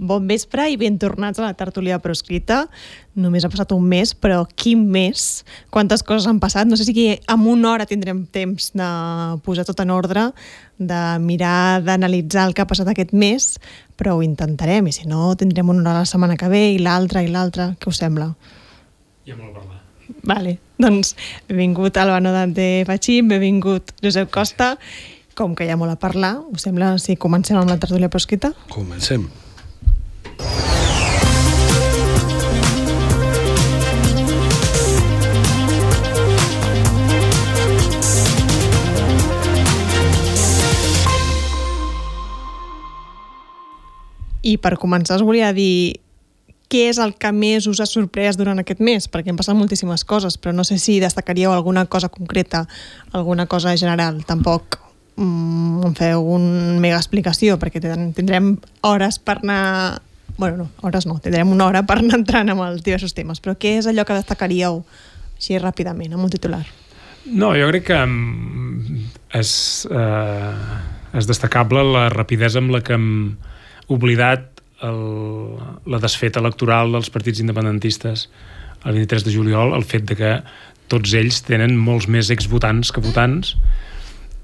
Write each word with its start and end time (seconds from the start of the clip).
Bon 0.00 0.24
vespre 0.24 0.64
i 0.72 0.78
ben 0.80 0.94
tornats 0.96 1.36
a 1.38 1.44
la 1.44 1.52
tertúlia 1.52 1.98
proscrita. 2.00 2.62
Només 3.20 3.44
ha 3.44 3.50
passat 3.52 3.74
un 3.76 3.84
mes, 3.84 4.14
però 4.16 4.46
quin 4.48 4.86
mes? 4.88 5.44
Quantes 5.68 6.00
coses 6.06 6.24
han 6.30 6.38
passat? 6.40 6.64
No 6.70 6.78
sé 6.80 6.86
si 6.88 6.94
en 7.12 7.42
una 7.44 7.74
hora 7.74 7.84
tindrem 7.84 8.22
temps 8.32 8.70
de 8.72 8.88
posar 9.44 9.66
tot 9.68 9.82
en 9.84 9.92
ordre, 9.92 10.30
de 10.80 11.00
mirar, 11.20 11.82
d'analitzar 11.84 12.46
el 12.48 12.56
que 12.56 12.64
ha 12.64 12.70
passat 12.70 12.88
aquest 12.88 13.12
mes, 13.12 13.50
però 14.00 14.16
ho 14.16 14.22
intentarem, 14.24 14.88
i 14.88 14.94
si 14.96 15.04
no, 15.04 15.34
tindrem 15.36 15.68
una 15.68 15.84
hora 15.84 16.06
la 16.06 16.08
setmana 16.08 16.38
que 16.40 16.48
ve, 16.48 16.62
i 16.72 16.80
l'altra, 16.80 17.20
i 17.20 17.28
l'altra. 17.28 17.74
Què 17.76 17.92
us 17.92 18.00
sembla? 18.00 18.30
Hi 19.26 19.34
ha 19.34 19.36
molt 19.36 19.52
a 19.52 19.60
parlar. 19.60 19.82
Vale, 20.26 20.56
doncs 20.80 21.12
benvingut 21.48 22.00
Albano 22.00 22.32
Dante 22.32 22.86
Fachín, 22.88 23.28
benvingut 23.28 23.92
Josep 24.00 24.32
Costa. 24.32 24.72
Com 25.36 25.52
que 25.54 25.68
hi 25.68 25.70
ha 25.70 25.78
molt 25.80 25.92
a 25.92 26.00
parlar, 26.00 26.38
us 26.50 26.64
sembla 26.66 26.96
si 26.98 27.20
comencem 27.20 27.60
amb 27.60 27.70
la 27.70 27.78
tertúlia 27.78 28.08
proscrita? 28.08 28.54
Comencem. 28.72 29.28
I 44.50 44.56
per 44.58 44.78
començar 44.80 45.18
us 45.20 45.26
volia 45.26 45.52
dir 45.54 46.00
què 46.70 46.84
és 46.88 47.00
el 47.02 47.16
que 47.18 47.32
més 47.34 47.66
us 47.66 47.80
ha 47.82 47.86
sorprès 47.88 48.38
durant 48.38 48.60
aquest 48.62 48.80
mes? 48.82 49.08
Perquè 49.10 49.32
han 49.32 49.38
passat 49.38 49.58
moltíssimes 49.58 50.04
coses, 50.06 50.36
però 50.38 50.54
no 50.54 50.64
sé 50.66 50.78
si 50.78 51.00
destacaríeu 51.02 51.50
alguna 51.52 51.84
cosa 51.90 52.08
concreta, 52.08 52.66
alguna 53.12 53.46
cosa 53.50 53.74
general. 53.76 54.22
Tampoc 54.26 54.78
mm, 55.16 55.82
em 55.88 55.96
feu 55.98 56.30
un 56.36 56.78
mega 56.82 57.00
explicació, 57.00 57.58
perquè 57.58 57.82
tindrem 57.82 58.54
hores 58.86 59.18
per 59.18 59.40
anar... 59.42 60.00
bueno, 60.36 60.64
no, 60.64 60.68
hores 60.86 61.06
no, 61.06 61.18
tindrem 61.22 61.50
una 61.52 61.66
hora 61.66 61.82
per 61.86 61.98
anar 62.00 62.20
entrant 62.20 62.52
amb 62.52 62.64
els 62.66 62.84
diversos 62.86 63.14
temes, 63.16 63.40
però 63.40 63.56
què 63.58 63.76
és 63.80 63.88
allò 63.90 64.04
que 64.06 64.18
destacaríeu 64.18 64.82
així 65.36 65.58
ràpidament, 65.58 66.14
amb 66.14 66.26
un 66.26 66.32
titular? 66.32 66.64
No, 67.26 67.52
jo 67.56 67.68
crec 67.70 67.86
que 67.90 67.98
mm, 68.00 69.02
és, 69.40 69.52
eh, 69.90 71.18
és 71.20 71.28
destacable 71.28 71.84
la 71.84 72.08
rapidesa 72.12 72.60
amb 72.62 72.72
la 72.74 72.82
que 72.84 72.96
hem 72.96 73.10
oblidat 73.92 74.62
el, 74.86 75.02
la 75.90 76.00
desfeta 76.00 76.40
electoral 76.40 76.92
dels 76.94 77.10
partits 77.12 77.42
independentistes 77.42 78.28
el 78.84 78.96
23 78.96 79.26
de 79.26 79.34
juliol, 79.34 79.74
el 79.76 79.84
fet 79.84 80.06
de 80.08 80.16
que 80.16 80.34
tots 80.90 81.12
ells 81.14 81.42
tenen 81.46 81.76
molts 81.76 82.08
més 82.10 82.30
exvotants 82.32 82.90
que 82.94 83.02
votants 83.04 83.54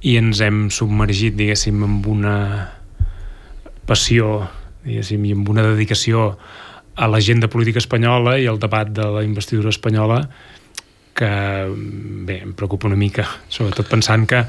i 0.06 0.16
ens 0.20 0.42
hem 0.44 0.66
submergit, 0.70 1.34
diguéssim, 1.38 1.80
amb 1.86 2.06
una 2.12 2.36
passió, 3.88 4.44
diguéssim, 4.86 5.24
i 5.26 5.34
amb 5.36 5.48
una 5.52 5.66
dedicació 5.66 6.30
a 6.96 7.08
l'agenda 7.12 7.50
política 7.52 7.82
espanyola 7.82 8.38
i 8.40 8.46
al 8.48 8.60
debat 8.62 8.88
de 8.88 9.04
la 9.18 9.24
investidura 9.26 9.72
espanyola 9.74 10.22
que, 11.16 11.28
bé, 12.28 12.40
em 12.44 12.54
preocupa 12.56 12.88
una 12.88 12.96
mica, 12.96 13.26
sobretot 13.52 13.90
pensant 13.92 14.26
que 14.30 14.44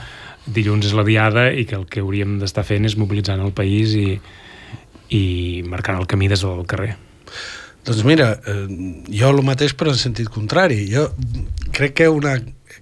dilluns 0.48 0.88
és 0.88 0.96
la 0.96 1.04
diada 1.04 1.50
i 1.52 1.66
que 1.68 1.76
el 1.76 1.88
que 1.92 2.04
hauríem 2.04 2.38
d'estar 2.40 2.64
fent 2.68 2.88
és 2.88 2.96
mobilitzant 3.00 3.44
el 3.44 3.52
país 3.56 3.96
i, 4.00 4.16
i 5.12 5.24
marcant 5.68 6.00
el 6.00 6.08
camí 6.08 6.30
des 6.32 6.44
del 6.46 6.64
carrer. 6.70 6.94
Doncs 7.88 8.04
mira, 8.08 8.34
eh, 8.48 8.66
jo 9.08 9.32
el 9.32 9.44
mateix 9.48 9.74
però 9.76 9.94
en 9.94 10.00
sentit 10.00 10.28
contrari. 10.32 10.82
Jo 10.92 11.10
crec 11.76 11.96
que 12.00 12.10
una 12.12 12.36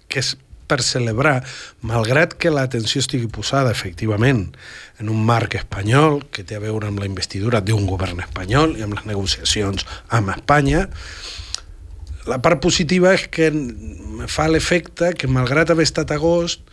que 0.10 0.22
és 0.22 0.36
per 0.68 0.82
celebrar, 0.84 1.40
malgrat 1.86 2.36
que 2.40 2.52
l'atenció 2.54 3.04
estigui 3.04 3.30
posada 3.32 3.72
efectivament 3.72 4.48
en 5.00 5.12
un 5.14 5.22
marc 5.28 5.58
espanyol 5.60 6.22
que 6.32 6.46
té 6.48 6.58
a 6.58 6.64
veure 6.64 6.90
amb 6.90 7.02
la 7.02 7.10
investidura 7.10 7.62
d'un 7.62 7.86
govern 7.90 8.22
espanyol 8.24 8.76
i 8.80 8.86
amb 8.86 8.98
les 8.98 9.08
negociacions 9.10 9.86
amb 10.10 10.34
Espanya, 10.36 10.88
la 12.26 12.42
part 12.42 12.62
positiva 12.64 13.14
és 13.14 13.28
que 13.30 13.52
fa 14.32 14.48
l'efecte 14.50 15.14
que 15.14 15.30
malgrat 15.30 15.70
haver 15.70 15.86
estat 15.86 16.14
agost 16.16 16.66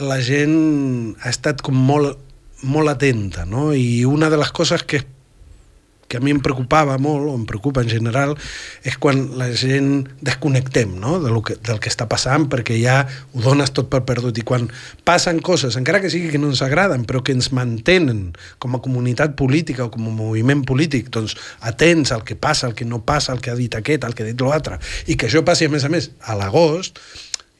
la 0.00 0.18
gent 0.24 1.16
ha 1.20 1.28
estat 1.32 1.60
com 1.64 1.76
molt 1.76 2.18
molt 2.62 2.92
atenta, 2.92 3.44
no? 3.44 3.72
I 3.74 4.04
una 4.06 4.30
de 4.30 4.38
les 4.38 4.52
coses 4.54 4.84
que 4.86 5.02
que 6.12 6.20
a 6.20 6.20
mi 6.20 6.34
em 6.34 6.42
preocupava 6.44 6.98
molt, 7.00 7.24
o 7.30 7.34
em 7.38 7.46
preocupa 7.48 7.80
en 7.80 7.88
general, 7.88 8.34
és 8.84 8.98
quan 9.00 9.22
la 9.40 9.48
gent 9.56 10.10
desconnectem 10.20 10.92
no? 11.00 11.16
de 11.22 11.32
lo 11.32 11.40
que, 11.40 11.56
del 11.56 11.80
que 11.80 11.88
està 11.88 12.04
passant 12.10 12.44
perquè 12.52 12.76
ja 12.76 12.98
ho 13.32 13.40
dones 13.40 13.72
tot 13.72 13.88
per 13.88 14.02
perdut 14.04 14.36
i 14.36 14.44
quan 14.44 14.68
passen 15.08 15.40
coses, 15.40 15.78
encara 15.80 16.02
que 16.04 16.12
sigui 16.12 16.28
que 16.28 16.42
no 16.42 16.52
ens 16.52 16.60
agraden, 16.60 17.06
però 17.08 17.24
que 17.24 17.32
ens 17.32 17.48
mantenen 17.56 18.34
com 18.60 18.76
a 18.76 18.82
comunitat 18.84 19.38
política 19.40 19.88
o 19.88 19.90
com 19.94 20.10
a 20.10 20.12
moviment 20.12 20.66
polític, 20.68 21.08
doncs 21.16 21.38
atents 21.64 22.12
al 22.12 22.26
que 22.28 22.36
passa, 22.36 22.68
al 22.68 22.76
que 22.76 22.84
no 22.84 23.00
passa, 23.08 23.32
al 23.32 23.40
que 23.40 23.54
ha 23.54 23.56
dit 23.56 23.72
aquest, 23.80 24.04
al 24.04 24.12
que 24.12 24.26
ha 24.26 24.28
dit 24.28 24.44
l'altre, 24.44 24.76
i 25.08 25.16
que 25.16 25.32
això 25.32 25.40
passi 25.46 25.70
a 25.70 25.72
més 25.72 25.88
a 25.88 25.92
més 25.92 26.12
a 26.28 26.36
l'agost, 26.36 27.00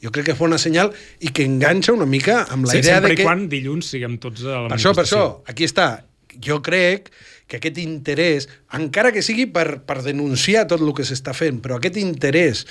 jo 0.05 0.13
crec 0.13 0.29
que 0.29 0.37
és 0.37 0.39
bona 0.45 0.61
senyal 0.61 0.93
i 1.25 1.33
que 1.33 1.49
enganxa 1.49 1.97
una 1.97 2.09
mica 2.11 2.43
amb 2.53 2.67
la 2.67 2.77
sí, 2.77 2.85
idea 2.85 3.01
de 3.01 3.15
que... 3.15 3.23
i 3.23 3.25
quan 3.25 3.49
dilluns 3.49 3.93
siguem 3.95 4.21
tots 4.21 4.45
a 4.45 4.65
la 4.67 4.73
Per 4.73 4.77
això, 4.77 4.93
per 4.99 5.07
això, 5.07 5.27
aquí 5.49 5.65
està. 5.65 6.03
Jo 6.43 6.59
crec 6.65 7.13
que 7.53 7.59
aquest 7.61 7.77
interès, 7.83 8.49
encara 8.73 9.11
que 9.13 9.21
sigui 9.21 9.45
per, 9.53 9.83
per 9.85 10.01
denunciar 10.01 10.65
tot 10.71 10.81
el 10.81 10.95
que 10.97 11.05
s'està 11.05 11.35
fent, 11.37 11.59
però 11.61 11.77
aquest 11.77 11.99
interès 12.01 12.63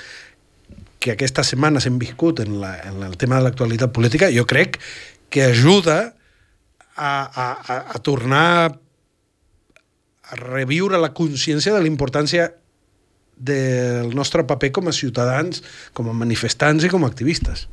que 1.01 1.13
aquestes 1.13 1.51
setmanes 1.53 1.85
hem 1.85 1.99
viscut 2.01 2.41
en, 2.41 2.55
la, 2.63 2.71
en 2.89 3.03
el 3.05 3.13
tema 3.21 3.37
de 3.37 3.45
l'actualitat 3.45 3.93
política, 3.93 4.31
jo 4.33 4.47
crec 4.49 4.79
que 5.29 5.45
ajuda 5.51 5.99
a, 6.97 7.13
a, 7.13 7.45
a, 7.61 7.77
a 7.93 8.01
tornar 8.01 8.73
a 10.31 10.39
reviure 10.41 10.97
la 10.97 11.13
consciència 11.13 11.75
de 11.75 11.83
la 11.83 11.89
importància 11.91 12.49
del 13.37 14.15
nostre 14.17 14.47
paper 14.49 14.71
com 14.73 14.89
a 14.89 14.95
ciutadans, 14.97 15.61
com 15.93 16.09
a 16.09 16.17
manifestants 16.17 16.85
i 16.85 16.89
com 16.89 17.05
a 17.05 17.09
activistes. 17.13 17.67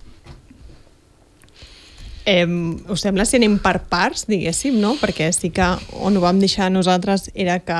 Eh, 2.28 2.44
us 2.92 3.00
sembla 3.00 3.24
si 3.24 3.38
anem 3.38 3.56
per 3.62 3.78
parts, 3.88 4.26
diguéssim, 4.28 4.76
no? 4.82 4.98
Perquè 5.00 5.30
sí 5.32 5.48
que 5.54 5.64
on 5.96 6.18
ho 6.18 6.20
vam 6.20 6.42
deixar 6.42 6.68
nosaltres 6.68 7.30
era 7.32 7.56
que 7.64 7.78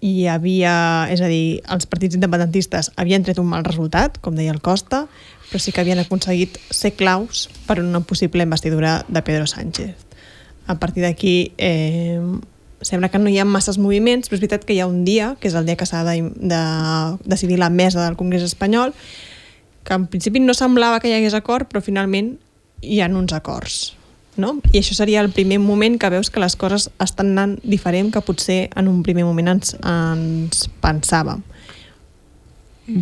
hi 0.00 0.24
havia, 0.30 0.72
és 1.12 1.20
a 1.20 1.28
dir, 1.28 1.60
els 1.68 1.88
partits 1.90 2.16
independentistes 2.16 2.92
havien 2.96 3.26
tret 3.26 3.40
un 3.42 3.50
mal 3.50 3.66
resultat, 3.66 4.16
com 4.24 4.38
deia 4.38 4.54
el 4.54 4.62
Costa, 4.64 5.04
però 5.50 5.60
sí 5.60 5.74
que 5.74 5.82
havien 5.82 6.00
aconseguit 6.00 6.56
ser 6.70 6.94
claus 6.96 7.48
per 7.66 7.80
una 7.82 8.00
possible 8.00 8.46
investidura 8.46 9.02
de 9.08 9.22
Pedro 9.26 9.46
Sánchez. 9.46 9.92
A 10.68 10.78
partir 10.78 11.04
d'aquí, 11.04 11.52
eh, 11.58 12.20
sembla 12.80 13.10
que 13.10 13.18
no 13.18 13.28
hi 13.28 13.38
ha 13.38 13.44
masses 13.44 13.76
moviments, 13.76 14.28
però 14.28 14.38
és 14.38 14.44
veritat 14.46 14.64
que 14.64 14.72
hi 14.72 14.80
ha 14.80 14.88
un 14.88 15.04
dia, 15.04 15.34
que 15.40 15.48
és 15.48 15.56
el 15.58 15.66
dia 15.66 15.76
que 15.76 15.86
s'ha 15.88 16.04
de, 16.08 16.22
de 16.36 16.64
decidir 17.24 17.58
la 17.58 17.68
mesa 17.70 18.04
del 18.04 18.16
Congrés 18.16 18.48
espanyol, 18.48 18.94
que 19.84 19.94
en 19.94 20.06
principi 20.06 20.40
no 20.40 20.54
semblava 20.54 21.00
que 21.00 21.10
hi 21.10 21.18
hagués 21.18 21.34
acord, 21.34 21.68
però 21.68 21.82
finalment 21.82 22.38
hi 22.82 23.00
ha 23.00 23.08
uns 23.08 23.32
acords. 23.32 23.94
No? 24.38 24.60
I 24.70 24.78
això 24.78 24.94
seria 24.94 25.20
el 25.24 25.32
primer 25.34 25.58
moment 25.58 25.96
que 25.98 26.10
veus 26.14 26.30
que 26.30 26.38
les 26.38 26.54
coses 26.54 26.86
estan 27.02 27.32
anant 27.34 27.56
diferent 27.66 28.12
que 28.14 28.22
potser 28.22 28.68
en 28.78 28.86
un 28.86 29.02
primer 29.02 29.24
moment 29.26 29.56
ens, 29.56 29.74
ens 29.82 30.68
pensàvem. 30.82 31.42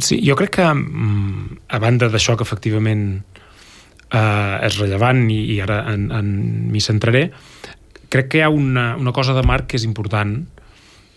Sí, 0.01 0.19
jo 0.25 0.35
crec 0.35 0.57
que 0.57 0.65
mm, 0.67 1.67
a 1.69 1.79
banda 1.79 2.09
d'això 2.11 2.39
que 2.39 2.47
efectivament 2.47 3.21
eh, 4.11 4.67
és 4.67 4.79
rellevant 4.81 5.27
i, 5.31 5.43
i 5.55 5.61
ara 5.63 5.83
en, 5.93 6.09
en 6.11 6.33
m'hi 6.73 6.83
centraré, 6.83 7.29
crec 8.09 8.33
que 8.33 8.41
hi 8.41 8.47
ha 8.47 8.51
una, 8.51 8.95
una 8.97 9.13
cosa 9.13 9.37
de 9.37 9.45
marc 9.47 9.69
que 9.71 9.79
és 9.79 9.85
important 9.87 10.39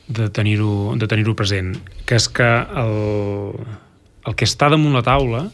de 0.10 0.28
tenir-ho 0.34 0.98
de 0.98 1.08
tenir 1.08 1.36
present, 1.38 1.76
que 2.06 2.18
és 2.18 2.28
que 2.34 2.50
el, 2.84 3.54
el 4.26 4.36
que 4.36 4.48
està 4.50 4.70
damunt 4.74 4.98
la 4.98 5.06
taula, 5.06 5.46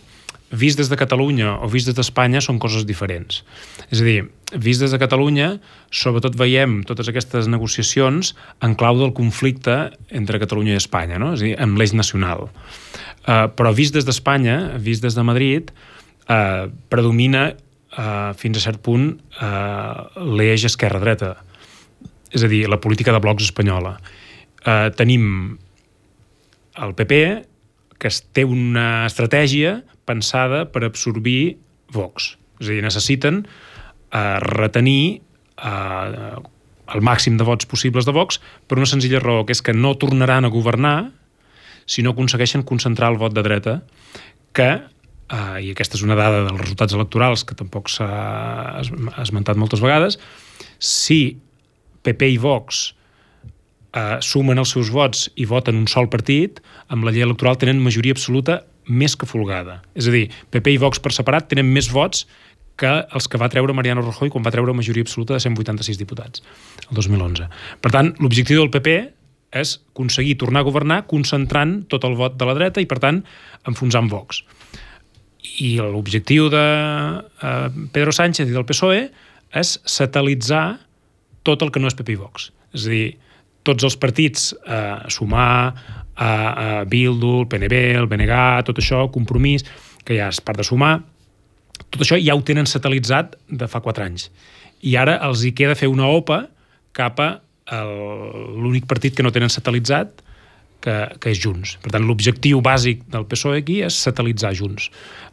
vist 0.55 0.79
des 0.79 0.89
de 0.89 0.97
Catalunya 0.99 1.57
o 1.61 1.69
vist 1.71 1.89
des 1.89 1.95
d'Espanya, 1.97 2.41
són 2.43 2.59
coses 2.61 2.85
diferents. 2.88 3.43
És 3.91 4.01
a 4.01 4.07
dir, 4.07 4.19
vist 4.53 4.83
des 4.83 4.93
de 4.93 4.99
Catalunya, 5.01 5.55
sobretot 5.91 6.38
veiem 6.39 6.79
totes 6.88 7.09
aquestes 7.11 7.49
negociacions 7.51 8.33
en 8.66 8.75
clau 8.79 8.97
del 8.99 9.13
conflicte 9.17 9.91
entre 10.09 10.41
Catalunya 10.41 10.75
i 10.75 10.81
Espanya, 10.81 11.19
no? 11.22 11.34
és 11.35 11.43
a 11.43 11.49
dir, 11.49 11.55
amb 11.61 11.79
l'eix 11.79 11.96
nacional. 11.97 12.47
Uh, 13.25 13.47
però 13.57 13.73
vist 13.75 13.96
des 13.96 14.05
d'Espanya, 14.07 14.78
vist 14.81 15.05
des 15.05 15.17
de 15.17 15.25
Madrid, 15.25 15.72
uh, 16.29 16.69
predomina 16.93 17.49
uh, 17.52 18.31
fins 18.37 18.59
a 18.59 18.66
cert 18.67 18.84
punt 18.85 19.11
uh, 19.41 20.05
l'eix 20.37 20.67
esquerra-dreta, 20.69 21.35
és 22.35 22.43
a 22.43 22.52
dir, 22.52 22.66
la 22.69 22.81
política 22.84 23.13
de 23.16 23.22
blocs 23.23 23.49
espanyola. 23.49 23.96
Uh, 24.66 24.90
tenim 24.97 25.57
el 26.75 26.96
PP, 26.97 27.19
que 27.99 28.11
té 28.35 28.43
una 28.45 29.05
estratègia 29.07 29.79
pensada 30.05 30.65
per 30.69 30.83
absorbir 30.85 31.57
Vox. 31.93 32.35
És 32.59 32.69
a 32.69 32.73
dir, 32.73 32.83
necessiten 32.85 33.43
uh, 33.45 34.37
retenir 34.43 35.21
uh, 35.59 36.41
el 36.93 37.05
màxim 37.05 37.37
de 37.39 37.45
vots 37.47 37.67
possibles 37.69 38.05
de 38.07 38.13
Vox 38.15 38.39
per 38.67 38.77
una 38.79 38.89
senzilla 38.89 39.21
raó, 39.23 39.45
que 39.45 39.55
és 39.55 39.63
que 39.65 39.73
no 39.73 39.95
tornaran 39.99 40.45
a 40.45 40.53
governar 40.53 40.97
si 41.85 42.01
no 42.01 42.15
aconsegueixen 42.15 42.65
concentrar 42.65 43.11
el 43.13 43.19
vot 43.21 43.33
de 43.33 43.43
dreta 43.45 43.79
que 44.55 44.69
uh, 44.79 45.57
i 45.61 45.71
aquesta 45.73 45.99
és 45.99 46.05
una 46.05 46.17
dada 46.17 46.43
dels 46.47 46.61
resultats 46.61 46.97
electorals 46.97 47.45
que 47.47 47.57
tampoc 47.57 47.89
s'ha 47.91 48.09
esmentat 49.21 49.59
moltes 49.59 49.83
vegades, 49.83 50.19
si 50.79 51.37
PP 52.05 52.35
i 52.35 52.39
Vox 52.41 52.93
eh, 53.95 54.17
sumen 54.21 54.61
els 54.61 54.73
seus 54.75 54.91
vots 54.93 55.29
i 55.39 55.47
voten 55.49 55.79
un 55.79 55.87
sol 55.91 56.09
partit, 56.11 56.61
amb 56.91 57.07
la 57.07 57.13
llei 57.15 57.25
electoral 57.25 57.57
tenen 57.61 57.81
majoria 57.83 58.15
absoluta 58.15 58.61
més 58.85 59.15
que 59.17 59.27
folgada. 59.29 59.79
És 59.97 60.09
a 60.09 60.13
dir, 60.13 60.27
PP 60.53 60.75
i 60.75 60.81
Vox 60.81 61.01
per 61.01 61.13
separat 61.15 61.47
tenen 61.49 61.71
més 61.73 61.89
vots 61.93 62.25
que 62.79 62.91
els 63.15 63.27
que 63.31 63.39
va 63.39 63.49
treure 63.49 63.73
Mariano 63.73 64.03
Rajoy 64.03 64.29
quan 64.31 64.43
va 64.43 64.51
treure 64.51 64.75
majoria 64.75 65.05
absoluta 65.05 65.37
de 65.37 65.43
186 65.43 65.99
diputats, 66.01 66.43
el 66.89 66.97
2011. 66.99 67.47
Per 67.81 67.91
tant, 67.93 68.11
l'objectiu 68.19 68.59
del 68.59 68.71
PP 68.73 68.97
és 69.55 69.77
aconseguir 69.93 70.35
tornar 70.41 70.61
a 70.61 70.67
governar 70.67 71.05
concentrant 71.07 71.77
tot 71.91 72.03
el 72.03 72.17
vot 72.19 72.35
de 72.35 72.47
la 72.47 72.55
dreta 72.57 72.83
i, 72.83 72.89
per 72.89 72.99
tant, 72.99 73.21
enfonsant 73.69 74.11
Vox. 74.11 74.43
I 75.63 75.77
l'objectiu 75.79 76.49
de 76.51 76.65
eh, 76.65 77.69
Pedro 77.95 78.11
Sánchez 78.11 78.49
i 78.49 78.55
del 78.55 78.67
PSOE 78.67 79.05
és 79.55 79.77
satelitzar 79.87 80.65
tot 81.47 81.63
el 81.63 81.71
que 81.71 81.79
no 81.79 81.87
és 81.87 81.95
PP 81.95 82.17
i 82.17 82.19
Vox. 82.19 82.49
És 82.75 82.89
a 82.89 82.91
dir, 82.91 83.05
tots 83.66 83.88
els 83.88 83.97
partits, 84.00 84.52
eh, 84.66 85.09
Sumar, 85.12 85.73
a, 86.16 86.29
a 86.29 86.84
Bildu, 86.88 87.41
el 87.41 87.47
PNB, 87.52 87.82
el 88.00 88.08
BNG, 88.08 88.38
tot 88.67 88.79
això, 88.79 89.06
Compromís, 89.12 89.66
que 90.06 90.17
ja 90.17 90.29
és 90.32 90.41
part 90.46 90.62
de 90.62 90.67
Sumar, 90.67 91.00
tot 91.90 92.03
això 92.03 92.20
ja 92.22 92.35
ho 92.35 92.44
tenen 92.46 92.70
satelitzat 92.70 93.35
de 93.50 93.67
fa 93.72 93.82
4 93.84 94.06
anys. 94.06 94.29
I 94.85 94.96
ara 95.02 95.17
els 95.28 95.44
hi 95.44 95.52
queda 95.58 95.76
fer 95.76 95.90
una 95.91 96.08
OPA 96.12 96.46
cap 96.96 97.20
a 97.20 97.32
l'únic 97.66 98.85
partit 98.88 99.16
que 99.16 99.26
no 99.26 99.34
tenen 99.35 99.52
satelitzat, 99.52 100.22
que, 100.85 100.96
que 101.20 101.32
és 101.34 101.41
Junts. 101.41 101.76
Per 101.82 101.90
tant, 101.94 102.06
l'objectiu 102.06 102.59
bàsic 102.64 103.02
del 103.12 103.26
PSOE 103.29 103.64
aquí 103.64 103.79
és 103.85 103.97
satelitzar 104.06 104.53
Junts 104.58 104.91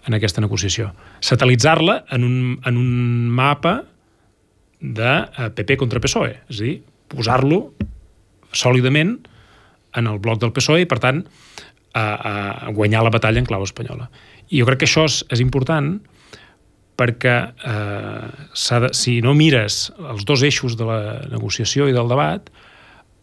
en 0.08 0.16
aquesta 0.16 0.40
negociació. 0.40 0.90
Satelitzar-la 1.20 1.98
en, 2.16 2.24
un, 2.24 2.36
en 2.64 2.78
un 2.80 3.28
mapa 3.36 3.82
de 4.80 5.12
PP 5.58 5.76
contra 5.82 6.00
PSOE, 6.02 6.32
és 6.48 6.62
a 6.62 6.64
dir, 6.64 6.76
posar-lo 7.12 7.60
sòlidament 8.56 9.16
en 9.98 10.08
el 10.08 10.20
bloc 10.22 10.40
del 10.40 10.52
PSOE 10.56 10.84
i, 10.84 10.88
per 10.88 10.98
tant, 11.02 11.22
a, 11.92 12.04
a 12.04 12.72
guanyar 12.72 13.04
la 13.04 13.12
batalla 13.12 13.40
en 13.42 13.48
clau 13.48 13.64
espanyola. 13.66 14.08
I 14.52 14.62
jo 14.62 14.68
crec 14.68 14.82
que 14.82 14.88
això 14.88 15.04
és, 15.08 15.20
és 15.32 15.42
important 15.44 15.94
perquè 17.00 17.36
eh, 17.66 18.26
de, 18.84 18.90
si 18.96 19.20
no 19.24 19.34
mires 19.34 19.86
els 20.12 20.26
dos 20.28 20.42
eixos 20.44 20.76
de 20.78 20.86
la 20.86 20.98
negociació 21.32 21.88
i 21.88 21.94
del 21.96 22.10
debat, 22.10 22.50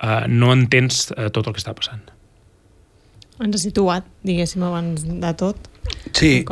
eh, 0.02 0.26
no 0.28 0.52
entens 0.56 1.10
eh, 1.16 1.30
tot 1.34 1.48
el 1.48 1.56
que 1.56 1.62
està 1.62 1.76
passant. 1.78 2.02
Ens 3.40 3.56
ha 3.56 3.62
situat, 3.62 4.08
diguéssim, 4.28 4.66
abans 4.68 5.06
de 5.06 5.34
tot. 5.40 5.70
Sí, 6.12 6.44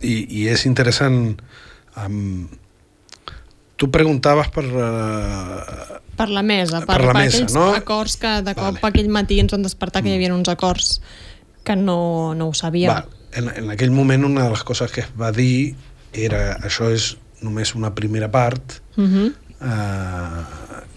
i, 0.00 0.16
i 0.40 0.48
és 0.50 0.66
interessant... 0.66 1.36
Um, 1.98 2.48
tu 3.80 3.88
preguntaves 3.88 4.50
per... 4.52 4.66
Uh, 4.68 5.98
per 6.20 6.28
la 6.28 6.42
mesa, 6.44 6.82
per, 6.84 6.98
per, 6.98 7.04
la 7.08 7.14
per 7.14 7.22
mesa, 7.22 7.38
aquells 7.38 7.54
no? 7.56 7.70
acords 7.72 8.18
que 8.20 8.32
de 8.44 8.52
cop 8.52 8.76
vale. 8.76 8.90
aquell 8.90 9.08
matí 9.08 9.38
ens 9.40 9.54
van 9.56 9.64
despertar 9.64 10.02
que 10.04 10.12
hi 10.12 10.18
havia 10.18 10.34
uns 10.36 10.50
acords 10.52 10.98
que 11.64 11.76
no, 11.80 12.34
no 12.36 12.50
ho 12.50 12.56
sabíem. 12.56 12.92
Va. 12.92 13.06
En, 13.40 13.48
en 13.56 13.70
aquell 13.72 13.94
moment 13.94 14.26
una 14.28 14.44
de 14.44 14.52
les 14.52 14.64
coses 14.68 14.92
que 14.92 15.06
es 15.06 15.08
va 15.16 15.30
dir 15.32 15.72
era 16.12 16.58
això 16.66 16.90
és 16.92 17.14
només 17.40 17.72
una 17.78 17.94
primera 17.96 18.28
part 18.28 18.76
uh. 18.98 19.06
-huh. 19.06 19.32
eh, 19.64 20.42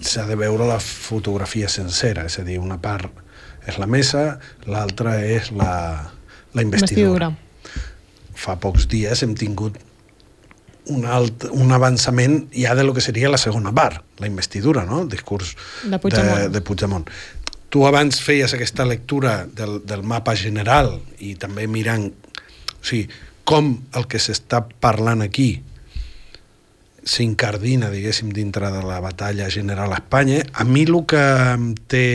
s'ha 0.02 0.26
de 0.28 0.36
veure 0.36 0.68
la 0.68 0.80
fotografia 0.80 1.70
sencera 1.70 2.26
és 2.26 2.40
a 2.40 2.44
dir, 2.44 2.60
una 2.60 2.82
part 2.82 3.12
és 3.68 3.78
la 3.78 3.88
mesa 3.88 4.40
l'altra 4.66 5.22
és 5.24 5.52
la, 5.52 6.12
la 6.52 6.62
investidura. 6.62 7.32
investidura 7.32 7.34
fa 8.34 8.58
pocs 8.60 8.88
dies 8.88 9.24
hem 9.24 9.36
tingut 9.36 9.78
un, 10.92 11.06
alt, 11.06 11.48
un 11.52 11.72
avançament 11.72 12.48
ja 12.56 12.76
de 12.76 12.84
lo 12.84 12.94
que 12.94 13.02
seria 13.02 13.32
la 13.32 13.40
segona 13.40 13.72
part, 13.76 14.04
la 14.20 14.28
investidura, 14.28 14.84
no? 14.86 15.04
el 15.04 15.10
discurs 15.10 15.56
de 15.84 16.00
Puigdemont. 16.00 16.42
De, 16.42 16.50
de 16.50 16.62
Puigdemont. 16.62 17.10
Tu 17.74 17.86
abans 17.88 18.20
feies 18.22 18.54
aquesta 18.54 18.86
lectura 18.86 19.44
del, 19.46 19.80
del 19.88 20.04
mapa 20.04 20.36
general 20.38 21.00
i 21.20 21.34
també 21.40 21.68
mirant 21.68 22.10
o 22.12 22.86
sigui, 22.86 23.08
com 23.48 23.78
el 23.96 24.08
que 24.12 24.20
s'està 24.22 24.62
parlant 24.62 25.24
aquí 25.24 25.64
s'incardina, 27.04 27.90
diguéssim, 27.92 28.32
dintre 28.32 28.70
de 28.72 28.84
la 28.84 29.00
batalla 29.04 29.50
general 29.52 29.92
a 29.92 30.00
Espanya, 30.00 30.44
a 30.54 30.64
mi 30.64 30.86
el 30.88 31.02
que 31.08 31.24
em 31.54 31.74
té 31.88 32.06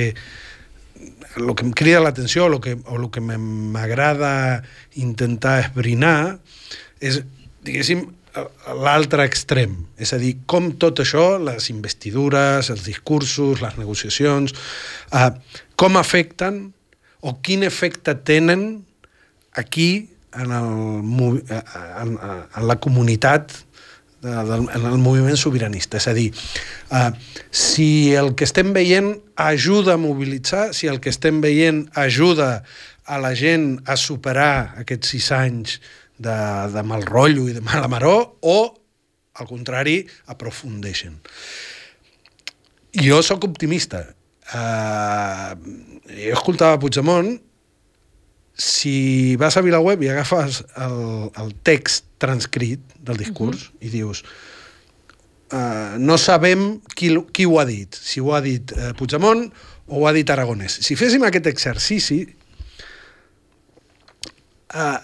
el 1.37 1.55
que 1.55 1.65
em 1.67 1.73
crida 1.77 2.01
l'atenció 2.01 2.47
o 2.47 2.53
el 2.53 2.61
que, 2.61 2.77
o 2.85 2.97
el 2.97 3.11
que 3.13 3.21
m'agrada 3.21 4.63
intentar 4.97 5.61
esbrinar 5.61 6.39
és, 7.01 7.21
diguéssim, 7.65 8.07
l'altre 8.83 9.25
extrem. 9.29 9.75
És 9.99 10.13
a 10.15 10.19
dir, 10.21 10.35
com 10.47 10.71
tot 10.81 11.03
això, 11.05 11.37
les 11.43 11.71
investidures, 11.73 12.71
els 12.71 12.85
discursos, 12.87 13.63
les 13.65 13.79
negociacions, 13.81 14.55
eh, 15.13 15.31
com 15.79 15.97
afecten 16.01 16.69
o 17.21 17.39
quin 17.43 17.65
efecte 17.67 18.15
tenen 18.15 18.85
aquí 19.59 20.09
en, 20.35 20.53
el, 20.53 21.41
en, 21.51 22.19
en 22.19 22.69
la 22.69 22.77
comunitat 22.79 23.55
de, 24.23 24.31
en 24.31 24.87
el 24.87 24.99
moviment 24.99 25.37
sobiranista. 25.37 25.99
És 25.99 26.09
a 26.09 26.15
dir, 26.15 26.31
eh, 26.91 27.11
si 27.51 28.15
el 28.15 28.35
que 28.35 28.47
estem 28.49 28.73
veient 28.77 29.17
ajuda 29.37 29.95
a 29.95 30.01
mobilitzar, 30.01 30.73
si 30.75 30.91
el 30.91 31.01
que 31.01 31.11
estem 31.11 31.41
veient 31.45 31.87
ajuda 31.99 32.63
a 33.09 33.19
la 33.19 33.33
gent 33.35 33.79
a 33.89 33.97
superar 33.97 34.75
aquests 34.83 35.15
sis 35.15 35.31
anys 35.33 35.79
de, 36.19 36.37
de 36.75 36.85
mal 36.87 37.07
rotllo 37.07 37.49
i 37.49 37.57
de 37.57 37.63
mala 37.65 37.89
maró, 37.91 38.17
o, 38.43 38.59
al 39.39 39.49
contrari, 39.51 40.03
aprofundeixen. 40.27 41.19
Jo 42.99 43.23
sóc 43.23 43.45
optimista. 43.47 44.05
Uh, 44.49 45.53
jo 46.09 46.33
escoltava 46.33 46.79
Puigdemont 46.81 47.35
si 48.59 49.37
vas 49.39 49.59
a 49.59 49.63
VilaWeb 49.63 50.03
i 50.03 50.09
agafes 50.09 50.63
el, 50.81 51.29
el 51.37 51.53
text 51.63 52.09
transcrit 52.19 52.81
del 52.97 53.21
discurs 53.21 53.69
uh 53.69 53.69
-huh. 53.69 53.87
i 53.87 53.91
dius 53.93 54.25
uh, 55.53 55.99
no 55.99 56.17
sabem 56.19 56.81
qui, 56.95 57.13
qui 57.33 57.45
ho 57.45 57.59
ha 57.61 57.65
dit, 57.65 57.95
si 57.95 58.21
ho 58.21 58.35
ha 58.35 58.41
dit 58.41 58.73
uh, 58.73 58.93
Puigdemont 58.97 59.53
o 59.87 60.01
ho 60.01 60.07
ha 60.07 60.13
dit 60.13 60.31
Aragonès. 60.31 60.81
Si 60.85 60.97
féssim 60.97 61.23
aquest 61.25 61.47
exercici 61.47 62.27
uh, 64.75 64.99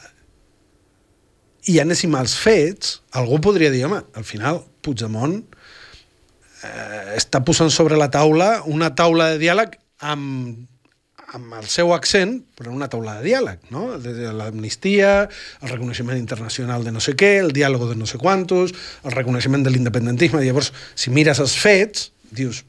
i 1.70 1.78
anéssim 1.82 2.14
als 2.18 2.36
fets, 2.40 2.98
algú 3.16 3.40
podria 3.44 3.72
dir, 3.72 3.84
home, 3.86 4.02
al 4.14 4.26
final 4.28 4.62
Puigdemont 4.84 5.38
uh, 5.40 7.14
està 7.16 7.40
posant 7.46 7.72
sobre 7.72 7.98
la 8.00 8.10
taula 8.12 8.58
una 8.70 8.92
taula 8.96 9.32
de 9.32 9.42
diàleg 9.46 9.78
amb 10.04 10.70
amb 11.34 11.54
el 11.58 11.64
seu 11.66 11.90
accent, 11.94 12.36
però 12.54 12.70
una 12.70 12.86
taula 12.90 13.16
de 13.18 13.26
diàleg, 13.26 13.64
no? 13.74 13.96
L'amnistia, 14.38 15.24
el 15.26 15.72
reconeixement 15.72 16.18
internacional 16.20 16.84
de 16.86 16.92
no 16.94 17.02
sé 17.02 17.16
què, 17.18 17.32
el 17.42 17.50
diàleg 17.54 17.82
de 17.90 17.96
no 17.98 18.06
sé 18.06 18.20
quantos, 18.22 18.70
el 19.02 19.14
reconeixement 19.16 19.64
de 19.66 19.72
l'independentisme. 19.74 20.44
Llavors, 20.44 20.70
si 20.94 21.10
mires 21.10 21.42
els 21.42 21.56
fets, 21.58 22.12
dius, 22.30 22.62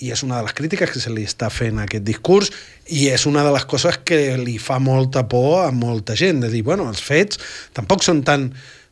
i 0.00 0.10
és 0.14 0.24
una 0.24 0.38
de 0.38 0.46
les 0.46 0.56
crítiques 0.56 0.90
que 0.90 1.00
se 1.02 1.12
li 1.12 1.26
està 1.28 1.50
fent 1.52 1.78
a 1.78 1.86
aquest 1.86 2.04
discurs 2.06 2.50
i 2.88 3.08
és 3.12 3.26
una 3.28 3.44
de 3.46 3.52
les 3.54 3.66
coses 3.68 4.00
que 4.04 4.18
li 4.40 4.56
fa 4.58 4.78
molta 4.80 5.26
por 5.28 5.66
a 5.66 5.70
molta 5.72 6.16
gent, 6.16 6.40
de 6.44 6.50
dir, 6.52 6.64
bueno, 6.66 6.88
els 6.88 7.02
fets 7.04 7.40
tampoc 7.76 8.04
són 8.06 8.24
tan 8.26 8.50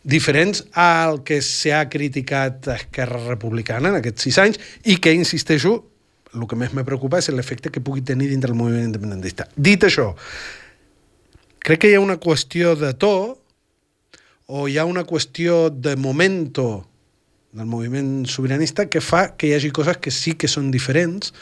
diferents 0.08 0.62
al 0.78 1.22
que 1.26 1.40
s'ha 1.44 1.82
criticat 1.90 2.68
Esquerra 2.76 3.24
Republicana 3.26 3.90
en 3.92 3.98
aquests 3.98 4.28
sis 4.28 4.38
anys 4.40 4.60
i 4.84 4.98
que, 5.02 5.12
insisteixo, 5.16 5.74
el 6.34 6.46
que 6.48 6.56
més 6.60 6.74
me 6.76 6.84
preocupa 6.84 7.20
és 7.20 7.30
l'efecte 7.32 7.72
que 7.72 7.82
pugui 7.84 8.04
tenir 8.04 8.28
dintre 8.30 8.52
el 8.52 8.58
moviment 8.58 8.86
independentista. 8.90 9.48
Dit 9.56 9.84
això, 9.88 10.12
crec 11.64 11.82
que 11.82 11.92
hi 11.92 11.98
ha 11.98 12.04
una 12.04 12.18
qüestió 12.20 12.76
de 12.78 12.92
to 13.00 13.14
o 14.48 14.68
hi 14.68 14.78
ha 14.78 14.86
una 14.88 15.04
qüestió 15.08 15.68
de 15.68 15.96
momento 15.96 16.86
del 17.52 17.66
moviment 17.66 18.26
sobiranista 18.28 18.86
que 18.86 19.00
fa 19.00 19.36
que 19.36 19.48
hi 19.48 19.54
hagi 19.56 19.70
coses 19.74 19.98
que 20.02 20.12
sí 20.12 20.34
que 20.36 20.50
són 20.50 20.70
diferents, 20.74 21.32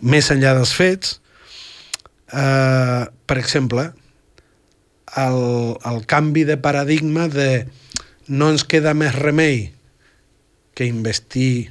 més 0.00 0.30
enllà 0.30 0.54
dels 0.56 0.74
fets. 0.76 1.20
Uh, 2.26 3.06
per 3.26 3.38
exemple, 3.38 3.88
el, 5.16 5.40
el 5.86 6.04
canvi 6.10 6.44
de 6.44 6.58
paradigma 6.58 7.28
de 7.30 7.66
no 8.28 8.50
ens 8.52 8.66
queda 8.66 8.94
més 8.94 9.14
remei 9.14 9.70
que 10.76 10.86
investir 10.86 11.70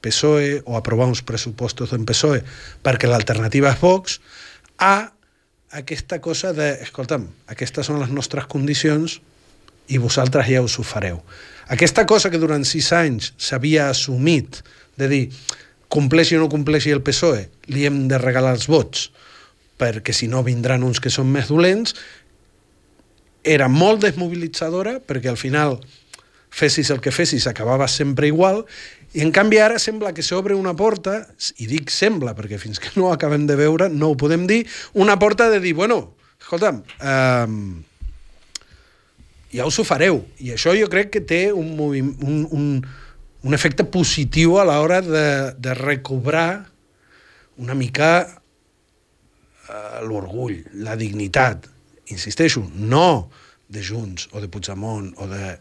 PSOE 0.00 0.62
o 0.64 0.78
aprovar 0.78 1.08
uns 1.10 1.22
pressupostos 1.26 1.90
del 1.90 2.06
PSOE 2.06 2.42
perquè 2.86 3.10
l'alternativa 3.10 3.72
és 3.74 3.80
Vox, 3.82 4.20
a 4.78 5.10
aquesta 5.74 6.20
cosa 6.24 6.54
de, 6.56 6.70
escolta'm, 6.86 7.26
aquestes 7.50 7.90
són 7.90 7.98
les 8.00 8.12
nostres 8.14 8.46
condicions 8.48 9.18
i 9.88 9.98
vosaltres 10.00 10.48
ja 10.48 10.62
us 10.64 10.78
ho 10.78 10.86
fareu. 10.86 11.20
Aquesta 11.68 12.06
cosa 12.08 12.30
que 12.32 12.40
durant 12.40 12.64
sis 12.64 12.90
anys 12.96 13.32
s'havia 13.36 13.90
assumit 13.92 14.62
de 14.96 15.08
dir 15.10 15.24
compleixi 15.92 16.36
o 16.36 16.42
no 16.42 16.48
compleixi 16.52 16.92
el 16.92 17.04
PSOE, 17.04 17.46
li 17.72 17.84
hem 17.88 18.06
de 18.08 18.20
regalar 18.20 18.54
els 18.56 18.68
vots 18.68 19.08
perquè 19.78 20.12
si 20.16 20.26
no 20.26 20.42
vindran 20.42 20.82
uns 20.82 20.98
que 20.98 21.12
són 21.12 21.28
més 21.30 21.52
dolents, 21.52 21.94
era 23.46 23.68
molt 23.70 24.02
desmobilitzadora 24.02 24.98
perquè 25.04 25.30
al 25.30 25.38
final 25.38 25.78
fessis 26.50 26.90
el 26.90 27.02
que 27.04 27.12
fessis 27.14 27.46
acabava 27.46 27.86
sempre 27.88 28.26
igual 28.26 28.64
I 29.16 29.22
en 29.24 29.30
canvi 29.32 29.56
ara 29.62 29.78
sembla 29.80 30.12
que 30.12 30.24
s'obre 30.24 30.56
una 30.56 30.74
porta, 30.76 31.22
i 31.56 31.66
dic 31.68 31.88
sembla, 31.88 32.34
perquè 32.36 32.58
fins 32.60 32.80
que 32.82 32.92
no 32.96 33.08
acabem 33.12 33.46
de 33.48 33.56
veure 33.56 33.88
no 33.88 34.12
ho 34.12 34.16
podem 34.20 34.44
dir, 34.46 34.66
una 34.92 35.16
porta 35.18 35.48
de 35.48 35.62
dir, 35.64 35.72
bueno, 35.74 36.12
escolta'm, 36.36 36.82
eh, 37.00 37.46
ja 39.52 39.66
us 39.68 39.78
ho 39.78 39.84
fareu. 39.86 40.22
I 40.44 40.52
això 40.56 40.74
jo 40.76 40.88
crec 40.92 41.12
que 41.16 41.22
té 41.24 41.42
un, 41.52 41.72
un, 41.78 42.40
un, 42.50 42.66
un 43.42 43.56
efecte 43.56 43.86
positiu 43.88 44.58
a 44.58 44.66
l'hora 44.68 45.00
de, 45.04 45.28
de 45.56 45.74
recobrar 45.78 46.68
una 47.58 47.74
mica 47.74 48.10
eh, 49.68 50.00
l'orgull, 50.06 50.60
la 50.84 50.96
dignitat. 50.96 51.68
Insisteixo, 52.14 52.64
no 52.74 53.30
de 53.68 53.82
Junts 53.84 54.30
o 54.32 54.40
de 54.40 54.48
Puigdemont 54.48 55.12
o 55.18 55.28
de... 55.28 55.56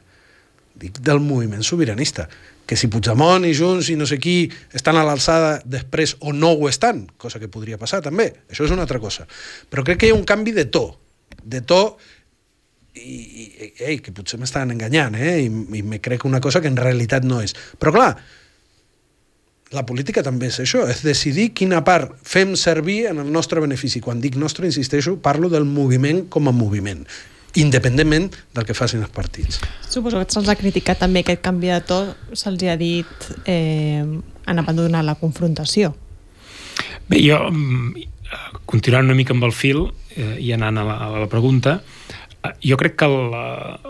dic 0.78 1.00
del 1.02 1.20
moviment 1.20 1.64
sobiranista 1.66 2.28
que 2.68 2.76
si 2.76 2.90
Puigdemont 2.92 3.48
i 3.48 3.54
Junts 3.56 3.88
i 3.90 3.96
no 3.98 4.06
sé 4.06 4.20
qui 4.20 4.52
estan 4.76 5.00
a 5.00 5.06
l'alçada 5.08 5.56
després 5.66 6.18
o 6.20 6.34
no 6.36 6.52
ho 6.52 6.68
estan, 6.68 7.06
cosa 7.18 7.40
que 7.40 7.48
podria 7.50 7.80
passar 7.80 8.02
també, 8.04 8.28
això 8.52 8.68
és 8.68 8.74
una 8.76 8.84
altra 8.84 9.00
cosa. 9.00 9.24
Però 9.72 9.86
crec 9.88 10.02
que 10.04 10.10
hi 10.10 10.14
ha 10.14 10.20
un 10.20 10.28
canvi 10.28 10.52
de 10.54 10.68
to, 10.68 10.90
de 11.42 11.64
to 11.64 11.82
i, 12.98 13.20
i 13.54 13.72
ei, 13.86 14.02
que 14.04 14.14
potser 14.16 14.40
m'estan 14.42 14.74
enganyant, 14.74 15.16
eh? 15.16 15.38
I, 15.46 15.48
i 15.80 15.86
me 15.86 16.02
crec 16.04 16.26
una 16.26 16.42
cosa 16.44 16.62
que 16.62 16.72
en 16.72 16.78
realitat 16.80 17.26
no 17.28 17.40
és. 17.44 17.56
Però 17.80 17.94
clar, 17.96 18.12
la 19.76 19.86
política 19.86 20.24
també 20.24 20.48
és 20.52 20.60
això, 20.64 20.86
és 20.88 21.04
decidir 21.04 21.50
quina 21.58 21.84
part 21.88 22.14
fem 22.24 22.56
servir 22.56 23.06
en 23.12 23.24
el 23.24 23.32
nostre 23.32 23.64
benefici. 23.64 24.02
Quan 24.04 24.22
dic 24.24 24.38
nostre, 24.40 24.68
insisteixo, 24.70 25.18
parlo 25.24 25.52
del 25.52 25.68
moviment 25.68 26.28
com 26.32 26.48
a 26.48 26.56
moviment 26.56 27.04
independentment 27.58 28.28
del 28.54 28.66
que 28.68 28.76
facin 28.78 29.02
els 29.02 29.14
partits. 29.14 29.58
Suposo 29.90 30.20
que 30.22 30.30
se'ls 30.30 30.50
ha 30.52 30.56
criticat 30.60 31.00
també 31.02 31.24
aquest 31.24 31.42
canvi 31.42 31.72
de 31.72 31.80
to, 31.90 32.00
se'ls 32.38 32.66
ha 32.70 32.76
dit 32.78 33.30
eh, 33.50 34.04
han 34.46 34.62
abandonat 34.62 35.06
la 35.08 35.16
confrontació. 35.18 35.94
Bé, 37.08 37.22
jo, 37.24 37.40
mm, 37.50 38.06
continuant 38.70 39.08
una 39.10 39.18
mica 39.18 39.34
amb 39.34 39.48
el 39.48 39.56
fil 39.56 39.88
eh, 40.16 40.36
i 40.44 40.52
anant 40.54 40.78
a 40.78 40.86
la, 40.86 40.98
a 41.08 41.10
la 41.24 41.30
pregunta, 41.32 41.80
jo 42.64 42.78
crec 42.80 42.96
que 43.02 43.08
la, 43.08 43.46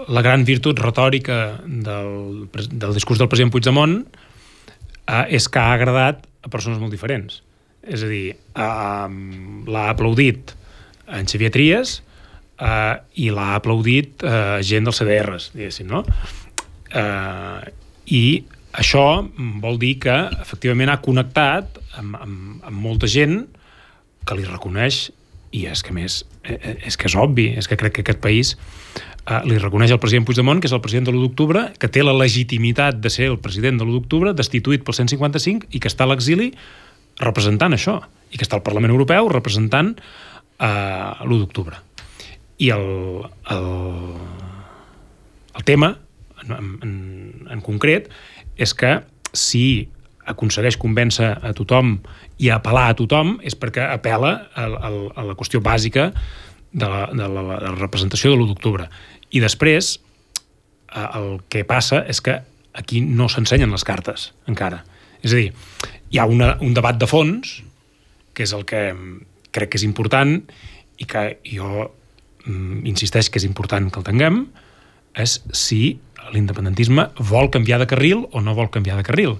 la 0.07 0.23
gran 0.25 0.45
virtut 0.47 0.79
retòrica 0.79 1.59
del, 1.65 2.47
del 2.53 2.95
discurs 2.95 3.19
del 3.21 3.29
president 3.31 3.53
Puigdemont 3.53 3.99
eh, 4.01 5.25
és 5.35 5.49
que 5.51 5.61
ha 5.61 5.75
agradat 5.75 6.23
a 6.43 6.51
persones 6.51 6.79
molt 6.81 6.93
diferents. 6.95 7.41
És 7.87 8.03
a 8.03 8.11
dir, 8.11 8.35
eh, 8.35 9.07
l'ha 9.67 9.87
aplaudit 9.93 10.55
en 11.07 11.27
Xavier 11.29 11.53
Trias, 11.55 12.01
eh, 12.57 12.95
i 13.23 13.29
l'ha 13.33 13.53
aplaudit 13.57 14.23
eh, 14.25 14.59
gent 14.65 14.87
dels 14.87 15.01
CDRs, 15.01 15.51
diguéssim, 15.55 15.89
no? 15.91 16.03
Eh, 16.87 17.73
I 18.17 18.23
això 18.77 19.05
vol 19.63 19.79
dir 19.81 19.97
que 20.03 20.15
efectivament 20.41 20.91
ha 20.91 21.01
connectat 21.03 21.79
amb, 21.99 22.17
amb, 22.19 22.65
amb 22.67 22.83
molta 22.83 23.09
gent 23.11 23.41
que 24.27 24.37
li 24.37 24.47
reconeix 24.47 25.07
i 25.55 25.65
és 25.71 25.81
que 25.83 25.95
més, 25.95 26.21
és 26.87 26.97
que 26.97 27.09
és 27.09 27.15
obvi, 27.19 27.49
és 27.59 27.67
que 27.67 27.77
crec 27.79 27.97
que 27.97 28.05
aquest 28.05 28.21
país 28.23 28.53
eh, 28.55 29.41
li 29.47 29.57
reconeix 29.59 29.93
el 29.93 30.01
president 30.03 30.27
Puigdemont, 30.27 30.61
que 30.61 30.69
és 30.69 30.75
el 30.75 30.83
president 30.83 31.09
de 31.09 31.13
l'1 31.13 31.27
d'octubre, 31.27 31.63
que 31.79 31.89
té 31.91 32.05
la 32.05 32.15
legitimitat 32.15 33.01
de 33.03 33.11
ser 33.13 33.29
el 33.31 33.39
president 33.43 33.81
de 33.81 33.87
l'1 33.87 33.99
d'octubre, 33.99 34.35
destituït 34.37 34.85
pel 34.87 34.97
155 34.99 35.71
i 35.71 35.81
que 35.83 35.91
està 35.91 36.07
a 36.07 36.11
l'exili 36.11 36.53
representant 37.19 37.73
això, 37.73 37.99
i 38.31 38.37
que 38.37 38.45
està 38.45 38.59
al 38.59 38.65
Parlament 38.65 38.93
Europeu 38.93 39.29
representant 39.31 39.95
eh, 39.97 40.67
l'1 41.25 41.39
d'octubre. 41.43 41.81
I 42.57 42.71
el, 42.73 42.87
el, 43.53 43.67
el 45.59 45.67
tema, 45.67 45.93
en, 46.47 46.73
en, 46.81 46.95
en 47.53 47.61
concret, 47.61 48.09
és 48.57 48.73
que 48.73 48.99
si 49.37 49.89
aconsegueix 50.27 50.77
convèncer 50.79 51.29
a 51.41 51.53
tothom 51.57 51.97
i 52.43 52.51
apel·lar 52.53 52.87
a 52.91 52.97
tothom 52.97 53.37
és 53.47 53.55
perquè 53.57 53.85
apela 53.93 54.33
a, 54.53 54.65
a, 54.67 54.91
a 54.91 55.25
la 55.29 55.35
qüestió 55.39 55.61
bàsica 55.63 56.11
de 56.71 56.89
la, 56.91 57.07
de 57.13 57.27
la, 57.31 57.43
de 57.47 57.71
la 57.71 57.77
representació 57.79 58.33
de 58.33 58.37
l'1 58.37 58.49
d'octubre. 58.51 58.89
I 59.31 59.41
després, 59.43 59.97
el 60.95 61.29
que 61.51 61.65
passa 61.67 62.03
és 62.07 62.21
que 62.23 62.39
aquí 62.77 63.01
no 63.01 63.27
s'ensenyen 63.31 63.73
les 63.73 63.85
cartes, 63.87 64.31
encara. 64.47 64.83
És 65.23 65.33
a 65.33 65.39
dir, 65.39 65.51
hi 66.13 66.19
ha 66.21 66.27
una, 66.29 66.53
un 66.63 66.75
debat 66.77 66.99
de 66.99 67.09
fons, 67.09 67.61
que 68.37 68.45
és 68.45 68.53
el 68.53 68.67
que 68.69 68.91
crec 69.55 69.73
que 69.73 69.79
és 69.79 69.87
important 69.87 70.37
i 71.01 71.07
que 71.09 71.23
jo 71.49 71.87
Mm, 72.47 72.85
insisteix 72.87 73.27
que 73.29 73.41
és 73.41 73.45
important 73.45 73.89
que 73.91 73.99
el 73.99 74.05
tinguem, 74.07 74.45
és 75.19 75.37
si 75.51 75.97
l'independentisme 76.31 77.09
vol 77.31 77.49
canviar 77.51 77.79
de 77.81 77.87
carril 77.91 78.23
o 78.31 78.43
no 78.43 78.55
vol 78.55 78.69
canviar 78.71 78.95
de 78.99 79.03
carril. 79.07 79.35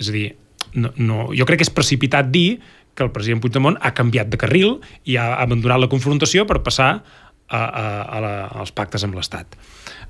És 0.00 0.10
a 0.10 0.14
dir, 0.14 0.26
no, 0.74 0.92
no, 0.96 1.28
jo 1.36 1.46
crec 1.48 1.62
que 1.62 1.66
és 1.68 1.72
precipitat 1.72 2.28
dir 2.32 2.58
que 2.96 3.04
el 3.04 3.12
president 3.12 3.42
Puigdemont 3.44 3.76
ha 3.80 3.92
canviat 3.96 4.30
de 4.32 4.40
carril 4.40 4.78
i 5.04 5.18
ha 5.20 5.34
abandonat 5.42 5.82
la 5.82 5.90
confrontació 5.92 6.46
per 6.48 6.62
passar 6.64 6.90
a, 6.96 7.60
a, 7.60 7.86
a 8.16 8.20
la, 8.24 8.34
als 8.62 8.72
pactes 8.76 9.04
amb 9.04 9.16
l'Estat. 9.18 9.56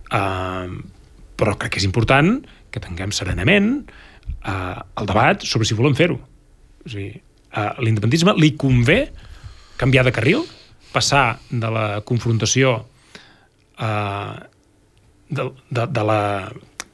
Uh, 0.07 0.79
però 1.37 1.57
crec 1.59 1.75
que 1.75 1.83
és 1.83 1.89
important 1.89 2.39
que 2.73 2.83
tinguem 2.83 3.13
serenament 3.15 3.71
uh, 3.83 4.83
el 5.01 5.09
debat 5.09 5.43
sobre 5.43 5.67
si 5.69 5.77
volem 5.79 5.97
fer-ho. 5.99 6.21
A 6.87 6.93
dir, 6.93 7.11
uh, 7.51 7.73
l'independentisme 7.83 8.37
li 8.39 8.55
convé 8.59 9.01
canviar 9.77 10.07
de 10.07 10.15
carril 10.15 10.47
passar 10.97 11.39
de 11.51 11.69
la 11.69 11.87
confrontació 12.09 12.79
eh, 13.79 14.37
de, 15.29 15.51
de, 15.69 15.87
de 15.87 16.05
la... 16.09 16.21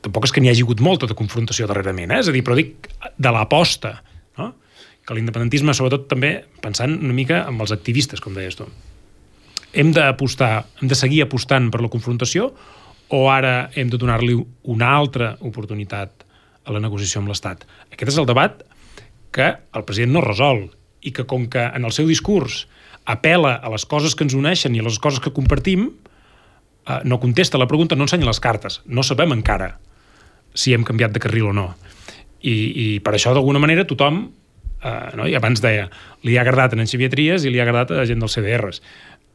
Tampoc 0.02 0.26
és 0.26 0.32
que 0.34 0.42
n'hi 0.42 0.50
hagi 0.50 0.64
hagut 0.64 0.80
molta 0.82 1.06
de 1.06 1.14
confrontació 1.18 1.68
darrerament, 1.70 2.10
eh? 2.10 2.18
és 2.24 2.28
a 2.30 2.34
dir, 2.34 2.42
però 2.42 2.56
dic 2.58 2.88
de 3.22 3.30
l'aposta, 3.34 3.94
no? 4.40 4.50
que 5.06 5.14
l'independentisme, 5.14 5.74
sobretot 5.78 6.08
també 6.10 6.32
pensant 6.62 6.96
una 6.98 7.14
mica 7.14 7.44
amb 7.46 7.62
els 7.62 7.74
activistes, 7.74 8.22
com 8.22 8.34
deies 8.34 8.58
tu. 8.58 8.66
Hem 9.72 9.92
d'apostar, 9.94 10.64
hem 10.80 10.90
de 10.90 10.98
seguir 10.98 11.22
apostant 11.24 11.70
per 11.72 11.80
la 11.84 11.90
confrontació 11.92 12.50
o 13.14 13.22
ara 13.30 13.70
hem 13.78 13.92
de 13.92 14.00
donar-li 14.00 14.34
una 14.74 14.90
altra 14.90 15.36
oportunitat 15.40 16.26
a 16.66 16.74
la 16.74 16.82
negociació 16.82 17.22
amb 17.22 17.30
l'Estat? 17.30 17.62
Aquest 17.94 18.12
és 18.12 18.18
el 18.18 18.28
debat 18.28 18.64
que 19.32 19.52
el 19.54 19.86
president 19.86 20.16
no 20.16 20.24
resol 20.24 20.66
i 21.02 21.14
que 21.14 21.26
com 21.30 21.46
que 21.50 21.62
en 21.62 21.86
el 21.86 21.94
seu 21.94 22.10
discurs 22.10 22.66
apela 23.06 23.54
a 23.54 23.70
les 23.70 23.86
coses 23.86 24.18
que 24.18 24.26
ens 24.26 24.34
uneixen 24.38 24.74
i 24.74 24.82
a 24.82 24.86
les 24.86 24.98
coses 25.02 25.22
que 25.22 25.32
compartim, 25.34 25.88
eh, 25.88 27.00
no 27.06 27.22
contesta 27.22 27.58
la 27.58 27.70
pregunta, 27.70 27.96
no 27.96 28.06
ensenya 28.06 28.28
les 28.28 28.42
cartes. 28.42 28.80
No 28.84 29.06
sabem 29.06 29.38
encara 29.38 29.76
si 30.54 30.74
hem 30.76 30.84
canviat 30.84 31.14
de 31.14 31.22
carril 31.22 31.50
o 31.50 31.56
no. 31.56 31.66
I, 32.42 32.54
i 32.54 32.86
per 33.04 33.14
això, 33.16 33.34
d'alguna 33.36 33.62
manera, 33.62 33.86
tothom, 33.88 34.24
eh, 34.82 35.10
no? 35.18 35.26
i 35.30 35.36
abans 35.38 35.62
deia, 35.62 35.88
li 36.26 36.36
ha 36.36 36.44
agradat 36.44 36.74
a 36.74 36.80
en 36.80 36.90
Xavier 36.90 37.10
Trias 37.12 37.46
i 37.46 37.52
li 37.52 37.60
ha 37.60 37.66
agradat 37.66 37.94
a 38.02 38.06
gent 38.08 38.22
dels 38.22 38.38
CDRs. 38.38 38.82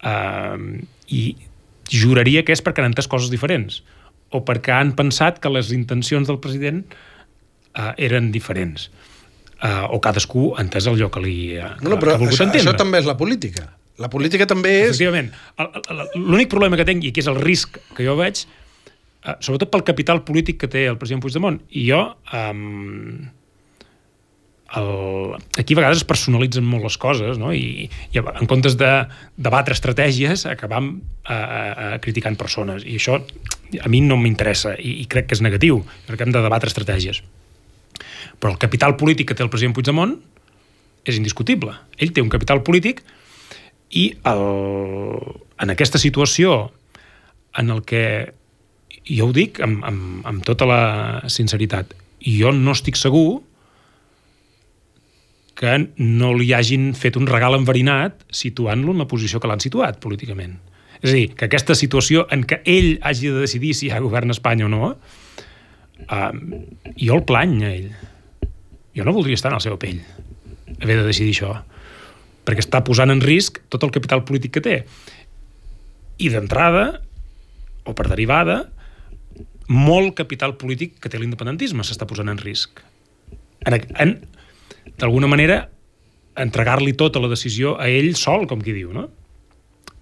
Eh, 0.03 0.57
I 1.15 1.23
juraria 1.87 2.43
que 2.43 2.55
és 2.55 2.63
perquè 2.63 2.83
han 2.83 2.91
entès 2.91 3.07
coses 3.07 3.31
diferents 3.31 3.81
o 4.35 4.43
perquè 4.43 4.75
han 4.75 4.91
pensat 4.95 5.39
que 5.39 5.51
les 5.51 5.71
intencions 5.71 6.27
del 6.27 6.41
president 6.43 6.83
eh, 6.83 7.93
eren 8.09 8.31
diferents 8.33 8.89
uh, 9.63 9.87
o 9.93 9.99
cadascú 10.03 10.51
ha 10.55 10.63
entès 10.65 10.87
el 10.89 10.97
lloc 10.99 11.15
que 11.15 11.23
li 11.23 11.37
uh, 11.57 11.73
no, 11.81 11.93
no, 11.93 11.99
però 12.01 12.17
que 12.17 12.29
això, 12.29 12.45
entendre. 12.45 12.63
això 12.63 12.75
també 12.77 13.01
és 13.01 13.09
la 13.09 13.17
política. 13.19 13.67
La 13.97 14.11
política 14.13 14.45
també 14.49 14.73
és... 14.83 14.91
Efectivament. 14.91 15.31
L'únic 16.13 16.51
problema 16.51 16.77
que 16.77 16.85
tinc, 16.85 17.07
i 17.07 17.13
que 17.13 17.23
és 17.23 17.29
el 17.31 17.39
risc 17.41 17.79
que 17.97 18.05
jo 18.05 18.17
veig, 18.19 18.43
uh, 18.43 18.66
sobretot 19.39 19.71
pel 19.73 19.85
capital 19.87 20.23
polític 20.27 20.61
que 20.61 20.69
té 20.71 20.85
el 20.91 20.99
president 21.01 21.23
Puigdemont, 21.23 21.59
i 21.71 21.87
jo... 21.89 22.03
Um, 22.33 23.27
el... 24.75 24.89
aquí 25.55 25.75
a 25.75 25.79
vegades 25.79 26.01
es 26.01 26.07
personalitzen 26.07 26.65
molt 26.67 26.83
les 26.83 26.97
coses 26.99 27.37
no? 27.39 27.53
I, 27.55 27.85
i 28.11 28.19
en 28.19 28.49
comptes 28.51 28.75
de 28.75 28.89
debatre 29.39 29.71
estratègies 29.71 30.43
acabam 30.51 30.89
uh, 30.97 31.31
uh, 31.31 31.93
criticant 32.03 32.35
persones 32.35 32.83
i 32.83 32.97
això 32.99 33.15
a 33.15 33.87
mi 33.87 34.01
no 34.03 34.17
m'interessa 34.19 34.73
i, 34.75 34.97
i 34.99 35.05
crec 35.07 35.29
que 35.29 35.37
és 35.39 35.43
negatiu 35.45 35.79
perquè 36.09 36.27
hem 36.27 36.35
de 36.35 36.43
debatre 36.43 36.67
estratègies 36.67 37.21
però 38.41 38.51
el 38.51 38.59
capital 38.59 38.97
polític 38.99 39.31
que 39.31 39.37
té 39.39 39.45
el 39.45 39.53
president 39.53 39.75
Puigdemont 39.77 40.17
és 41.07 41.17
indiscutible. 41.17 41.73
Ell 41.97 42.11
té 42.13 42.23
un 42.23 42.31
capital 42.31 42.61
polític 42.67 43.01
i 43.95 44.09
el, 44.27 44.43
en 45.63 45.73
aquesta 45.73 46.01
situació 46.01 46.67
en 47.57 47.71
el 47.73 47.83
que 47.87 48.03
jo 49.07 49.29
ho 49.29 49.35
dic 49.35 49.61
amb, 49.63 49.83
amb, 49.87 50.23
amb 50.27 50.45
tota 50.47 50.67
la 50.69 50.81
sinceritat, 51.31 51.93
jo 52.23 52.51
no 52.55 52.73
estic 52.75 52.99
segur 52.99 53.41
que 55.57 55.77
no 55.97 56.33
li 56.37 56.51
hagin 56.53 56.91
fet 56.93 57.17
un 57.17 57.25
regal 57.29 57.57
enverinat 57.57 58.19
situant-lo 58.29 58.93
en 58.93 59.01
la 59.01 59.09
posició 59.09 59.41
que 59.41 59.49
l'han 59.49 59.63
situat 59.63 59.97
políticament. 60.03 60.59
És 61.01 61.11
a 61.11 61.15
dir, 61.15 61.29
que 61.37 61.47
aquesta 61.47 61.75
situació 61.77 62.27
en 62.33 62.43
què 62.45 62.61
ell 62.65 62.97
hagi 63.05 63.31
de 63.31 63.41
decidir 63.45 63.73
si 63.77 63.87
hi 63.87 63.93
ha 63.93 64.03
govern 64.03 64.33
a 64.33 64.37
Espanya 64.37 64.67
o 64.67 64.69
no, 64.69 64.91
eh, 66.05 66.29
jo 67.01 67.17
el 67.17 67.25
plany 67.25 67.57
a 67.63 67.73
ell 67.73 67.89
jo 68.97 69.05
no 69.05 69.13
voldria 69.13 69.37
estar 69.37 69.51
en 69.51 69.59
la 69.59 69.61
seva 69.61 69.77
pell, 69.77 69.99
haver 70.81 70.95
de 70.97 71.05
decidir 71.05 71.35
això, 71.35 71.51
perquè 72.47 72.63
està 72.63 72.81
posant 72.85 73.13
en 73.13 73.21
risc 73.21 73.59
tot 73.69 73.83
el 73.85 73.93
capital 73.93 74.23
polític 74.25 74.55
que 74.57 74.63
té. 74.65 74.77
I 76.17 76.31
d'entrada, 76.33 76.87
o 77.85 77.93
per 77.93 78.07
derivada, 78.09 78.63
molt 79.67 80.15
capital 80.15 80.55
polític 80.59 80.97
que 81.01 81.11
té 81.11 81.19
l'independentisme 81.19 81.83
s'està 81.83 82.07
posant 82.07 82.29
en 82.31 82.39
risc. 82.39 82.81
en, 83.65 83.75
en, 83.99 84.13
d'alguna 84.97 85.27
manera, 85.27 85.67
entregar-li 86.37 86.93
tota 86.93 87.19
la 87.19 87.29
decisió 87.31 87.75
a 87.81 87.89
ell 87.89 88.15
sol, 88.15 88.47
com 88.47 88.61
qui 88.61 88.75
diu, 88.75 88.93
no? 88.93 89.07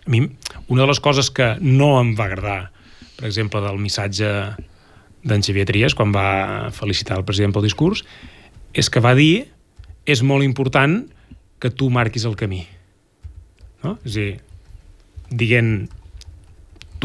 A 0.05 0.11
mi, 0.11 0.21
una 0.67 0.83
de 0.83 0.87
les 0.91 1.01
coses 1.01 1.31
que 1.33 1.55
no 1.61 1.95
em 1.99 2.13
va 2.17 2.27
agradar, 2.29 2.59
per 3.17 3.25
exemple, 3.25 3.61
del 3.63 3.79
missatge 3.81 4.29
d'en 5.25 5.41
Xavier 5.41 5.65
Trias, 5.65 5.95
quan 5.97 6.13
va 6.13 6.69
felicitar 6.75 7.17
el 7.17 7.25
president 7.25 7.55
pel 7.55 7.65
discurs, 7.65 8.03
és 8.75 8.91
que 8.91 9.01
va 9.01 9.15
dir 9.17 9.47
és 10.05 10.21
molt 10.21 10.45
important 10.45 10.99
que 11.59 11.71
tu 11.73 11.89
marquis 11.89 12.27
el 12.29 12.35
camí. 12.37 12.65
No? 13.81 13.95
És 14.05 14.13
a 14.13 14.19
dir, 14.19 14.33
dient 15.31 15.71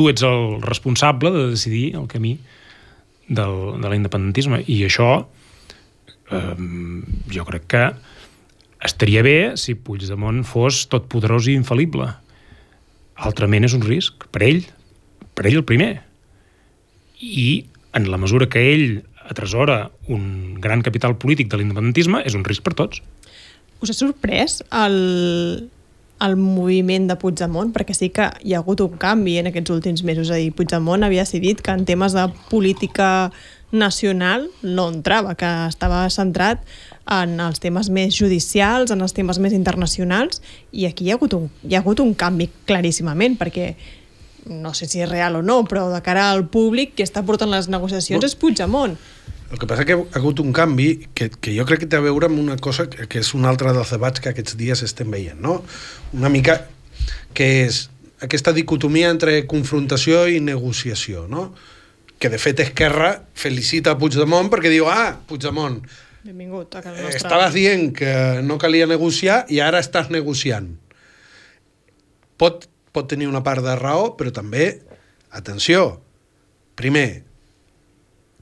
tu 0.00 0.08
ets 0.08 0.24
el 0.24 0.62
responsable 0.64 1.28
de 1.34 1.50
decidir 1.52 1.92
el 2.00 2.08
camí 2.08 2.38
del, 3.28 3.56
de 3.82 3.90
l'independentisme. 3.92 4.62
I 4.64 4.78
això 4.86 5.10
eh, 6.32 6.56
jo 7.28 7.44
crec 7.44 7.66
que 7.68 7.82
estaria 8.88 9.20
bé 9.26 9.36
si 9.60 9.76
Puigdemont 9.76 10.40
fos 10.48 10.86
tot 10.88 11.10
poderós 11.12 11.50
i 11.52 11.58
infal·lible. 11.60 12.08
Altrament 13.20 13.68
és 13.68 13.76
un 13.76 13.84
risc 13.84 14.24
per 14.32 14.46
ell 14.46 14.62
per 15.36 15.44
ell 15.50 15.60
el 15.60 15.68
primer. 15.68 15.92
I 17.20 17.66
en 17.96 18.08
la 18.08 18.20
mesura 18.20 18.48
que 18.48 18.62
ell 18.72 19.02
atresora 19.30 19.90
un 20.08 20.56
gran 20.64 20.80
capital 20.80 21.18
polític 21.20 21.52
de 21.52 21.60
l'independentisme, 21.60 22.22
és 22.24 22.34
un 22.34 22.46
risc 22.48 22.64
per 22.64 22.72
tots. 22.78 23.04
Us 23.84 23.92
ha 23.92 23.96
sorprès 23.96 24.62
el, 24.72 24.96
el 26.24 26.36
moviment 26.36 27.08
de 27.08 27.16
Puigdemont? 27.20 27.72
Perquè 27.74 27.96
sí 27.96 28.10
que 28.14 28.28
hi 28.44 28.54
ha 28.54 28.60
hagut 28.60 28.82
un 28.84 28.98
canvi 29.00 29.38
en 29.40 29.50
aquests 29.50 29.72
últims 29.74 30.04
mesos. 30.04 30.28
És 30.28 30.34
a 30.34 30.40
dir, 30.40 30.52
Puigdemont 30.56 31.06
havia 31.06 31.24
decidit 31.26 31.62
que 31.64 31.74
en 31.74 31.86
temes 31.88 32.16
de 32.16 32.26
política 32.50 33.30
nacional 33.70 34.48
no 34.62 34.88
entrava, 34.90 35.36
que 35.38 35.48
estava 35.68 36.02
centrat 36.10 36.64
en 37.10 37.38
els 37.42 37.62
temes 37.62 37.90
més 37.90 38.14
judicials, 38.14 38.90
en 38.90 39.02
els 39.02 39.14
temes 39.14 39.38
més 39.42 39.54
internacionals, 39.54 40.42
i 40.72 40.86
aquí 40.86 41.06
hi 41.06 41.14
ha 41.14 41.18
hagut 41.18 41.34
un, 41.38 41.48
hi 41.66 41.76
ha 41.76 41.82
hagut 41.82 42.02
un 42.02 42.14
canvi 42.18 42.50
claríssimament, 42.66 43.38
perquè 43.38 43.74
no 44.50 44.72
sé 44.74 44.88
si 44.88 45.02
és 45.04 45.08
real 45.10 45.36
o 45.36 45.42
no, 45.42 45.62
però 45.68 45.88
de 45.92 46.00
cara 46.02 46.30
al 46.30 46.46
públic 46.48 46.94
que 46.96 47.06
està 47.06 47.22
portant 47.26 47.50
les 47.52 47.68
negociacions 47.70 48.24
és 48.24 48.36
Puigdemont. 48.38 48.96
El 49.50 49.58
que 49.58 49.66
passa 49.66 49.84
que 49.84 49.96
ha 49.96 50.18
hagut 50.18 50.40
un 50.42 50.52
canvi 50.54 51.08
que, 51.14 51.28
que 51.30 51.54
jo 51.56 51.66
crec 51.66 51.82
que 51.82 51.88
té 51.90 51.98
a 51.98 52.04
veure 52.04 52.28
amb 52.30 52.38
una 52.38 52.56
cosa 52.62 52.86
que, 52.90 53.08
que 53.10 53.22
és 53.22 53.32
un 53.34 53.48
altre 53.50 53.72
dels 53.74 53.90
debats 53.90 54.22
que 54.22 54.30
aquests 54.30 54.54
dies 54.60 54.84
estem 54.86 55.10
veient, 55.10 55.40
no? 55.42 55.60
Una 56.14 56.30
mica 56.30 56.60
que 57.34 57.48
és 57.64 57.88
aquesta 58.22 58.54
dicotomia 58.54 59.10
entre 59.10 59.40
confrontació 59.50 60.26
i 60.30 60.38
negociació, 60.44 61.26
no? 61.26 61.50
Que 62.20 62.30
de 62.30 62.38
fet 62.38 62.62
Esquerra 62.62 63.14
felicita 63.34 63.96
Puigdemont 63.98 64.52
perquè 64.52 64.70
diu, 64.70 64.86
ah, 64.92 65.16
Puigdemont, 65.26 65.80
Benvingut 66.20 66.74
a 66.76 66.82
casa 66.84 67.00
nostra. 67.00 67.16
estaves 67.16 67.54
dient 67.56 67.94
que 67.96 68.12
no 68.44 68.58
calia 68.60 68.86
negociar 68.86 69.46
i 69.48 69.62
ara 69.64 69.80
estàs 69.80 70.12
negociant. 70.12 70.68
Pot 72.36 72.68
pot 72.92 73.08
tenir 73.10 73.28
una 73.30 73.42
part 73.46 73.62
de 73.64 73.74
raó, 73.78 74.14
però 74.18 74.32
també, 74.34 74.80
atenció, 75.30 76.00
primer, 76.78 77.22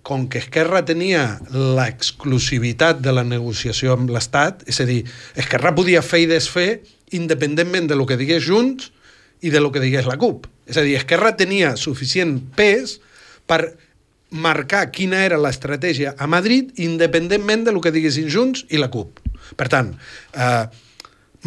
com 0.09 0.25
que 0.33 0.41
Esquerra 0.41 0.81
tenia 0.89 1.39
l'exclusivitat 1.53 3.03
de 3.05 3.13
la 3.13 3.27
negociació 3.29 3.93
amb 3.93 4.09
l'Estat, 4.15 4.65
és 4.71 4.81
a 4.81 4.87
dir, 4.89 5.03
Esquerra 5.37 5.75
podia 5.77 6.01
fer 6.05 6.23
i 6.25 6.31
desfer 6.31 6.71
independentment 7.17 7.91
de 7.91 7.99
lo 7.99 8.07
que 8.09 8.17
digués 8.17 8.47
Junts 8.47 8.89
i 9.45 9.53
de 9.53 9.61
lo 9.61 9.69
que 9.75 9.83
digués 9.85 10.09
la 10.09 10.17
CUP. 10.21 10.49
És 10.69 10.81
a 10.81 10.85
dir, 10.87 10.97
Esquerra 10.97 11.35
tenia 11.37 11.75
suficient 11.77 12.39
pes 12.57 12.97
per 13.49 13.77
marcar 14.31 14.87
quina 14.93 15.21
era 15.25 15.39
l'estratègia 15.41 16.15
a 16.19 16.29
Madrid 16.29 16.73
independentment 16.85 17.65
de 17.69 17.73
lo 17.73 17.81
que 17.85 17.93
diguessin 17.93 18.29
Junts 18.33 18.65
i 18.73 18.81
la 18.81 18.89
CUP. 18.93 19.21
Per 19.61 19.69
tant, 19.73 19.93
eh, 20.33 20.65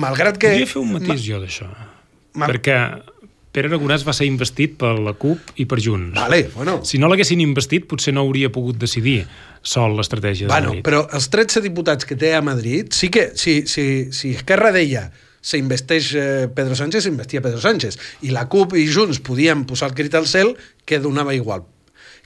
malgrat 0.02 0.38
que... 0.38 0.54
Podria 0.54 0.70
fer 0.70 0.82
un 0.82 0.94
matís 1.00 1.26
jo 1.26 1.42
d'això. 1.42 1.70
Perquè 2.38 2.78
Pere 3.52 3.68
Aragonès 3.68 4.06
va 4.08 4.14
ser 4.16 4.30
investit 4.30 4.78
per 4.80 4.94
la 5.04 5.12
CUP 5.20 5.58
i 5.60 5.66
per 5.68 5.82
Junts. 5.84 6.16
Vale, 6.16 6.46
bueno. 6.54 6.78
Si 6.88 7.00
no 7.02 7.10
l'haguessin 7.12 7.42
investit, 7.44 7.84
potser 7.90 8.14
no 8.16 8.24
hauria 8.24 8.52
pogut 8.54 8.80
decidir 8.80 9.26
sol 9.62 9.98
l'estratègia 9.98 10.48
de 10.48 10.54
bueno, 10.54 10.70
Madrid. 10.72 10.86
Però 10.88 11.02
els 11.12 11.28
13 11.34 11.64
diputats 11.66 12.08
que 12.08 12.16
té 12.16 12.32
a 12.38 12.40
Madrid, 12.46 12.94
sí 12.96 13.12
que, 13.12 13.32
si, 13.36 13.62
si, 13.68 14.08
si 14.16 14.32
Esquerra 14.38 14.72
deia 14.72 15.10
s'investeix 15.42 16.14
eh, 16.16 16.24
Pedro 16.56 16.78
Sánchez, 16.80 17.04
s'investia 17.04 17.42
Pedro 17.44 17.60
Sánchez. 17.60 18.00
I 18.24 18.32
la 18.32 18.46
CUP 18.48 18.78
i 18.80 18.86
Junts 18.88 19.20
podien 19.26 19.66
posar 19.68 19.92
el 19.92 19.98
crit 20.00 20.16
al 20.16 20.30
cel 20.32 20.56
que 20.86 21.02
donava 21.04 21.36
igual. 21.36 21.66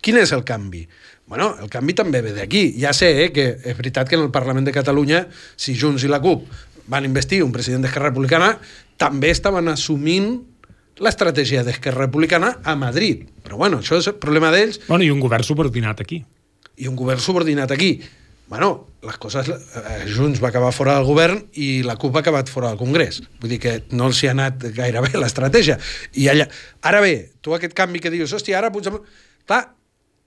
Quin 0.06 0.20
és 0.22 0.36
el 0.36 0.46
canvi? 0.46 0.84
Bueno, 1.26 1.56
el 1.58 1.72
canvi 1.74 1.96
també 1.98 2.22
ve 2.22 2.36
d'aquí. 2.36 2.68
Ja 2.78 2.94
sé 2.94 3.10
eh, 3.24 3.30
que 3.34 3.50
és 3.58 3.78
veritat 3.78 4.12
que 4.12 4.20
en 4.20 4.28
el 4.28 4.34
Parlament 4.36 4.68
de 4.68 4.76
Catalunya, 4.76 5.26
si 5.58 5.74
Junts 5.74 6.06
i 6.06 6.12
la 6.12 6.22
CUP 6.22 6.46
van 6.92 7.08
investir 7.08 7.42
un 7.42 7.54
president 7.56 7.82
d'Esquerra 7.82 8.12
Republicana, 8.12 8.52
també 9.02 9.32
estaven 9.34 9.72
assumint 9.72 10.36
l'estratègia 11.02 11.64
d'Esquerra 11.66 12.06
Republicana 12.06 12.56
a 12.64 12.76
Madrid. 12.80 13.26
Però 13.44 13.58
bueno, 13.60 13.82
això 13.84 14.00
és 14.00 14.08
el 14.12 14.20
problema 14.22 14.52
d'ells. 14.54 14.82
Bueno, 14.88 15.04
i 15.04 15.12
un 15.12 15.24
govern 15.24 15.44
subordinat 15.44 16.02
aquí. 16.02 16.22
I 16.78 16.88
un 16.92 16.96
govern 17.00 17.22
subordinat 17.24 17.72
aquí. 17.72 17.98
Bueno, 18.48 18.88
les 19.02 19.18
coses... 19.18 19.50
Eh, 19.50 20.06
Junts 20.14 20.42
va 20.44 20.52
acabar 20.52 20.72
fora 20.74 20.96
del 21.00 21.08
govern 21.08 21.40
i 21.58 21.82
la 21.86 21.96
CUP 21.98 22.16
ha 22.16 22.22
acabat 22.22 22.50
fora 22.52 22.70
del 22.70 22.80
Congrés. 22.80 23.22
Vull 23.42 23.56
dir 23.56 23.60
que 23.62 23.78
no 23.98 24.12
els 24.12 24.22
hi 24.22 24.30
ha 24.30 24.36
anat 24.36 24.68
gaire 24.76 25.02
bé 25.06 25.14
l'estratègia. 25.22 25.80
I 26.14 26.30
allà... 26.34 26.48
Ara 26.86 27.02
bé, 27.04 27.16
tu 27.42 27.56
aquest 27.58 27.74
canvi 27.78 28.04
que 28.04 28.14
dius, 28.14 28.34
hòstia, 28.38 28.60
ara 28.60 28.72
Puigdemont... 28.74 29.08
Clar, 29.50 29.64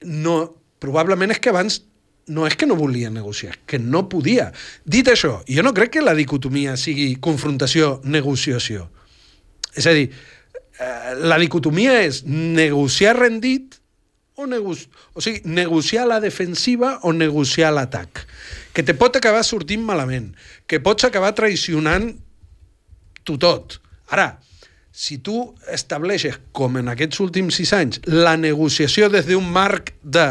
no, 0.06 0.40
probablement 0.82 1.34
és 1.34 1.40
que 1.42 1.50
abans 1.50 1.80
no 2.28 2.44
és 2.46 2.54
que 2.58 2.66
no 2.68 2.76
volia 2.76 3.10
negociar, 3.10 3.56
que 3.66 3.78
no 3.80 4.04
podia. 4.10 4.50
Dit 4.84 5.08
això, 5.08 5.38
jo 5.48 5.64
no 5.64 5.72
crec 5.74 5.96
que 5.96 6.04
la 6.04 6.14
dicotomia 6.14 6.76
sigui 6.76 7.14
confrontació-negociació. 7.24 8.84
És 9.78 9.86
a 9.88 9.94
dir, 9.96 10.10
la 10.78 11.38
dicotomia 11.40 11.98
és 12.06 12.22
negociar 12.26 13.16
rendit 13.18 13.78
o, 14.38 14.46
nego 14.46 14.70
o 14.70 15.22
sigui, 15.22 15.42
negociar 15.50 16.06
la 16.06 16.20
defensiva 16.22 16.98
o 17.02 17.12
negociar 17.12 17.72
l'atac. 17.74 18.22
Que 18.72 18.84
te 18.86 18.94
pot 18.94 19.16
acabar 19.18 19.42
sortint 19.42 19.82
malament, 19.82 20.30
que 20.70 20.78
pots 20.78 21.08
acabar 21.08 21.34
traicionant 21.34 22.12
tu 23.26 23.34
tot. 23.42 23.80
Ara, 24.14 24.36
si 24.94 25.18
tu 25.18 25.40
estableixes, 25.74 26.38
com 26.54 26.78
en 26.78 26.92
aquests 26.94 27.18
últims 27.24 27.58
sis 27.58 27.74
anys, 27.74 27.98
la 28.06 28.36
negociació 28.38 29.10
des 29.10 29.26
d'un 29.26 29.50
marc 29.50 29.92
de 30.02 30.30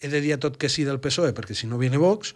he 0.00 0.08
de 0.08 0.22
dir 0.24 0.32
a 0.32 0.40
tot 0.40 0.56
que 0.56 0.70
sí 0.72 0.86
del 0.88 1.00
PSOE, 1.00 1.34
perquè 1.36 1.52
si 1.52 1.68
no 1.68 1.76
viene 1.76 2.00
Vox, 2.00 2.32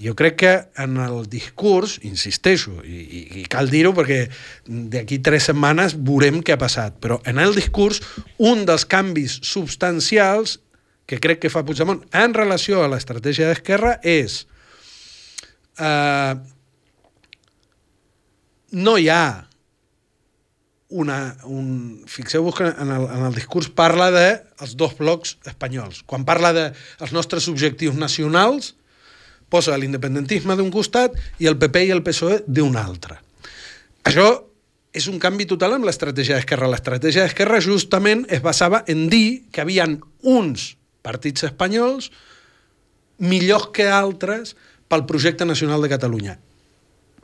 jo 0.00 0.14
crec 0.16 0.36
que 0.40 0.52
en 0.80 0.96
el 1.02 1.26
discurs, 1.30 1.98
insisteixo, 2.08 2.78
i, 2.84 3.00
i, 3.00 3.20
i 3.40 3.44
cal 3.50 3.70
dir-ho 3.72 3.92
perquè 3.96 4.22
d'aquí 4.66 5.20
tres 5.24 5.50
setmanes 5.50 5.96
veurem 5.98 6.40
què 6.44 6.56
ha 6.56 6.60
passat, 6.60 6.96
però 7.02 7.20
en 7.28 7.40
el 7.42 7.54
discurs 7.56 8.00
un 8.38 8.64
dels 8.68 8.86
canvis 8.88 9.38
substancials 9.46 10.58
que 11.10 11.18
crec 11.20 11.42
que 11.42 11.52
fa 11.52 11.64
Puigdemont 11.66 12.04
en 12.14 12.34
relació 12.36 12.84
a 12.84 12.88
l'estratègia 12.88 13.50
d'Esquerra 13.50 13.96
és 14.06 14.44
eh, 15.80 16.34
no 18.70 18.96
hi 18.98 19.08
ha 19.10 19.24
una, 20.90 21.36
un, 21.46 22.02
fixeu-vos 22.10 22.56
que 22.58 22.66
en 22.66 22.90
el, 22.90 23.06
en 23.06 23.24
el 23.28 23.34
discurs 23.34 23.70
parla 23.70 24.10
de 24.14 24.26
els 24.62 24.74
dos 24.78 24.96
blocs 24.98 25.36
espanyols. 25.46 26.02
Quan 26.06 26.26
parla 26.26 26.50
de 26.54 26.64
els 26.98 27.12
nostres 27.14 27.46
objectius 27.50 27.94
nacionals, 27.98 28.74
posa 29.50 29.76
l'independentisme 29.78 30.56
d'un 30.56 30.70
costat 30.72 31.16
i 31.42 31.50
el 31.50 31.58
PP 31.58 31.88
i 31.88 31.92
el 31.94 32.04
PSOE 32.06 32.44
d'un 32.46 32.78
altre. 32.78 33.18
Això 34.06 34.28
és 34.96 35.06
un 35.10 35.20
canvi 35.22 35.46
total 35.46 35.76
amb 35.76 35.86
l'estratègia 35.86 36.38
d'Esquerra. 36.38 36.70
L'estratègia 36.70 37.26
d'Esquerra 37.26 37.60
justament 37.62 38.24
es 38.32 38.42
basava 38.42 38.82
en 38.90 39.08
dir 39.12 39.46
que 39.52 39.62
havien 39.62 40.00
uns 40.22 40.74
partits 41.02 41.46
espanyols 41.46 42.10
millors 43.20 43.70
que 43.76 43.86
altres 43.86 44.56
pel 44.90 45.06
projecte 45.06 45.46
nacional 45.46 45.82
de 45.82 45.92
Catalunya. 45.92 46.38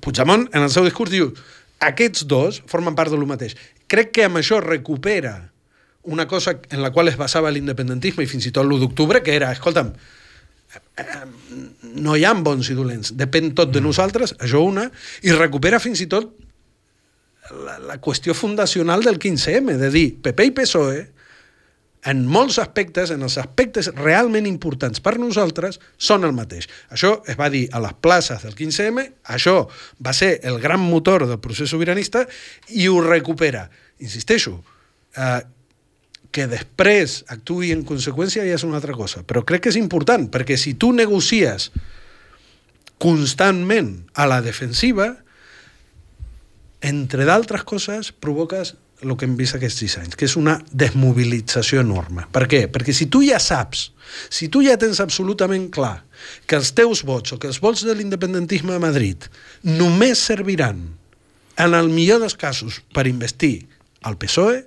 Puigdemont, 0.01 0.47
en 0.53 0.63
el 0.63 0.71
seu 0.71 0.85
discurs, 0.87 1.11
diu 1.11 1.33
aquests 1.83 2.27
dos 2.29 2.61
formen 2.71 2.95
part 2.95 3.11
de 3.11 3.19
lo 3.19 3.27
mateix. 3.27 3.57
Crec 3.91 4.13
que 4.15 4.27
amb 4.29 4.39
això 4.39 4.61
recupera 4.63 5.51
una 6.07 6.29
cosa 6.31 6.61
en 6.71 6.83
la 6.83 6.93
qual 6.95 7.09
es 7.11 7.19
basava 7.19 7.51
l'independentisme 7.51 8.23
i 8.23 8.31
fins 8.31 8.47
i 8.47 8.53
tot 8.55 8.65
l'1 8.65 8.85
d'octubre, 8.85 9.23
que 9.27 9.35
era, 9.35 9.51
escolta'm, 9.51 9.91
no 11.97 12.17
hi 12.17 12.25
ha 12.25 12.35
bons 12.35 12.71
i 12.73 12.77
dolents, 12.79 13.13
depèn 13.17 13.53
tot 13.57 13.73
de 13.73 13.83
nosaltres, 13.85 14.35
això 14.41 14.63
una, 14.65 14.89
i 15.23 15.35
recupera 15.35 15.81
fins 15.83 16.03
i 16.05 16.09
tot 16.11 16.33
la, 17.51 17.79
la 17.79 17.99
qüestió 18.03 18.35
fundacional 18.35 19.05
del 19.07 19.21
15M, 19.23 19.77
de 19.81 19.91
dir 19.93 20.09
PP 20.23 20.49
i 20.51 20.55
PSOE 20.57 21.05
en 22.07 22.23
molts 22.31 22.61
aspectes, 22.63 23.11
en 23.11 23.25
els 23.27 23.35
aspectes 23.41 23.89
realment 23.99 24.47
importants 24.47 25.03
per 25.03 25.17
nosaltres, 25.19 25.81
són 25.99 26.27
el 26.27 26.35
mateix. 26.37 26.69
Això 26.95 27.17
es 27.27 27.39
va 27.39 27.49
dir 27.51 27.65
a 27.75 27.83
les 27.83 27.97
places 27.99 28.45
del 28.47 28.55
15M, 28.55 29.07
això 29.35 29.57
va 29.99 30.15
ser 30.15 30.37
el 30.47 30.61
gran 30.63 30.83
motor 30.83 31.27
del 31.27 31.43
procés 31.43 31.73
sobiranista 31.75 32.23
i 32.79 32.87
ho 32.87 33.01
recupera. 33.03 33.67
Insisteixo, 34.07 34.61
eh, 35.17 35.41
que 36.37 36.45
després 36.51 37.23
actuï 37.33 37.73
en 37.73 37.85
conseqüència 37.89 38.45
ja 38.45 38.57
és 38.59 38.65
una 38.67 38.77
altra 38.77 38.97
cosa. 38.97 39.23
Però 39.25 39.45
crec 39.49 39.65
que 39.65 39.73
és 39.73 39.81
important, 39.81 40.29
perquè 40.33 40.59
si 40.61 40.75
tu 40.77 40.93
negocies 40.93 41.71
constantment 43.01 43.95
a 44.17 44.27
la 44.29 44.43
defensiva, 44.45 45.15
entre 46.85 47.25
d'altres 47.29 47.65
coses, 47.65 48.13
provoques 48.13 48.75
el 49.05 49.13
que 49.17 49.27
hem 49.29 49.35
vist 49.37 49.57
aquests 49.57 49.81
sis 49.83 49.97
anys, 50.01 50.17
que 50.17 50.25
és 50.29 50.37
una 50.41 50.57
desmobilització 50.73 51.83
enorme. 51.85 52.25
Per 52.33 52.47
què? 52.49 52.63
Perquè 52.73 52.95
si 52.97 53.09
tu 53.13 53.21
ja 53.25 53.41
saps, 53.43 53.91
si 54.33 54.49
tu 54.53 54.63
ja 54.65 54.79
tens 54.81 55.03
absolutament 55.05 55.69
clar 55.73 55.99
que 56.49 56.57
els 56.57 56.73
teus 56.77 57.03
vots 57.05 57.35
o 57.35 57.41
que 57.41 57.51
els 57.51 57.61
vots 57.65 57.85
de 57.85 57.97
l'independentisme 57.97 58.77
a 58.77 58.83
Madrid 58.83 59.29
només 59.65 60.23
serviran, 60.31 60.81
en 61.57 61.77
el 61.77 61.93
millor 61.93 62.23
dels 62.25 62.37
casos, 62.37 62.81
per 62.93 63.09
investir 63.09 63.67
al 64.05 64.17
PSOE, 64.21 64.65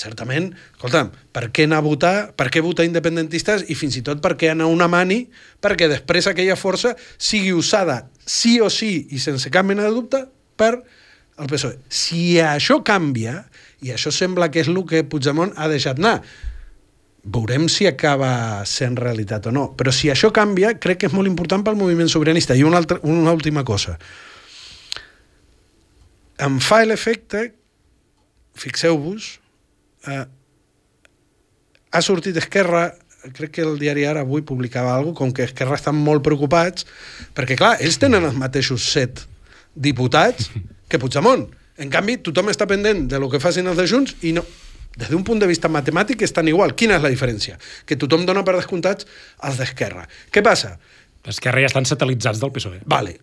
certament, 0.00 0.50
escolta'm, 0.74 1.10
per 1.34 1.48
què 1.52 1.66
anar 1.68 1.82
a 1.82 1.86
votar, 1.86 2.14
per 2.36 2.48
què 2.52 2.62
votar 2.64 2.86
independentistes 2.88 3.66
i 3.68 3.76
fins 3.78 3.98
i 4.00 4.04
tot 4.06 4.22
per 4.24 4.34
què 4.40 4.50
anar 4.52 4.68
a 4.68 4.72
una 4.72 4.88
mani 4.88 5.22
perquè 5.60 5.90
després 5.90 6.30
aquella 6.30 6.56
força 6.56 6.94
sigui 7.18 7.52
usada 7.52 8.02
sí 8.24 8.58
o 8.64 8.70
sí 8.72 9.08
i 9.12 9.20
sense 9.20 9.52
cap 9.52 9.66
mena 9.68 9.84
de 9.86 9.94
dubte 9.94 10.24
per 10.56 10.78
el 11.40 11.48
PSOE. 11.48 11.78
Si 11.88 12.38
això 12.42 12.80
canvia, 12.84 13.40
i 13.80 13.94
això 13.94 14.12
sembla 14.12 14.50
que 14.52 14.60
és 14.60 14.68
el 14.68 14.80
que 14.88 15.04
Puigdemont 15.08 15.54
ha 15.56 15.68
deixat 15.72 16.00
anar, 16.00 16.18
veurem 17.24 17.68
si 17.68 17.86
acaba 17.88 18.64
sent 18.68 18.98
realitat 19.00 19.48
o 19.48 19.52
no. 19.54 19.70
Però 19.76 19.92
si 19.92 20.10
això 20.12 20.30
canvia, 20.36 20.74
crec 20.80 21.00
que 21.00 21.08
és 21.08 21.16
molt 21.16 21.28
important 21.28 21.64
pel 21.64 21.78
moviment 21.80 22.08
sobiranista. 22.12 22.56
I 22.56 22.64
una, 22.64 22.80
altra, 22.80 23.00
una 23.02 23.32
última 23.32 23.64
cosa. 23.64 23.96
Em 26.40 26.60
fa 26.64 26.82
l'efecte, 26.84 27.50
fixeu-vos, 28.60 29.39
eh, 30.06 30.24
ha 31.90 32.02
sortit 32.02 32.36
Esquerra 32.40 32.88
crec 33.36 33.52
que 33.58 33.64
el 33.66 33.76
diari 33.80 34.06
Ara 34.08 34.22
avui 34.24 34.42
publicava 34.46 34.94
alguna 34.94 35.18
com 35.18 35.32
que 35.32 35.44
Esquerra 35.44 35.76
estan 35.76 35.98
molt 35.98 36.24
preocupats 36.24 36.86
perquè, 37.36 37.58
clar, 37.58 37.76
ells 37.84 38.00
tenen 38.00 38.24
els 38.24 38.38
mateixos 38.38 38.86
set 38.92 39.26
diputats 39.74 40.50
que 40.90 40.98
Puigdemont. 40.98 41.46
En 41.80 41.92
canvi, 41.92 42.18
tothom 42.24 42.50
està 42.52 42.66
pendent 42.68 43.06
de 43.08 43.20
lo 43.20 43.30
que 43.32 43.40
facin 43.40 43.68
els 43.70 43.78
de 43.78 43.86
Junts 43.88 44.16
i 44.26 44.32
no, 44.36 44.42
des 44.96 45.08
d'un 45.08 45.22
punt 45.24 45.40
de 45.40 45.48
vista 45.48 45.70
matemàtic 45.70 46.24
estan 46.26 46.48
igual. 46.50 46.74
Quina 46.76 46.98
és 46.98 47.04
la 47.04 47.12
diferència? 47.12 47.56
Que 47.86 47.96
tothom 47.96 48.26
dona 48.28 48.44
per 48.44 48.56
descomptats 48.56 49.06
els 49.46 49.60
d'Esquerra. 49.60 50.06
Què 50.32 50.42
passa? 50.44 50.74
Esquerra 51.30 51.62
ja 51.62 51.70
estan 51.70 51.88
satelitzats 51.88 52.40
del 52.42 52.52
PSOE. 52.52 52.82
Vale. 52.90 53.18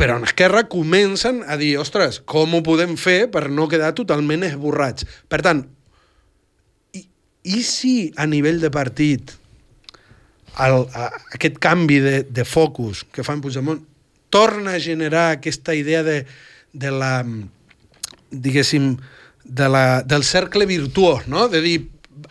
Però 0.00 0.16
en 0.18 0.26
Esquerra 0.26 0.64
comencen 0.70 1.42
a 1.46 1.58
dir, 1.60 1.76
ostres, 1.78 2.18
com 2.26 2.56
ho 2.56 2.62
podem 2.66 2.96
fer 2.98 3.28
per 3.30 3.46
no 3.50 3.68
quedar 3.70 3.92
totalment 3.94 4.42
esborrats? 4.48 5.06
Per 5.30 5.38
tant, 5.44 5.62
i, 7.44 7.62
si 7.62 8.12
a 8.16 8.26
nivell 8.26 8.60
de 8.60 8.70
partit 8.72 9.34
el, 10.64 10.84
a, 10.94 11.10
aquest 11.36 11.58
canvi 11.62 11.98
de, 12.00 12.14
de 12.24 12.44
focus 12.44 13.04
que 13.12 13.24
fan 13.26 13.42
Puigdemont 13.44 13.82
torna 14.34 14.74
a 14.74 14.80
generar 14.82 15.30
aquesta 15.30 15.74
idea 15.78 16.02
de, 16.02 16.24
de 16.72 16.90
la, 16.90 17.24
diguéssim, 18.30 18.96
de 19.44 19.68
la, 19.68 20.02
del 20.02 20.24
cercle 20.24 20.66
virtuós, 20.66 21.28
no? 21.28 21.46
De 21.48 21.60
dir, 21.62 21.84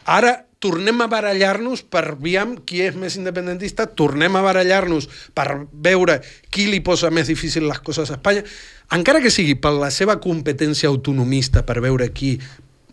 ara 0.03 0.41
tornem 0.63 1.01
a 1.03 1.09
barallar-nos 1.11 1.83
per 1.83 2.15
veure 2.15 2.61
qui 2.67 2.81
és 2.83 2.95
més 2.95 3.17
independentista, 3.19 3.85
tornem 3.87 4.35
a 4.39 4.43
barallar-nos 4.43 5.09
per 5.35 5.67
veure 5.71 6.21
qui 6.49 6.69
li 6.71 6.79
posa 6.79 7.11
més 7.11 7.27
difícil 7.27 7.67
les 7.67 7.81
coses 7.83 8.11
a 8.11 8.17
Espanya, 8.17 8.45
encara 8.95 9.19
que 9.23 9.31
sigui 9.31 9.57
per 9.59 9.73
la 9.75 9.91
seva 9.91 10.19
competència 10.23 10.87
autonomista, 10.87 11.65
per 11.67 11.81
veure 11.83 12.07
qui 12.15 12.37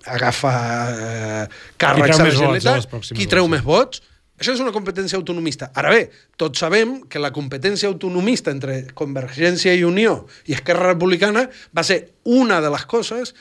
agafa 0.06 0.52
eh, 0.90 1.44
càrrecs 1.80 2.20
a 2.20 2.24
la 2.24 2.30
Generalitat, 2.34 3.00
qui 3.16 3.28
treu 3.30 3.48
més 3.50 3.64
vots, 3.66 4.02
això 4.40 4.54
és 4.56 4.62
una 4.64 4.72
competència 4.72 5.18
autonomista. 5.20 5.68
Ara 5.76 5.90
bé, 5.92 6.04
tots 6.40 6.62
sabem 6.62 7.02
que 7.12 7.20
la 7.20 7.32
competència 7.34 7.90
autonomista 7.90 8.52
entre 8.54 8.86
Convergència 8.96 9.74
i 9.76 9.84
Unió 9.84 10.22
i 10.48 10.56
Esquerra 10.56 10.94
Republicana 10.94 11.44
va 11.76 11.84
ser 11.84 12.06
una 12.24 12.62
de 12.64 12.70
les 12.72 12.86
coses 12.88 13.34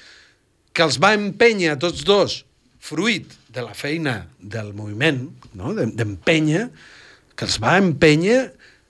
que 0.76 0.84
els 0.84 1.00
va 1.00 1.14
empènyer 1.16 1.72
a 1.72 1.80
tots 1.80 2.04
dos, 2.08 2.42
fruit 2.80 3.32
de 3.52 3.64
la 3.64 3.74
feina 3.76 4.26
del 4.40 4.74
moviment, 4.76 5.24
no? 5.56 5.72
d'empènyer, 5.74 6.68
que 7.36 7.48
els 7.48 7.58
va 7.64 7.78
empènyer 7.80 8.42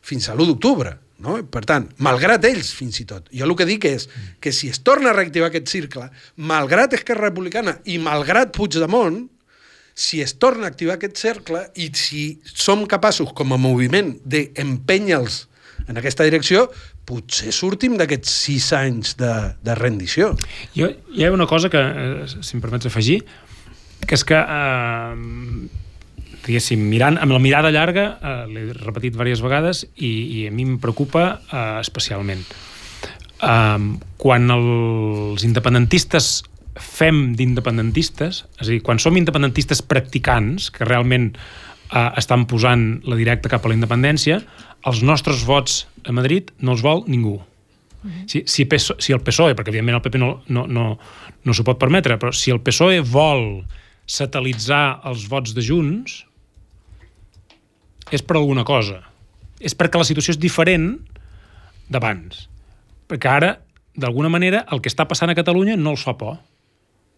fins 0.01 0.29
a 0.29 0.35
l'1 0.35 0.49
d'octubre. 0.49 0.95
No? 1.19 1.35
Per 1.51 1.63
tant, 1.67 1.89
malgrat 1.99 2.45
ells, 2.47 2.71
fins 2.75 3.01
i 3.03 3.05
tot. 3.07 3.27
Jo 3.35 3.47
el 3.47 3.55
que 3.59 3.67
dic 3.67 3.89
és 3.89 4.07
que 4.39 4.53
si 4.55 4.69
es 4.71 4.79
torna 4.87 5.11
a 5.11 5.17
reactivar 5.17 5.49
aquest 5.49 5.67
cercle, 5.71 6.07
malgrat 6.39 6.95
Esquerra 6.95 7.27
Republicana 7.27 7.75
i 7.91 7.97
malgrat 7.99 8.53
Puigdemont, 8.55 9.25
si 9.99 10.21
es 10.23 10.37
torna 10.39 10.69
a 10.69 10.71
activar 10.71 10.95
aquest 10.95 11.19
cercle 11.19 11.65
i 11.75 11.89
si 11.99 12.23
som 12.47 12.85
capaços, 12.87 13.33
com 13.35 13.51
a 13.51 13.59
moviment, 13.59 14.13
d'empènyer-los 14.23 15.41
en 15.91 15.99
aquesta 15.99 16.23
direcció, 16.23 16.69
potser 17.09 17.51
sortim 17.55 17.97
d'aquests 17.99 18.31
sis 18.45 18.69
anys 18.77 19.17
de, 19.19 19.33
de 19.65 19.75
rendició. 19.75 20.31
Jo, 20.77 20.91
hi 21.11 21.25
ha 21.25 21.33
una 21.35 21.49
cosa 21.49 21.71
que, 21.73 21.81
eh, 21.81 22.27
si 22.29 22.55
em 22.55 22.63
permets 22.63 22.87
afegir, 22.87 23.19
que 24.05 24.15
és 24.15 24.23
que, 24.23 24.39
eh, 24.39 25.88
diguéssim, 26.45 26.81
mirant, 26.91 27.19
amb 27.21 27.33
la 27.35 27.41
mirada 27.43 27.71
llarga, 27.73 28.05
eh, 28.19 28.35
l'he 28.49 28.65
repetit 28.77 29.15
diverses 29.15 29.43
vegades, 29.43 29.85
i, 29.95 30.11
i 30.39 30.47
a 30.49 30.53
mi 30.53 30.67
em 30.67 30.77
preocupa 30.81 31.25
eh, 31.39 31.79
especialment. 31.81 32.45
Eh, 33.39 33.89
quan 34.19 34.55
els 34.55 35.45
independentistes 35.47 36.31
fem 36.79 37.33
d'independentistes, 37.35 38.43
és 38.59 38.67
a 38.67 38.71
dir, 38.71 38.79
quan 38.85 39.01
som 39.03 39.17
independentistes 39.19 39.83
practicants, 39.83 40.69
que 40.71 40.87
realment 40.87 41.33
eh, 41.35 42.09
estan 42.19 42.47
posant 42.49 42.89
la 43.09 43.19
directa 43.19 43.51
cap 43.51 43.65
a 43.65 43.71
la 43.71 43.77
independència, 43.77 44.41
els 44.87 45.03
nostres 45.03 45.43
vots 45.47 45.83
a 46.07 46.15
Madrid 46.15 46.53
no 46.63 46.75
els 46.75 46.83
vol 46.85 47.03
ningú. 47.11 47.39
Si, 48.31 48.45
si, 48.47 48.63
PSO, 48.63 48.95
si 49.03 49.11
el 49.11 49.19
PSOE, 49.19 49.57
perquè 49.57 49.73
evidentment 49.73 49.97
el 49.97 50.03
PP 50.05 50.19
no, 50.21 50.29
no, 50.55 50.63
no, 50.71 50.85
no 51.43 51.55
s'ho 51.55 51.65
pot 51.67 51.79
permetre, 51.81 52.15
però 52.21 52.31
si 52.31 52.53
el 52.53 52.61
PSOE 52.63 53.01
vol 53.03 53.65
satelitzar 54.09 55.01
els 55.09 55.25
vots 55.29 55.51
de 55.57 55.63
Junts, 55.65 56.21
és 58.15 58.23
per 58.25 58.37
alguna 58.39 58.65
cosa. 58.67 59.01
És 59.59 59.75
perquè 59.77 59.99
la 59.99 60.07
situació 60.07 60.35
és 60.35 60.39
diferent 60.41 60.93
d'abans. 61.91 62.47
Perquè 63.09 63.31
ara, 63.31 63.55
d'alguna 63.99 64.31
manera, 64.31 64.63
el 64.71 64.81
que 64.81 64.91
està 64.91 65.07
passant 65.09 65.31
a 65.31 65.37
Catalunya 65.37 65.77
no 65.79 65.95
els 65.97 66.05
fa 66.05 66.15
por 66.19 66.39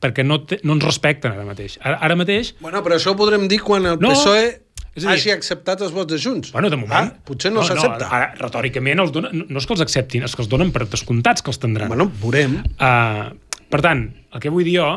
perquè 0.01 0.25
no, 0.25 0.39
te, 0.49 0.57
no 0.65 0.73
ens 0.73 0.83
respecten 0.83 1.35
ara 1.35 1.45
mateix. 1.45 1.77
Ara, 1.77 1.99
ara 2.01 2.17
mateix... 2.17 2.55
Bueno, 2.61 2.81
però 2.81 2.97
això 2.97 3.13
ho 3.13 3.17
podrem 3.19 3.45
dir 3.51 3.61
quan 3.61 3.85
el 3.85 3.99
no, 4.01 4.15
PSOE 4.15 4.47
és 4.91 5.05
dir, 5.05 5.09
hagi 5.13 5.31
acceptat 5.31 5.83
els 5.85 5.93
vots 5.95 6.09
de 6.11 6.17
Junts. 6.19 6.51
Bueno, 6.55 6.71
de 6.73 6.79
moment... 6.79 7.11
Ah, 7.13 7.25
potser 7.27 7.51
no, 7.53 7.61
no 7.61 7.67
s'accepta. 7.67 8.07
No, 8.07 8.09
ara, 8.17 8.31
retòricament, 8.39 8.99
els 9.03 9.13
donen, 9.15 9.45
no 9.47 9.61
és 9.61 9.67
que 9.69 9.75
els 9.77 9.83
acceptin, 9.85 10.25
és 10.27 10.35
que 10.35 10.43
els 10.43 10.49
donen 10.51 10.73
per 10.75 10.87
descomptats 10.89 11.45
que 11.45 11.53
els 11.53 11.61
tindran. 11.61 11.91
Bueno, 11.93 12.09
veurem. 12.23 12.57
Uh, 12.75 13.61
per 13.71 13.83
tant, 13.85 14.07
el 14.33 14.43
que 14.43 14.51
vull 14.51 14.67
dir 14.67 14.79
jo 14.81 14.89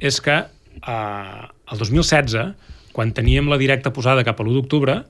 és 0.00 0.22
que 0.24 0.38
uh, 0.46 1.42
el 1.74 1.82
2016, 1.82 2.70
quan 2.94 3.12
teníem 3.16 3.50
la 3.50 3.58
directa 3.60 3.92
posada 3.92 4.24
cap 4.24 4.40
a 4.40 4.46
l'1 4.46 4.56
d'octubre, 4.62 5.00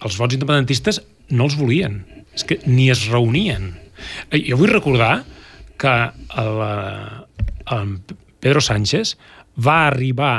els 0.00 0.16
vots 0.20 0.36
independentistes 0.36 1.00
no 1.30 1.46
els 1.48 1.58
volien. 1.60 2.00
És 2.34 2.46
que 2.46 2.60
ni 2.66 2.88
es 2.92 3.06
reunien. 3.10 3.74
Jo 4.32 4.58
vull 4.60 4.72
recordar 4.72 5.24
que 5.80 5.94
el, 6.40 6.62
el 7.76 7.92
Pedro 8.40 8.62
Sánchez 8.64 9.16
va 9.60 9.86
arribar 9.88 10.34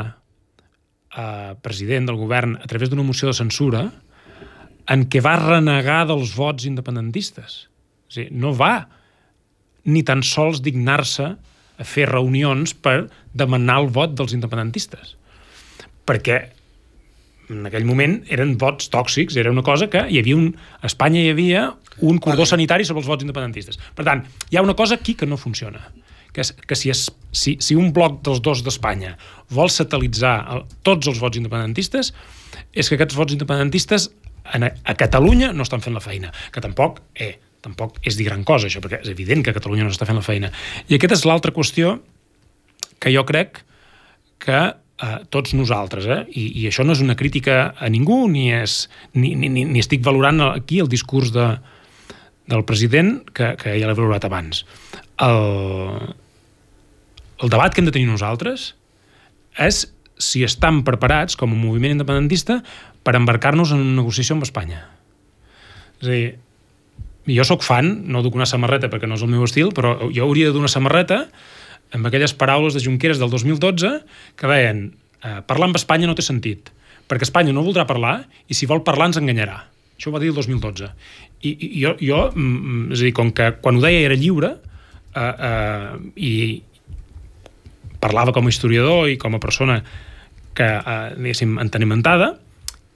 a 1.11 1.25
president 1.61 2.07
del 2.07 2.17
govern 2.17 2.55
a 2.61 2.67
través 2.71 2.89
d'una 2.89 3.03
moció 3.03 3.27
de 3.27 3.35
censura 3.35 3.83
en 4.91 5.05
què 5.11 5.21
va 5.23 5.35
renegar 5.39 6.05
dels 6.09 6.33
vots 6.35 6.65
independentistes. 6.67 7.65
O 8.07 8.15
sigui, 8.15 8.31
no 8.31 8.53
va 8.55 8.87
ni 9.85 10.03
tan 10.07 10.23
sols 10.23 10.61
dignar-se 10.63 11.27
a 11.81 11.85
fer 11.87 12.07
reunions 12.09 12.73
per 12.73 13.09
demanar 13.33 13.81
el 13.83 13.91
vot 13.93 14.13
dels 14.17 14.33
independentistes. 14.37 15.15
Perquè 16.05 16.39
en 17.49 17.65
aquell 17.67 17.87
moment 17.87 18.19
eren 18.31 18.55
vots 18.61 18.91
tòxics, 18.93 19.35
era 19.39 19.51
una 19.51 19.63
cosa 19.65 19.89
que 19.91 20.05
hi 20.09 20.21
havia 20.21 20.37
un, 20.37 20.51
a 20.81 20.87
Espanya 20.87 21.23
hi 21.23 21.33
havia 21.33 21.65
un 22.07 22.21
cordó 22.23 22.45
sanitari 22.47 22.85
sobre 22.87 23.03
els 23.03 23.09
vots 23.09 23.25
independentistes. 23.25 23.79
Per 23.95 24.05
tant, 24.07 24.23
hi 24.49 24.57
ha 24.57 24.63
una 24.65 24.77
cosa 24.77 24.95
aquí 24.95 25.17
que 25.19 25.27
no 25.27 25.37
funciona 25.37 25.83
que, 26.31 26.41
és, 26.41 26.53
que 26.67 26.75
si, 26.75 26.89
es, 26.91 27.05
si, 27.35 27.57
si 27.63 27.75
un 27.75 27.91
bloc 27.95 28.21
dels 28.25 28.41
dos 28.43 28.63
d'Espanya 28.65 29.15
vol 29.51 29.71
satelitzar 29.71 30.35
el, 30.55 30.65
tots 30.87 31.09
els 31.11 31.19
vots 31.21 31.39
independentistes, 31.39 32.13
és 32.71 32.87
que 32.89 32.97
aquests 32.97 33.17
vots 33.19 33.35
independentistes 33.35 34.09
a, 34.43 34.59
a 34.61 34.95
Catalunya 34.99 35.51
no 35.55 35.67
estan 35.67 35.83
fent 35.83 35.95
la 35.97 36.03
feina, 36.03 36.31
que 36.53 36.63
tampoc, 36.63 37.01
eh, 37.15 37.35
tampoc 37.63 37.99
és 38.07 38.17
dir 38.19 38.29
gran 38.29 38.45
cosa 38.47 38.69
això, 38.69 38.81
perquè 38.83 39.01
és 39.03 39.11
evident 39.11 39.43
que 39.45 39.55
Catalunya 39.55 39.87
no 39.87 39.93
està 39.93 40.07
fent 40.09 40.19
la 40.19 40.25
feina. 40.25 40.51
I 40.87 40.97
aquesta 40.97 41.19
és 41.19 41.27
l'altra 41.27 41.53
qüestió 41.55 41.97
que 43.01 43.11
jo 43.13 43.25
crec 43.27 43.63
que 44.41 44.61
eh, 45.01 45.19
tots 45.33 45.55
nosaltres, 45.57 46.07
eh? 46.07 46.21
I, 46.29 46.47
i 46.61 46.67
això 46.69 46.85
no 46.85 46.95
és 46.95 47.03
una 47.03 47.17
crítica 47.19 47.73
a 47.77 47.89
ningú, 47.91 48.23
ni, 48.31 48.49
és, 48.53 48.85
ni, 49.17 49.33
ni, 49.35 49.49
ni, 49.51 49.65
estic 49.81 50.03
valorant 50.05 50.41
aquí 50.51 50.81
el 50.83 50.91
discurs 50.91 51.33
de, 51.35 51.47
del 52.51 52.65
president, 52.67 53.17
que, 53.33 53.55
que 53.61 53.77
ja 53.79 53.89
l'he 53.89 53.97
valorat 53.97 54.27
abans. 54.27 54.65
El, 55.21 56.13
el 57.41 57.53
debat 57.53 57.73
que 57.73 57.81
hem 57.81 57.89
de 57.89 57.95
tenir 57.95 58.09
nosaltres 58.09 58.71
és 59.59 59.85
si 60.21 60.43
estan 60.45 60.83
preparats, 60.87 61.35
com 61.35 61.51
a 61.51 61.57
moviment 61.57 61.95
independentista, 61.95 62.59
per 63.01 63.17
embarcar-nos 63.17 63.73
en 63.73 63.81
una 63.81 63.97
negociació 64.03 64.37
amb 64.37 64.45
Espanya. 64.45 64.83
És 66.01 66.07
a 66.07 66.11
dir, 66.11 66.27
jo 67.37 67.45
sóc 67.45 67.65
fan, 67.65 67.89
no 68.13 68.21
duc 68.25 68.37
una 68.37 68.49
samarreta 68.49 68.89
perquè 68.89 69.09
no 69.09 69.17
és 69.17 69.25
el 69.25 69.33
meu 69.33 69.45
estil, 69.45 69.73
però 69.73 69.97
jo 70.13 70.27
hauria 70.27 70.49
de 70.49 70.55
dur 70.55 70.61
una 70.63 70.71
samarreta 70.71 71.23
amb 71.91 72.07
aquelles 72.07 72.33
paraules 72.37 72.75
de 72.75 72.83
Junqueras 72.83 73.19
del 73.19 73.31
2012 73.31 73.91
que 74.39 74.51
deien 74.51 74.85
eh, 75.23 75.41
parlar 75.47 75.69
amb 75.69 75.79
Espanya 75.79 76.09
no 76.09 76.15
té 76.17 76.25
sentit, 76.25 76.71
perquè 77.09 77.27
Espanya 77.27 77.53
no 77.55 77.65
voldrà 77.65 77.85
parlar 77.89 78.21
i 78.47 78.57
si 78.57 78.69
vol 78.69 78.83
parlar 78.87 79.11
ens 79.11 79.19
enganyarà. 79.21 79.59
Això 79.97 80.09
ho 80.09 80.15
va 80.15 80.21
dir 80.23 80.31
el 80.31 80.37
2012. 80.37 80.89
I, 81.45 81.51
i 81.51 81.69
jo, 81.83 81.95
jo, 82.01 82.21
mm, 82.33 82.91
és 82.95 83.03
a 83.03 83.07
dir, 83.07 83.13
com 83.17 83.31
que 83.35 83.51
quan 83.61 83.77
ho 83.77 83.83
deia 83.83 84.05
era 84.07 84.17
lliure 84.17 84.55
eh, 84.55 85.33
eh, 85.49 85.97
i 86.15 86.33
parlava 88.01 88.33
com 88.33 88.47
a 88.47 88.53
historiador 88.53 89.11
i 89.11 89.19
com 89.21 89.37
a 89.37 89.41
persona 89.43 89.81
que, 90.57 90.65
eh, 90.65 91.11
diguéssim, 91.17 91.59
entenimentada, 91.61 92.33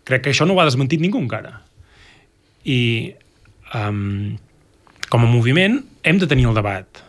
crec 0.06 0.26
que 0.26 0.34
això 0.34 0.48
no 0.48 0.56
ho 0.56 0.64
ha 0.64 0.68
desmentit 0.70 1.02
ningú 1.02 1.22
encara. 1.22 1.60
I 2.66 3.14
um, 3.78 4.38
com 5.10 5.26
a 5.26 5.30
moviment 5.30 5.80
hem 6.06 6.22
de 6.22 6.30
tenir 6.30 6.48
el 6.50 6.58
debat. 6.58 7.04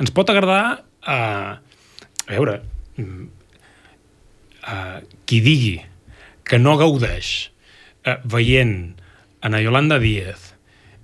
Ens 0.00 0.12
pot 0.14 0.28
agradar 0.32 0.82
a 1.06 1.58
veure 2.28 2.60
uh, 3.02 4.98
qui 5.26 5.40
digui 5.44 5.76
que 6.46 6.58
no 6.58 6.76
gaudeix 6.80 7.50
uh, 8.06 8.18
veient 8.24 8.94
a 9.42 9.50
na 9.50 9.60
Yolanda 9.62 9.98
Díaz 10.02 10.52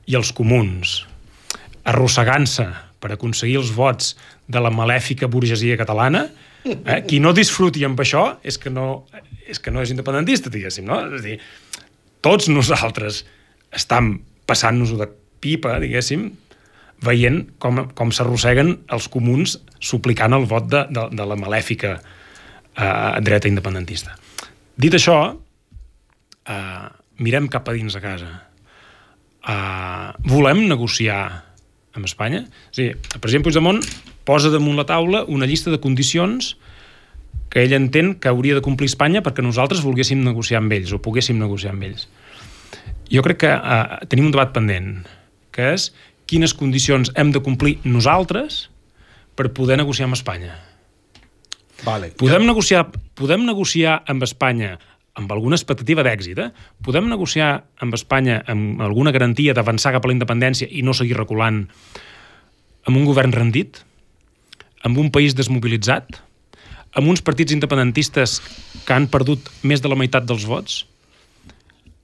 i 0.08 0.14
els 0.18 0.30
comuns 0.32 1.02
arrossegant-se 1.88 2.68
per 2.98 3.12
aconseguir 3.14 3.58
els 3.61 3.72
vots 3.74 4.14
de 4.48 4.61
la 4.62 4.70
malèfica 4.74 5.28
burgesia 5.30 5.76
catalana, 5.78 6.26
eh? 6.64 7.00
qui 7.06 7.20
no 7.22 7.32
disfruti 7.37 7.84
amb 7.87 8.00
això 8.02 8.24
és 8.42 8.58
que 8.61 8.70
no 8.72 9.04
és, 9.48 9.61
que 9.62 9.72
no 9.72 9.82
és 9.82 9.92
independentista, 9.94 10.50
diguéssim, 10.52 10.84
no? 10.88 10.98
És 11.08 11.22
a 11.22 11.24
dir, 11.24 11.38
tots 12.24 12.50
nosaltres 12.52 13.22
estam 13.74 14.18
passant-nos-ho 14.48 14.98
de 15.00 15.08
pipa, 15.40 15.78
diguéssim, 15.80 16.28
veient 17.04 17.44
com, 17.62 17.84
com 17.94 18.12
s'arrosseguen 18.14 18.74
els 18.94 19.08
comuns 19.12 19.58
suplicant 19.78 20.34
el 20.34 20.46
vot 20.50 20.66
de, 20.70 20.84
de, 20.90 21.04
de 21.14 21.26
la 21.30 21.37
malèfica 21.38 21.98
eh, 21.98 23.20
dreta 23.24 23.50
independentista. 23.50 24.16
Dit 24.78 24.94
això, 24.98 25.18
eh, 26.48 26.87
mirem 27.22 27.48
cap 27.50 27.68
a 27.68 27.74
dins 27.76 27.96
a 27.98 28.02
casa. 28.02 28.30
Eh, 29.48 30.08
volem 30.30 30.66
negociar 30.68 31.22
amb 31.94 32.06
Espanya? 32.06 32.44
Dir, 32.76 32.94
el 32.94 33.20
president 33.22 33.46
Puigdemont 33.46 33.82
posa 34.28 34.52
damunt 34.52 34.76
la 34.78 34.87
taula 34.87 35.24
una 35.26 35.46
llista 35.48 35.70
de 35.72 35.80
condicions 35.80 36.56
que 37.48 37.62
ell 37.64 37.72
entén 37.72 38.12
que 38.20 38.28
hauria 38.28 38.58
de 38.58 38.64
complir 38.64 38.90
Espanya 38.90 39.22
perquè 39.24 39.42
nosaltres 39.44 39.80
volguéssim 39.84 40.20
negociar 40.24 40.61
amb 40.61 40.74
ells 40.76 40.92
o 40.92 41.00
poguéssim 41.02 41.38
negociar 41.40 41.72
amb 41.72 41.87
ells. 41.88 42.08
Jo 43.08 43.22
crec 43.24 43.40
que 43.46 43.54
eh, 43.54 44.00
tenim 44.12 44.28
un 44.28 44.34
debat 44.34 44.52
pendent, 44.52 44.98
que 45.54 45.72
és 45.74 45.88
quines 46.28 46.54
condicions 46.54 47.10
hem 47.16 47.32
de 47.32 47.42
complir 47.44 47.78
nosaltres 47.88 48.66
per 49.38 49.48
poder 49.56 49.78
negociar 49.80 50.08
amb 50.08 50.18
Espanya. 50.18 50.58
Vale. 51.86 52.12
Podem, 52.18 52.42
ja. 52.42 52.48
negociar, 52.50 52.84
podem 53.16 53.46
negociar 53.46 54.02
amb 54.06 54.26
Espanya 54.26 54.76
amb 55.18 55.32
alguna 55.34 55.56
expectativa 55.58 56.04
d'èxit, 56.06 56.38
eh? 56.38 56.50
podem 56.84 57.08
negociar 57.10 57.64
amb 57.82 57.96
Espanya 57.96 58.38
amb 58.46 58.82
alguna 58.84 59.10
garantia 59.14 59.54
d'avançar 59.54 59.90
cap 59.96 60.04
a 60.06 60.10
la 60.10 60.14
independència 60.14 60.68
i 60.70 60.84
no 60.86 60.94
seguir 60.94 61.16
reculant 61.18 61.64
amb 62.86 62.96
un 62.96 63.06
govern 63.08 63.34
rendit, 63.34 63.80
amb 64.86 64.98
un 65.02 65.10
país 65.10 65.34
desmobilitzat, 65.34 66.20
amb 66.94 67.10
uns 67.10 67.22
partits 67.24 67.52
independentistes 67.56 68.38
que 68.86 68.94
han 68.94 69.08
perdut 69.10 69.50
més 69.66 69.82
de 69.82 69.90
la 69.90 69.98
meitat 69.98 70.28
dels 70.28 70.46
vots, 70.46 70.84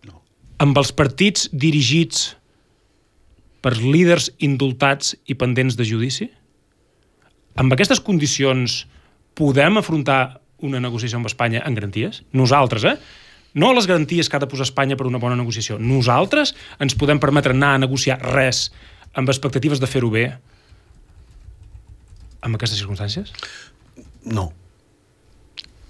No. 0.04 0.18
amb 0.58 0.76
els 0.76 0.90
partits 0.92 1.48
dirigits 1.52 2.34
per 3.64 3.78
líders 3.80 4.28
indultats 4.44 5.14
i 5.24 5.36
pendents 5.40 5.78
de 5.78 5.86
judici? 5.88 6.28
Amb 7.56 7.72
aquestes 7.72 8.02
condicions 8.04 8.82
podem 9.38 9.80
afrontar 9.80 10.40
una 10.64 10.80
negociació 10.82 11.20
amb 11.20 11.30
Espanya 11.30 11.62
en 11.64 11.76
garanties? 11.76 12.22
Nosaltres, 12.36 12.84
eh? 12.84 12.96
No 13.54 13.70
les 13.72 13.86
garanties 13.86 14.28
que 14.28 14.36
ha 14.36 14.42
de 14.42 14.50
posar 14.50 14.66
Espanya 14.66 14.98
per 14.98 15.06
una 15.06 15.20
bona 15.22 15.38
negociació. 15.38 15.78
Nosaltres 15.78 16.52
ens 16.82 16.96
podem 16.98 17.20
permetre 17.22 17.54
anar 17.54 17.74
a 17.74 17.82
negociar 17.86 18.18
res 18.20 18.66
amb 19.14 19.30
expectatives 19.30 19.80
de 19.80 19.88
fer-ho 19.88 20.10
bé 20.10 20.26
amb 22.44 22.58
aquestes 22.58 22.82
circumstàncies? 22.82 23.32
No. 24.28 24.50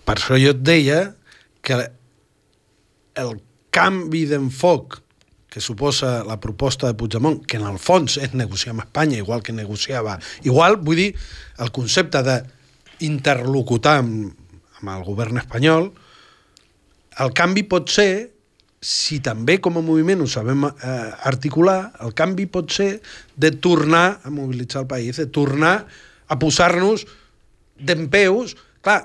Per 0.05 0.19
això 0.19 0.39
jo 0.39 0.53
et 0.55 0.61
deia 0.63 1.01
que 1.65 1.81
el 3.19 3.33
canvi 3.75 4.25
d'enfoc 4.31 5.01
que 5.55 5.61
suposa 5.63 6.25
la 6.27 6.41
proposta 6.43 6.89
de 6.89 6.97
Puigdemont, 6.99 7.37
que 7.47 7.61
en 7.61 7.67
el 7.69 7.77
fons 7.79 8.17
és 8.19 8.33
negociar 8.35 8.73
amb 8.73 8.83
Espanya, 8.83 9.21
igual 9.23 9.39
que 9.47 9.53
negociava... 9.55 10.17
Igual, 10.43 10.81
vull 10.83 10.99
dir, 10.99 11.13
el 11.63 11.71
concepte 11.71 12.25
d'interlocutar 12.27 14.01
amb, 14.01 14.33
amb 14.81 14.91
el 14.97 15.05
govern 15.07 15.39
espanyol, 15.39 15.93
el 17.23 17.31
canvi 17.39 17.63
pot 17.71 17.87
ser, 17.95 18.33
si 18.83 19.21
també 19.23 19.61
com 19.63 19.79
a 19.79 19.85
moviment 19.87 20.25
ho 20.25 20.27
sabem 20.27 20.67
eh, 20.67 20.73
articular, 21.31 21.93
el 22.03 22.19
canvi 22.19 22.49
pot 22.51 22.75
ser 22.75 22.91
de 23.39 23.53
tornar 23.55 24.19
a 24.27 24.35
mobilitzar 24.35 24.83
el 24.83 24.91
país, 24.91 25.23
de 25.23 25.31
tornar 25.31 25.77
a 26.27 26.39
posar-nos 26.43 27.07
d'empeus. 27.79 28.59
Clar, 28.83 29.05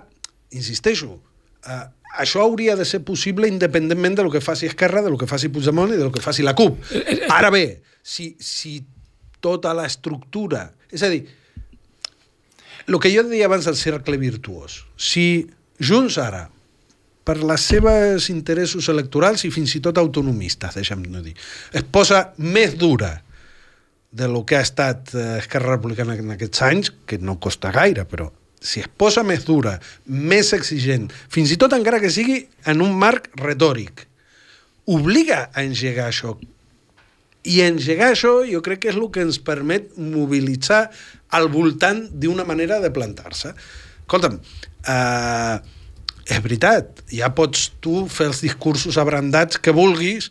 insisteixo, 0.50 1.20
eh, 1.62 1.86
això 2.20 2.44
hauria 2.44 2.76
de 2.76 2.86
ser 2.86 3.02
possible 3.08 3.48
independentment 3.48 4.20
de 4.20 4.26
lo 4.28 4.32
que 4.34 4.44
faci 4.44 4.68
Esquerra, 4.68 5.02
de 5.02 5.12
lo 5.12 5.18
que 5.18 5.28
faci 5.30 5.50
Puigdemont 5.50 5.94
i 5.94 5.98
de 5.98 6.04
lo 6.04 6.12
que 6.12 6.24
faci 6.24 6.44
la 6.44 6.56
CUP. 6.58 6.82
Ara 7.32 7.50
bé, 7.54 7.82
si, 8.04 8.34
si 8.40 8.80
tota 9.40 9.74
la 9.74 9.88
estructura... 9.88 10.68
És 10.92 11.04
a 11.06 11.10
dir, 11.12 11.24
el 12.90 12.98
que 13.00 13.12
jo 13.14 13.24
deia 13.30 13.48
abans 13.48 13.68
del 13.70 13.78
cercle 13.78 14.18
virtuós, 14.18 14.82
si 14.98 15.46
Junts 15.80 16.18
ara, 16.20 16.48
per 17.24 17.38
les 17.46 17.62
seves 17.62 18.30
interessos 18.34 18.90
electorals 18.90 19.46
i 19.46 19.52
fins 19.54 19.76
i 19.78 19.84
tot 19.86 20.00
autonomistes, 20.02 20.76
deixem-ne 20.80 21.22
dir, 21.22 21.36
es 21.78 21.86
posa 21.86 22.32
més 22.42 22.74
dura 22.82 23.14
de 24.10 24.28
lo 24.28 24.42
que 24.50 24.58
ha 24.58 24.66
estat 24.66 25.14
eh, 25.14 25.38
Esquerra 25.38 25.76
Republicana 25.76 26.18
en 26.18 26.34
aquests 26.34 26.64
anys, 26.66 26.90
que 27.06 27.20
no 27.22 27.38
costa 27.38 27.70
gaire, 27.72 28.08
però 28.10 28.32
si 28.60 28.84
es 28.84 28.90
posa 29.00 29.24
més 29.24 29.46
dura, 29.48 29.78
més 30.06 30.52
exigent, 30.56 31.08
fins 31.32 31.52
i 31.54 31.58
tot 31.60 31.74
encara 31.76 32.02
que 32.04 32.12
sigui 32.12 32.42
en 32.68 32.84
un 32.84 32.96
marc 33.00 33.30
retòric, 33.40 34.06
obliga 34.90 35.48
a 35.54 35.64
engegar 35.64 36.10
això. 36.10 36.36
I 37.48 37.62
engegar 37.64 38.12
això 38.12 38.40
jo 38.48 38.60
crec 38.66 38.84
que 38.84 38.92
és 38.92 39.00
el 39.00 39.08
que 39.14 39.24
ens 39.24 39.40
permet 39.40 39.94
mobilitzar 39.96 40.90
al 41.36 41.48
voltant 41.54 42.04
d'una 42.12 42.44
manera 42.48 42.82
de 42.84 42.92
plantar-se. 42.92 43.54
Escolta'm, 44.04 44.40
eh, 44.90 45.58
és 46.30 46.42
veritat, 46.44 47.04
ja 47.14 47.32
pots 47.34 47.70
tu 47.82 48.04
fer 48.12 48.30
els 48.30 48.42
discursos 48.44 48.98
abrandats 49.02 49.62
que 49.62 49.74
vulguis, 49.74 50.30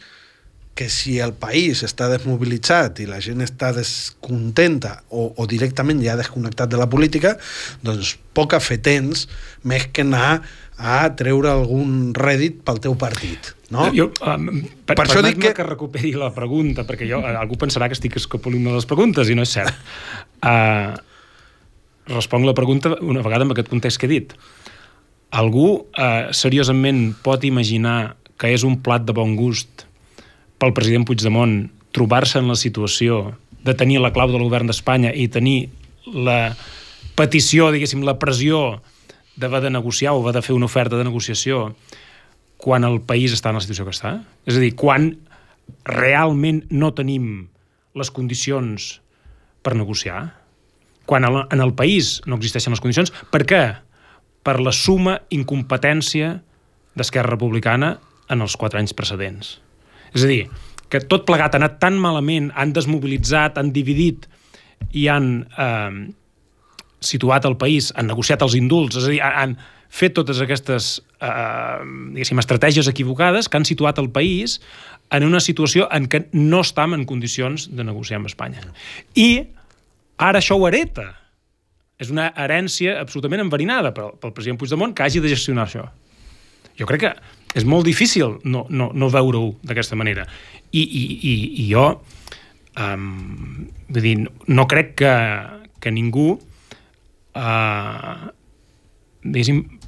que 0.78 0.86
si 0.92 1.16
el 1.18 1.32
país 1.34 1.80
està 1.82 2.06
desmobilitzat 2.12 3.00
i 3.02 3.08
la 3.10 3.18
gent 3.24 3.42
està 3.42 3.72
descontenta 3.74 5.00
o, 5.10 5.32
o 5.34 5.46
directament 5.50 5.98
ja 6.04 6.14
desconnectat 6.18 6.70
de 6.70 6.78
la 6.78 6.86
política, 6.90 7.34
doncs 7.82 8.14
poc 8.38 8.54
a 8.54 8.60
fer 8.62 8.78
tens 8.86 9.26
més 9.66 9.88
que 9.90 10.04
anar 10.06 10.44
a 10.78 11.00
treure 11.18 11.50
algun 11.50 12.12
rèdit 12.14 12.60
pel 12.62 12.78
teu 12.84 12.94
partit. 12.94 13.50
No? 13.74 13.88
Jo, 13.92 14.06
um, 14.22 14.62
per, 14.86 14.94
Per 14.94 15.04
això 15.08 15.24
dic 15.26 15.40
que... 15.40 15.48
que- 15.50 15.56
que 15.58 15.66
recuperi 15.66 16.12
la 16.14 16.30
pregunta, 16.36 16.86
perquè 16.86 17.08
jo, 17.10 17.18
algú 17.26 17.58
pensarà 17.58 17.90
que 17.90 17.98
estic 17.98 18.14
escapolint 18.22 18.70
de 18.70 18.76
les 18.78 18.86
preguntes, 18.86 19.28
i 19.28 19.34
no 19.34 19.42
és 19.42 19.56
cert. 19.58 19.74
Uh, 20.38 20.94
responc 22.14 22.46
la 22.46 22.54
pregunta 22.56 22.94
una 23.02 23.26
vegada 23.26 23.44
amb 23.44 23.56
aquest 23.56 23.68
context 23.74 23.98
que 24.00 24.06
he 24.06 24.14
dit. 24.14 24.32
Algú 25.34 25.66
uh, 25.82 26.30
seriosament 26.32 27.10
pot 27.26 27.42
imaginar 27.44 28.14
que 28.38 28.54
és 28.54 28.62
un 28.64 28.78
plat 28.80 29.02
de 29.04 29.12
bon 29.12 29.34
gust 29.36 29.87
pel 30.58 30.74
president 30.74 31.06
Puigdemont 31.06 31.68
trobar-se 31.94 32.40
en 32.40 32.50
la 32.50 32.58
situació 32.58 33.34
de 33.64 33.74
tenir 33.74 34.00
la 34.02 34.12
clau 34.14 34.30
del 34.30 34.44
govern 34.44 34.68
d'Espanya 34.70 35.12
i 35.14 35.28
tenir 35.32 35.70
la 36.06 36.54
petició, 37.18 37.72
diguéssim, 37.74 38.04
la 38.06 38.18
pressió 38.18 38.80
d'haver 39.38 39.62
de 39.64 39.72
negociar 39.74 40.14
o 40.14 40.22
haver 40.22 40.34
de 40.38 40.42
fer 40.42 40.54
una 40.56 40.66
oferta 40.66 40.98
de 40.98 41.06
negociació 41.06 41.72
quan 42.58 42.84
el 42.84 43.00
país 43.00 43.34
està 43.34 43.52
en 43.52 43.58
la 43.58 43.62
situació 43.62 43.86
que 43.86 43.94
està? 43.94 44.12
És 44.46 44.58
a 44.58 44.62
dir, 44.62 44.72
quan 44.78 45.12
realment 45.86 46.64
no 46.70 46.90
tenim 46.96 47.46
les 47.98 48.10
condicions 48.14 48.98
per 49.62 49.76
negociar? 49.78 50.32
Quan 51.08 51.24
en 51.24 51.62
el 51.62 51.72
país 51.78 52.18
no 52.26 52.36
existeixen 52.36 52.74
les 52.74 52.82
condicions? 52.82 53.14
Per 53.30 53.44
què? 53.46 53.62
Per 54.42 54.58
la 54.60 54.74
suma 54.74 55.20
incompetència 55.34 56.34
d'Esquerra 56.98 57.36
Republicana 57.36 57.96
en 58.28 58.42
els 58.42 58.58
quatre 58.58 58.82
anys 58.82 58.94
precedents. 58.96 59.56
És 60.14 60.24
a 60.24 60.30
dir, 60.30 60.42
que 60.88 61.02
tot 61.04 61.26
plegat 61.28 61.54
ha 61.54 61.60
anat 61.60 61.80
tan 61.82 61.98
malament, 62.00 62.52
han 62.56 62.72
desmobilitzat, 62.76 63.58
han 63.60 63.72
dividit 63.74 64.28
i 64.96 65.08
han 65.12 65.32
eh, 65.58 65.98
situat 67.00 67.48
el 67.48 67.58
país, 67.60 67.92
han 67.96 68.08
negociat 68.10 68.42
els 68.46 68.56
indults, 68.58 69.00
és 69.00 69.08
a 69.08 69.12
dir, 69.12 69.20
han, 69.24 69.58
fet 69.88 70.14
totes 70.14 70.40
aquestes 70.44 70.98
eh, 71.24 72.24
estratègies 72.38 72.88
equivocades 72.90 73.48
que 73.48 73.56
han 73.56 73.66
situat 73.68 73.98
el 73.98 74.10
país 74.12 74.58
en 75.10 75.24
una 75.24 75.40
situació 75.40 75.88
en 75.92 76.08
què 76.12 76.26
no 76.36 76.60
estem 76.60 76.94
en 76.94 77.06
condicions 77.08 77.70
de 77.72 77.86
negociar 77.86 78.20
amb 78.20 78.28
Espanya. 78.28 78.66
I 79.16 79.48
ara 80.20 80.42
això 80.42 80.58
ho 80.58 80.68
hereta. 80.68 81.14
És 81.98 82.12
una 82.14 82.28
herència 82.38 83.00
absolutament 83.00 83.40
enverinada 83.42 83.90
pel, 83.90 84.12
pel 84.20 84.34
president 84.36 84.60
Puigdemont 84.60 84.92
que 84.94 85.02
hagi 85.02 85.22
de 85.24 85.32
gestionar 85.32 85.64
això. 85.66 85.88
Jo 86.78 86.86
crec 86.86 87.02
que 87.02 87.14
és 87.56 87.64
molt 87.64 87.86
difícil 87.88 88.38
no, 88.44 88.66
no, 88.68 88.90
no 88.94 89.10
veure-ho 89.12 89.52
d'aquesta 89.66 89.96
manera. 89.96 90.26
I, 90.68 90.82
i, 90.82 91.02
i, 91.16 91.34
i 91.62 91.68
jo 91.70 91.84
um, 92.78 93.68
vull 93.88 94.04
dir, 94.04 94.16
no 94.52 94.66
crec 94.68 94.94
que, 95.00 95.12
que 95.80 95.92
ningú 95.94 96.34
uh, 96.36 98.28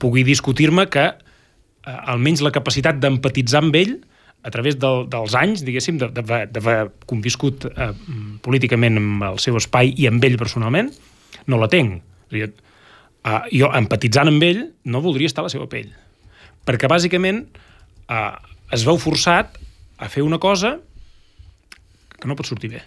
pugui 0.01 0.25
discutir-me 0.27 0.87
que 0.93 1.07
uh, 1.13 1.99
almenys 2.13 2.45
la 2.45 2.55
capacitat 2.55 3.01
d'empatitzar 3.03 3.63
amb 3.65 3.77
ell 3.77 3.99
a 4.41 4.49
través 4.49 4.79
del, 4.81 5.05
dels 5.13 5.35
anys, 5.37 5.61
diguéssim, 5.67 6.01
d'haver 6.01 6.79
conviscut 7.11 7.69
uh, 7.69 7.93
políticament 8.41 8.97
amb 8.97 9.27
el 9.35 9.41
seu 9.43 9.59
espai 9.61 9.93
i 10.01 10.09
amb 10.09 10.25
ell 10.25 10.41
personalment, 10.41 10.89
no 11.45 11.61
la 11.61 11.69
tenc. 11.69 12.01
És 12.31 12.39
dir, 12.39 12.49
uh, 13.29 13.43
jo, 13.53 13.69
empatitzant 13.69 14.33
amb 14.33 14.49
ell, 14.49 14.71
no 14.89 15.05
voldria 15.05 15.29
estar 15.29 15.45
a 15.45 15.51
la 15.51 15.53
seva 15.53 15.69
pell 15.69 15.91
perquè 16.71 16.87
bàsicament 16.87 17.43
eh, 18.07 18.37
es 18.71 18.87
veu 18.87 18.99
forçat 19.03 19.59
a 19.99 20.09
fer 20.09 20.23
una 20.23 20.39
cosa 20.39 20.77
que 22.15 22.31
no 22.31 22.37
pot 22.39 22.47
sortir 22.47 22.71
bé. 22.77 22.85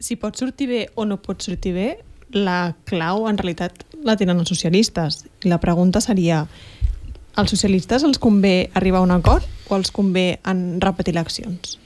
Si 0.00 0.16
pot 0.20 0.36
sortir 0.40 0.68
bé 0.70 0.80
o 0.96 1.04
no 1.08 1.20
pot 1.20 1.44
sortir 1.44 1.74
bé, 1.76 1.88
la 2.34 2.74
clau 2.88 3.28
en 3.28 3.36
realitat 3.38 3.84
la 4.04 4.16
tenen 4.20 4.40
els 4.40 4.50
socialistes. 4.50 5.22
I 5.44 5.52
la 5.52 5.60
pregunta 5.60 6.00
seria, 6.04 6.44
als 7.36 7.54
socialistes 7.54 8.04
els 8.06 8.20
convé 8.22 8.70
arribar 8.74 9.02
a 9.02 9.06
un 9.06 9.14
acord 9.14 9.46
o 9.68 9.76
els 9.76 9.92
convé 9.94 10.40
en 10.48 10.80
repetir 10.82 11.14
eleccions? 11.14 11.78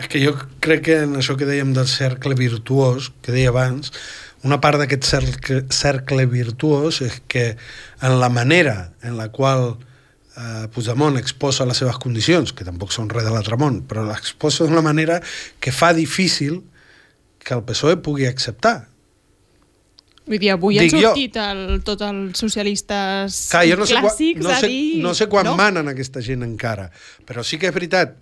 És 0.00 0.08
que 0.10 0.22
jo 0.22 0.34
crec 0.64 0.86
que 0.88 0.98
en 1.06 1.16
això 1.20 1.36
que 1.38 1.46
dèiem 1.46 1.74
del 1.76 1.88
cercle 1.90 2.34
virtuós, 2.38 3.12
que 3.22 3.34
deia 3.34 3.52
abans, 3.52 3.92
una 4.42 4.58
part 4.62 4.80
d'aquest 4.80 5.06
cercle, 5.06 5.62
cercle 5.70 6.26
virtuós 6.26 7.00
és 7.04 7.20
que 7.30 7.52
en 8.02 8.18
la 8.20 8.28
manera 8.32 8.92
en 9.02 9.16
la 9.18 9.28
qual 9.34 9.76
eh, 10.36 10.68
Puigdemont 10.74 11.18
exposa 11.20 11.66
les 11.68 11.78
seves 11.78 11.98
condicions, 12.02 12.54
que 12.54 12.66
tampoc 12.66 12.94
són 12.94 13.10
res 13.12 13.26
de 13.26 13.34
l'altre 13.34 13.58
món, 13.60 13.82
però 13.88 14.04
l'exposa 14.08 14.66
d'una 14.66 14.82
manera 14.84 15.20
que 15.60 15.74
fa 15.74 15.92
difícil 15.94 16.62
que 17.42 17.54
el 17.54 17.62
PSOE 17.66 17.98
pugui 18.02 18.26
acceptar. 18.26 18.88
Vull 20.22 20.38
dir, 20.38 20.52
avui 20.54 20.78
Dic 20.78 20.92
han 20.94 21.00
sortit 21.02 21.38
jo, 21.38 21.46
el, 21.50 21.62
tots 21.82 22.04
els 22.06 22.38
socialistes 22.38 23.38
Clar, 23.50 23.64
jo 23.66 23.78
no 23.80 23.88
sé 23.90 23.96
clàssics 23.98 24.44
no 24.44 24.52
sé, 24.52 24.58
a 24.58 24.68
dir... 24.70 24.82
No 25.02 25.14
sé 25.18 25.26
quan 25.30 25.48
no? 25.50 25.56
manen 25.58 25.90
aquesta 25.90 26.22
gent 26.22 26.46
encara, 26.46 26.86
però 27.26 27.42
sí 27.46 27.58
que 27.58 27.66
és 27.70 27.74
veritat 27.74 28.14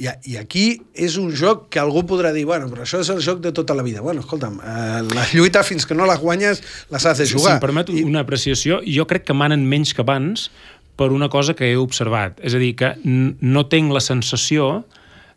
i, 0.00 0.08
I 0.32 0.36
aquí 0.40 0.64
és 0.96 1.18
un 1.20 1.28
joc 1.36 1.66
que 1.72 1.80
algú 1.82 2.02
podrà 2.08 2.32
dir, 2.32 2.46
bueno, 2.48 2.70
però 2.72 2.86
això 2.86 3.02
és 3.04 3.10
el 3.12 3.20
joc 3.24 3.42
de 3.44 3.52
tota 3.56 3.76
la 3.76 3.84
vida. 3.84 4.00
Bueno, 4.00 4.24
escolta'm, 4.24 4.56
eh, 4.64 5.00
la 5.12 5.26
lluita 5.34 5.62
fins 5.66 5.84
que 5.86 5.96
no 5.96 6.08
la 6.08 6.16
guanyes 6.20 6.62
les 6.90 7.06
has 7.06 7.20
de 7.20 7.28
jugar. 7.28 7.46
Si, 7.46 7.56
em 7.58 7.62
permet 7.62 7.92
I... 7.92 8.04
una 8.08 8.24
apreciació, 8.24 8.80
jo 8.86 9.04
crec 9.10 9.26
que 9.28 9.36
manen 9.36 9.66
menys 9.68 9.92
que 9.96 10.00
abans 10.00 10.48
per 10.96 11.10
una 11.12 11.28
cosa 11.32 11.54
que 11.56 11.68
he 11.68 11.76
observat. 11.80 12.40
És 12.44 12.56
a 12.56 12.60
dir, 12.62 12.72
que 12.80 12.94
no 13.04 13.66
tinc 13.68 13.92
la 13.92 14.02
sensació 14.04 14.86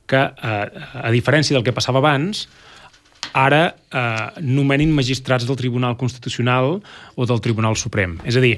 que, 0.08 0.22
eh, 0.32 0.88
a 1.04 1.12
diferència 1.12 1.56
del 1.58 1.66
que 1.68 1.76
passava 1.76 2.00
abans, 2.00 2.48
ara 3.34 3.66
eh, 3.72 4.42
nomenin 4.44 4.96
magistrats 4.96 5.48
del 5.48 5.60
Tribunal 5.60 5.98
Constitucional 6.00 6.78
o 7.16 7.28
del 7.28 7.44
Tribunal 7.44 7.76
Suprem. 7.80 8.18
És 8.28 8.40
a 8.40 8.44
dir, 8.44 8.58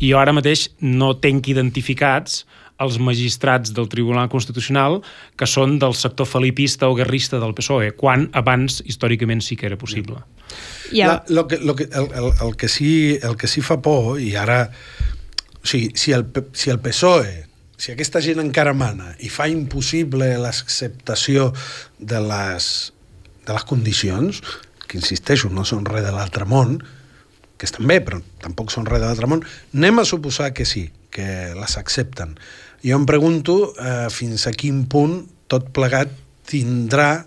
jo 0.00 0.16
ara 0.20 0.32
mateix 0.32 0.70
no 0.80 1.12
tenc 1.20 1.48
identificats 1.52 2.42
els 2.82 2.98
magistrats 3.02 3.72
del 3.76 3.88
Tribunal 3.92 4.28
Constitucional 4.32 5.00
que 5.38 5.48
són 5.48 5.78
del 5.82 5.94
sector 5.98 6.28
felipista 6.28 6.90
o 6.90 6.96
guerrista 6.98 7.40
del 7.42 7.54
PSOE, 7.56 7.92
quan 7.98 8.28
abans 8.38 8.80
històricament 8.84 9.44
sí 9.44 9.56
que 9.56 9.70
era 9.70 9.78
possible. 9.78 10.20
Ja. 10.90 11.06
La, 11.06 11.16
lo 11.28 11.46
que, 11.48 11.58
lo 11.62 11.76
que, 11.78 11.88
el, 11.88 12.10
el, 12.12 12.32
el, 12.34 12.56
que 12.56 12.68
sí, 12.68 13.18
el 13.22 13.38
que 13.40 13.48
sí 13.48 13.64
fa 13.64 13.80
por, 13.82 14.18
i 14.20 14.34
ara... 14.36 14.66
O 15.62 15.66
sigui, 15.70 15.92
si 15.94 16.10
el, 16.10 16.26
si 16.58 16.72
el 16.74 16.80
PSOE 16.82 17.52
si 17.82 17.90
aquesta 17.90 18.20
gent 18.22 18.38
encara 18.38 18.76
mana 18.78 19.08
i 19.18 19.28
fa 19.32 19.48
impossible 19.50 20.28
l'acceptació 20.38 21.48
de 21.98 22.20
les, 22.22 22.66
de 23.42 23.56
les 23.56 23.64
condicions, 23.66 24.38
que 24.86 25.00
insisteixo, 25.00 25.50
no 25.50 25.64
són 25.66 25.88
res 25.88 26.04
de 26.06 26.12
l'altre 26.14 26.46
món, 26.46 26.76
que 27.58 27.66
estan 27.66 27.88
bé, 27.90 27.98
però 28.06 28.20
tampoc 28.44 28.70
són 28.70 28.86
res 28.86 29.02
de 29.02 29.08
l'altre 29.08 29.26
món, 29.26 29.42
anem 29.74 29.98
a 29.98 30.06
suposar 30.06 30.52
que 30.54 30.66
sí, 30.68 30.84
que 31.10 31.26
les 31.58 31.74
accepten. 31.80 32.36
Jo 32.82 32.98
em 32.98 33.06
pregunto 33.06 33.74
eh, 33.78 34.08
fins 34.10 34.46
a 34.46 34.52
quin 34.58 34.84
punt 34.90 35.22
tot 35.50 35.70
plegat 35.74 36.10
tindrà 36.48 37.26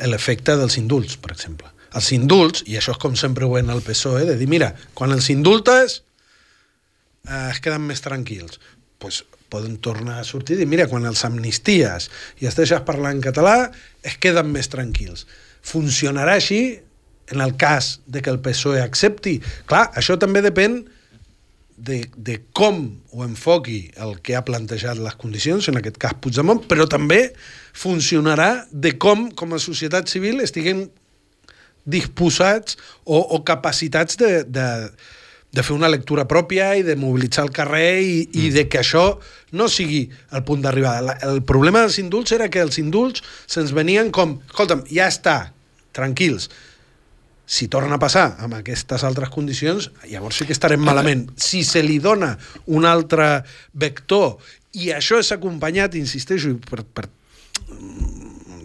l'efecte 0.00 0.56
dels 0.56 0.76
indults, 0.80 1.16
per 1.20 1.32
exemple. 1.34 1.68
Els 1.96 2.10
indults, 2.16 2.64
i 2.68 2.76
això 2.80 2.92
és 2.96 3.00
com 3.00 3.14
sempre 3.16 3.44
ho 3.44 3.56
en 3.60 3.70
el 3.72 3.82
PSOE, 3.84 4.24
de 4.28 4.36
dir, 4.40 4.48
mira, 4.48 4.72
quan 4.96 5.12
els 5.12 5.28
indultes 5.32 6.00
eh, 7.28 7.50
es 7.52 7.60
queden 7.60 7.84
més 7.88 8.00
tranquils. 8.04 8.60
pues, 8.98 9.24
poden 9.48 9.76
tornar 9.78 10.18
a 10.18 10.24
sortir 10.24 10.56
i 10.56 10.58
dir, 10.62 10.66
mira, 10.66 10.88
quan 10.90 11.04
els 11.06 11.22
amnisties 11.26 12.08
i 12.42 12.48
es 12.48 12.56
deixes 12.58 12.82
parlar 12.88 13.12
en 13.14 13.20
català, 13.22 13.70
es 14.02 14.16
queden 14.18 14.50
més 14.52 14.70
tranquils. 14.72 15.26
Funcionarà 15.62 16.36
així 16.40 16.80
en 17.30 17.42
el 17.44 17.56
cas 17.60 18.00
de 18.06 18.22
que 18.22 18.32
el 18.32 18.40
PSOE 18.42 18.82
accepti? 18.82 19.36
Clar, 19.70 19.90
això 19.98 20.16
també 20.18 20.42
depèn 20.42 20.80
de, 21.76 22.06
de 22.16 22.38
com 22.56 22.80
ho 23.12 23.24
enfoqui 23.24 23.90
el 24.00 24.16
que 24.24 24.36
ha 24.36 24.44
plantejat 24.44 24.98
les 25.02 25.16
condicions, 25.20 25.68
en 25.68 25.80
aquest 25.80 25.98
cas 26.00 26.16
Puigdemont, 26.20 26.62
però 26.68 26.88
també 26.88 27.30
funcionarà 27.76 28.66
de 28.72 28.94
com, 29.00 29.28
com 29.36 29.52
a 29.52 29.60
societat 29.62 30.08
civil, 30.08 30.40
estiguem 30.44 30.86
disposats 31.86 32.78
o, 33.04 33.20
o 33.20 33.42
capacitats 33.46 34.18
de, 34.18 34.30
de, 34.48 34.66
de 35.52 35.64
fer 35.64 35.76
una 35.76 35.90
lectura 35.92 36.26
pròpia 36.28 36.72
i 36.80 36.84
de 36.86 36.96
mobilitzar 36.98 37.46
el 37.46 37.52
carrer 37.54 37.90
i, 38.02 38.16
mm. 38.24 38.40
i 38.42 38.52
de 38.56 38.66
que 38.72 38.80
això 38.82 39.06
no 39.56 39.68
sigui 39.72 40.06
el 40.34 40.44
punt 40.48 40.64
d'arribada. 40.64 41.18
El 41.28 41.44
problema 41.46 41.84
dels 41.84 42.00
indults 42.02 42.34
era 42.34 42.50
que 42.52 42.64
els 42.64 42.80
indults 42.82 43.22
se'ns 43.46 43.76
venien 43.76 44.10
com, 44.10 44.38
escolta'm, 44.48 44.86
ja 44.90 45.10
està, 45.12 45.38
tranquils, 45.96 46.50
si 47.46 47.68
torna 47.70 47.94
a 47.94 48.02
passar 48.02 48.26
amb 48.42 48.58
aquestes 48.58 49.04
altres 49.06 49.30
condicions, 49.30 49.92
llavors 50.10 50.40
sí 50.40 50.46
que 50.48 50.54
estarem 50.56 50.82
malament. 50.82 51.28
Si 51.38 51.62
se 51.64 51.82
li 51.86 52.00
dona 52.02 52.34
un 52.74 52.84
altre 52.84 53.44
vector 53.72 54.36
i 54.76 54.90
això 54.92 55.20
és 55.22 55.30
acompanyat, 55.32 55.94
insisteixo, 55.94 56.56
per, 56.66 56.82
per 56.82 57.06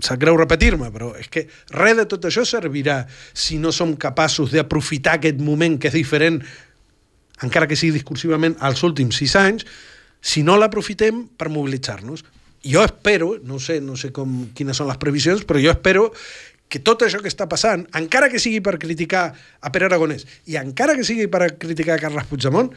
sap 0.02 0.17
greu 0.20 0.36
repetir-me, 0.39 0.89
però 0.91 1.12
és 1.20 1.30
que 1.32 1.46
res 1.78 1.96
de 2.00 2.08
tot 2.10 2.26
això 2.26 2.44
servirà 2.48 3.04
si 3.38 3.60
no 3.62 3.72
som 3.72 3.94
capaços 3.96 4.52
d'aprofitar 4.52 5.20
aquest 5.20 5.39
moment 5.39 5.78
que 5.78 5.91
és 5.91 5.98
diferent, 6.00 6.41
encara 7.46 7.70
que 7.70 7.78
sigui 7.78 8.00
discursivament, 8.00 8.58
als 8.60 8.82
últims 8.88 9.22
sis 9.22 9.38
anys, 9.38 9.65
si 10.22 10.41
no 10.46 10.58
l'aprofitem 10.58 11.28
per 11.38 11.50
mobilitzar-nos. 11.54 12.26
Jo 12.62 12.84
espero, 12.86 13.36
no 13.46 13.58
sé, 13.58 13.80
no 13.82 13.96
sé 13.98 14.12
com, 14.13 14.52
quines 14.58 14.78
són 14.78 14.89
les 14.89 15.00
previsions, 15.02 15.46
però 15.50 15.62
jo 15.62 15.72
espero 15.74 16.12
que 16.72 16.80
tot 16.80 17.04
això 17.04 17.20
que 17.20 17.28
està 17.28 17.50
passant, 17.52 17.84
encara 18.00 18.30
que 18.32 18.40
sigui 18.40 18.62
per 18.64 18.78
criticar 18.80 19.26
a 19.36 19.72
Pere 19.76 19.90
Aragonès 19.90 20.24
i 20.48 20.56
encara 20.60 20.96
que 20.96 21.04
sigui 21.08 21.28
per 21.32 21.50
criticar 21.60 21.98
a 21.98 22.02
Carles 22.06 22.30
Puigdemont, 22.30 22.72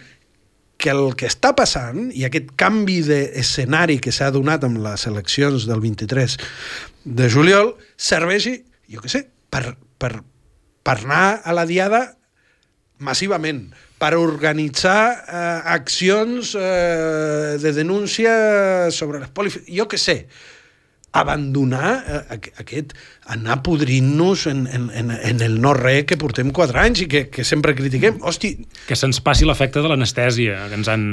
que 0.83 0.91
el 0.91 1.15
que 1.15 1.29
està 1.31 1.53
passant 1.55 2.09
i 2.11 2.25
aquest 2.27 2.51
canvi 2.59 2.99
d'escenari 3.07 4.01
que 4.03 4.13
s'ha 4.13 4.33
donat 4.35 4.67
amb 4.67 4.83
les 4.83 5.07
eleccions 5.07 5.69
del 5.71 5.81
23 5.85 6.37
de 7.21 7.31
juliol 7.31 7.77
serveixi, 7.95 8.59
jo 8.91 9.05
què 9.05 9.13
sé, 9.13 9.23
per, 9.55 9.77
per, 10.03 10.17
per 10.83 10.97
anar 11.05 11.41
a 11.47 11.55
la 11.55 11.65
diada 11.69 12.03
massivament, 13.05 13.69
per 14.03 14.17
organitzar 14.19 14.99
eh, 15.15 15.45
accions 15.77 16.55
eh, 16.59 17.55
de 17.63 17.73
denúncia 17.77 18.35
sobre 18.91 19.23
l'espoli... 19.23 19.55
Jo 19.71 19.87
què 19.91 20.01
sé, 20.01 20.25
abandonar 21.15 21.91
eh, 22.03 22.39
aquest, 22.59 22.95
anar 23.31 23.61
podrint-nos 23.67 24.49
en, 24.51 24.65
en, 24.67 24.89
en, 24.91 25.13
en 25.15 25.43
el 25.47 25.61
no-re 25.63 26.03
que 26.09 26.19
portem 26.19 26.51
quatre 26.55 26.83
anys 26.83 27.05
i 27.05 27.11
que, 27.11 27.27
que 27.31 27.47
sempre 27.47 27.77
critiquem. 27.79 28.19
Hosti... 28.27 28.57
Que 28.89 28.99
se'ns 28.99 29.23
passi 29.25 29.47
l'efecte 29.47 29.85
de 29.85 29.93
l'anestèsia 29.93 30.67
que 30.69 30.83
ens 30.83 30.91
han 30.91 31.07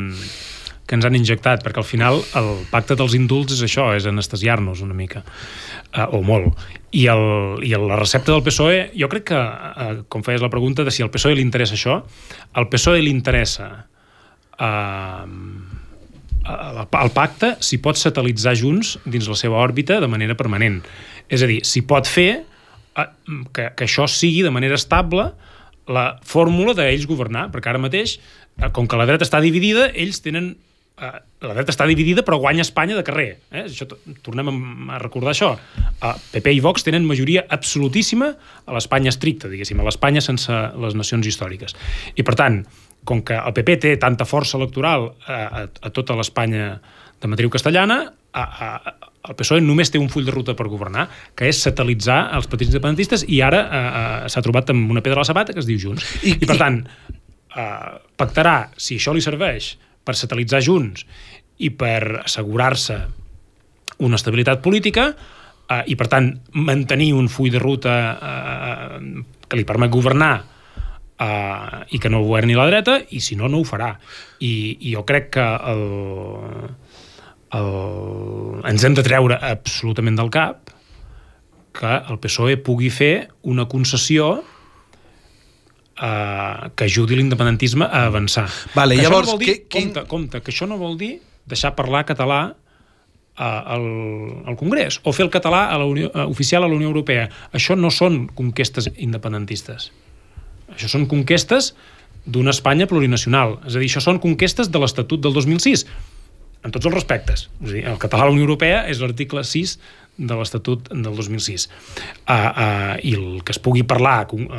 que 0.90 0.98
ens 0.98 1.06
han 1.08 1.16
injectat, 1.16 1.62
perquè 1.64 1.80
al 1.80 1.88
final 1.88 2.18
el 2.36 2.50
pacte 2.68 2.98
dels 3.00 3.14
indults 3.16 3.54
és 3.56 3.62
això, 3.64 3.86
és 3.96 4.04
anestesiar-nos 4.10 4.82
una 4.84 4.98
mica, 4.98 5.22
uh, 5.24 6.10
o 6.18 6.20
molt. 6.26 6.58
I, 6.92 7.06
el, 7.14 7.62
I 7.64 7.72
la 7.80 7.96
recepta 7.96 8.34
del 8.34 8.44
PSOE, 8.44 8.82
jo 9.00 9.08
crec 9.14 9.30
que, 9.30 9.40
uh, 9.40 10.02
com 10.12 10.26
feies 10.26 10.44
la 10.44 10.52
pregunta 10.52 10.84
de 10.84 10.92
si 10.92 11.06
al 11.06 11.14
PSOE 11.14 11.38
li 11.38 11.46
interessa 11.46 11.78
això, 11.78 12.02
al 12.60 12.68
PSOE 12.74 13.06
li 13.06 13.14
interessa 13.14 13.70
uh, 14.60 15.24
el 16.46 17.12
pacte 17.14 17.56
s'hi 17.62 17.80
pot 17.84 18.00
satelitzar 18.00 18.56
junts 18.58 18.96
dins 19.06 19.28
la 19.30 19.38
seva 19.38 19.62
òrbita 19.62 20.00
de 20.02 20.10
manera 20.10 20.38
permanent. 20.38 20.82
És 21.30 21.44
a 21.44 21.50
dir, 21.50 21.62
s'hi 21.68 21.84
pot 21.88 22.10
fer 22.10 22.32
eh, 22.42 23.08
que, 23.54 23.70
que 23.78 23.88
això 23.88 24.08
sigui 24.10 24.42
de 24.46 24.54
manera 24.54 24.80
estable 24.80 25.30
la 25.92 26.08
fórmula 26.26 26.76
d'ells 26.78 27.08
governar, 27.10 27.50
perquè 27.54 27.72
ara 27.72 27.82
mateix, 27.82 28.18
eh, 28.58 28.70
com 28.74 28.88
que 28.88 29.00
la 29.00 29.08
dreta 29.10 29.28
està 29.28 29.42
dividida, 29.44 29.90
ells 29.94 30.22
tenen 30.26 30.54
eh, 31.02 31.14
la 31.42 31.56
dreta 31.56 31.74
està 31.74 31.88
dividida 31.90 32.24
però 32.28 32.40
guanya 32.42 32.66
Espanya 32.66 32.98
de 32.98 33.06
carrer 33.06 33.30
eh? 33.50 33.66
això, 33.66 33.88
tornem 34.26 34.52
a 34.94 35.00
recordar 35.02 35.34
això 35.34 35.56
uh, 35.56 36.12
PP 36.34 36.54
i 36.58 36.62
Vox 36.64 36.86
tenen 36.86 37.08
majoria 37.08 37.46
absolutíssima 37.50 38.30
a 38.66 38.76
l'Espanya 38.76 39.10
estricta, 39.14 39.50
diguéssim 39.52 39.82
a 39.82 39.88
l'Espanya 39.88 40.22
sense 40.22 40.54
les 40.54 40.98
nacions 40.98 41.28
històriques 41.28 41.76
i 42.14 42.26
per 42.28 42.38
tant, 42.38 42.62
com 43.06 43.22
que 43.26 43.38
el 43.38 43.54
PP 43.58 43.78
té 43.82 43.94
tanta 44.02 44.28
força 44.30 44.58
electoral 44.60 45.12
a, 45.26 45.38
a, 45.38 45.64
a 45.68 45.94
tota 45.94 46.18
l'Espanya 46.18 46.76
de 47.22 47.30
matriu 47.30 47.50
castellana 47.54 48.04
a, 48.34 48.44
a, 48.44 48.94
el 49.30 49.38
PSOE 49.38 49.62
només 49.62 49.92
té 49.94 50.00
un 50.02 50.10
full 50.10 50.26
de 50.26 50.34
ruta 50.34 50.56
per 50.58 50.68
governar, 50.72 51.06
que 51.38 51.50
és 51.50 51.60
satelitzar 51.62 52.24
els 52.38 52.48
partits 52.50 52.72
independentistes 52.72 53.26
i 53.30 53.42
ara 53.46 53.62
eh, 53.62 54.30
s'ha 54.34 54.42
trobat 54.46 54.72
amb 54.74 54.90
una 54.94 55.04
pedra 55.06 55.22
a 55.22 55.26
la 55.26 55.30
sabata 55.30 55.54
que 55.54 55.62
es 55.62 55.70
diu 55.70 55.80
Junts. 55.82 56.08
I, 56.26 56.40
I 56.42 56.50
per 56.50 56.58
tant, 56.58 56.80
eh, 56.82 57.92
pactarà, 58.18 58.56
si 58.78 58.98
això 58.98 59.14
li 59.14 59.22
serveix, 59.22 59.76
per 60.02 60.18
satelitzar 60.18 60.64
Junts 60.66 61.06
i 61.62 61.70
per 61.78 62.24
assegurar-se 62.24 62.98
una 64.02 64.18
estabilitat 64.18 64.64
política 64.66 65.12
eh, 65.12 65.84
i, 65.86 65.98
per 66.00 66.10
tant, 66.10 66.32
mantenir 66.58 67.12
un 67.14 67.30
full 67.30 67.54
de 67.54 67.62
ruta 67.62 67.98
eh, 68.16 68.98
que 69.46 69.60
li 69.60 69.68
permet 69.68 69.94
governar 69.94 70.34
eh, 71.22 71.96
i 71.96 72.00
que 72.02 72.10
no 72.10 72.24
governi 72.26 72.58
la 72.58 72.68
dreta, 72.70 72.98
i 73.10 73.22
si 73.22 73.38
no, 73.40 73.50
no 73.52 73.62
ho 73.62 73.68
farà. 73.68 73.94
I, 74.42 74.54
i 74.80 74.96
jo 74.96 75.06
crec 75.08 75.32
que 75.38 75.48
el, 75.74 75.84
el, 77.60 77.74
ens 78.72 78.88
hem 78.88 78.98
de 78.98 79.06
treure 79.06 79.38
absolutament 79.52 80.18
del 80.20 80.32
cap 80.34 80.72
que 81.72 81.92
el 82.12 82.18
PSOE 82.20 82.58
pugui 82.60 82.90
fer 82.92 83.30
una 83.48 83.68
concessió 83.72 84.32
eh, 86.02 86.70
que 86.76 86.88
ajudi 86.90 87.16
l'independentisme 87.20 87.86
a 87.88 88.06
avançar. 88.10 88.48
Vale, 88.76 88.98
que 88.98 89.06
llavors, 89.06 89.32
no 89.32 89.38
dir, 89.40 89.48
que, 89.48 89.68
que... 89.68 89.78
compte, 89.80 90.08
compte, 90.10 90.42
que 90.42 90.52
això 90.52 90.68
no 90.68 90.80
vol 90.82 90.98
dir 91.00 91.20
deixar 91.52 91.74
parlar 91.78 92.04
català 92.10 92.42
eh, 92.52 93.44
al, 93.44 93.88
al 94.52 94.60
Congrés 94.60 95.00
o 95.04 95.16
fer 95.16 95.26
el 95.28 95.34
català 95.34 95.68
a 95.72 95.80
la 95.80 95.88
Unió, 95.90 96.12
uh, 96.14 96.28
oficial 96.30 96.66
a 96.66 96.70
la 96.70 96.76
Unió 96.78 96.92
Europea. 96.92 97.30
Això 97.56 97.78
no 97.80 97.92
són 97.94 98.26
conquestes 98.36 98.92
independentistes. 98.98 99.92
Això 100.76 100.90
són 100.92 101.08
conquestes 101.12 101.74
d'una 102.26 102.54
Espanya 102.54 102.88
plurinacional. 102.90 103.60
És 103.66 103.76
a 103.76 103.82
dir, 103.82 103.90
això 103.90 104.04
són 104.04 104.22
conquestes 104.24 104.70
de 104.72 104.82
l'Estatut 104.82 105.22
del 105.24 105.34
2006 105.38 105.86
en 106.62 106.74
tots 106.74 106.86
els 106.86 106.94
respectes. 106.94 107.48
És 107.64 107.70
a 107.70 107.74
dir, 107.74 107.84
el 107.90 107.98
català 108.02 108.28
a 108.28 108.30
la 108.30 108.36
Unió 108.36 108.46
Europea 108.46 108.84
és 108.92 109.02
l'article 109.02 109.44
6 109.48 109.78
de 110.22 110.38
l'Estatut 110.38 110.92
del 110.92 111.16
2006. 111.18 111.68
Uh, 111.68 112.34
uh, 112.34 112.94
I 113.02 113.16
el 113.18 113.42
que 113.46 113.56
es 113.56 113.62
pugui 113.64 113.84
parlar 113.88 114.28
uh, 114.36 114.52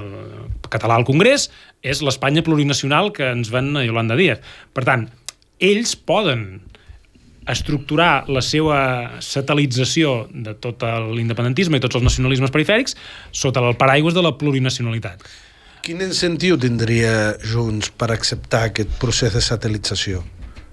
català 0.73 0.99
al 0.99 1.07
Congrés 1.07 1.49
és 1.85 2.03
l'Espanya 2.03 2.43
plurinacional 2.43 3.13
que 3.15 3.31
ens 3.37 3.53
ven 3.53 3.71
a 3.77 3.87
Yolanda 3.87 4.19
Díaz. 4.19 4.43
Per 4.75 4.87
tant, 4.89 5.07
ells 5.63 5.95
poden 5.95 6.63
estructurar 7.51 8.25
la 8.31 8.43
seva 8.43 8.79
satelització 9.23 10.29
de 10.31 10.55
tot 10.63 10.85
l'independentisme 11.11 11.79
i 11.79 11.83
tots 11.83 11.99
els 11.99 12.07
nacionalismes 12.07 12.53
perifèrics 12.55 12.95
sota 13.35 13.63
el 13.63 13.75
paraigües 13.79 14.15
de 14.15 14.23
la 14.23 14.37
plurinacionalitat. 14.39 15.25
Quin 15.83 15.99
incentiu 15.99 16.55
tindria 16.63 17.35
Junts 17.43 17.89
per 17.99 18.13
acceptar 18.15 18.69
aquest 18.69 18.93
procés 19.03 19.35
de 19.35 19.41
satelització? 19.43 20.21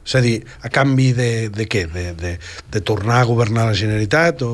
És 0.06 0.14
a 0.16 0.22
dir, 0.22 0.36
a 0.62 0.70
canvi 0.70 1.08
de, 1.18 1.32
de 1.50 1.66
què? 1.66 1.88
De, 1.90 2.12
de, 2.18 2.36
de 2.70 2.82
tornar 2.86 3.24
a 3.24 3.28
governar 3.30 3.66
la 3.72 3.78
Generalitat 3.78 4.44
o... 4.46 4.52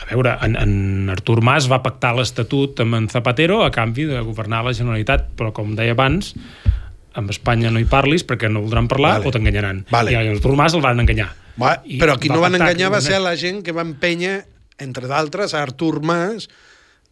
A 0.00 0.06
veure, 0.08 0.32
en, 0.46 0.56
en 0.56 1.12
Artur 1.12 1.42
Mas 1.44 1.68
va 1.68 1.82
pactar 1.84 2.14
l'Estatut 2.16 2.80
amb 2.80 2.96
en 2.96 3.08
Zapatero 3.12 3.60
a 3.66 3.68
canvi 3.74 4.06
de 4.08 4.22
governar 4.24 4.62
la 4.64 4.72
Generalitat, 4.76 5.28
però 5.36 5.52
com 5.56 5.74
deia 5.76 5.92
abans, 5.92 6.32
amb 7.20 7.32
Espanya 7.34 7.68
no 7.74 7.82
hi 7.82 7.88
parlis 7.88 8.24
perquè 8.24 8.48
no 8.48 8.62
voldran 8.64 8.88
parlar 8.88 9.18
vale. 9.18 9.28
o 9.28 9.34
t'enganyaran. 9.34 9.84
Vale. 9.92 10.14
I 10.16 10.32
Artur 10.38 10.54
Mas 10.56 10.72
el 10.78 10.80
van 10.84 11.04
enganyar. 11.04 11.28
Va, 11.60 11.76
però 12.00 12.16
qui 12.16 12.32
no 12.32 12.40
van 12.40 12.56
enganyar 12.56 12.88
va 12.94 13.02
ser 13.04 13.20
la 13.20 13.36
gent 13.36 13.60
que 13.66 13.76
va 13.76 13.84
empènyer, 13.84 14.38
entre 14.80 15.10
d'altres, 15.10 15.52
a 15.52 15.60
Artur 15.68 16.00
Mas 16.00 16.48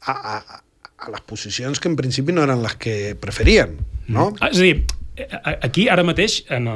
a, 0.01 0.17
a, 0.17 0.63
a 0.99 1.11
les 1.13 1.23
posicions 1.27 1.79
que 1.79 1.91
en 1.91 1.97
principi 1.99 2.35
no 2.35 2.45
eren 2.47 2.63
les 2.63 2.75
que 2.81 2.95
preferien, 3.21 3.77
no? 4.09 4.31
Mm. 4.33 4.51
És 4.51 4.59
a 4.59 4.65
dir, 4.67 4.75
aquí 5.67 5.89
ara 5.91 6.05
mateix 6.07 6.41
en 6.55 6.69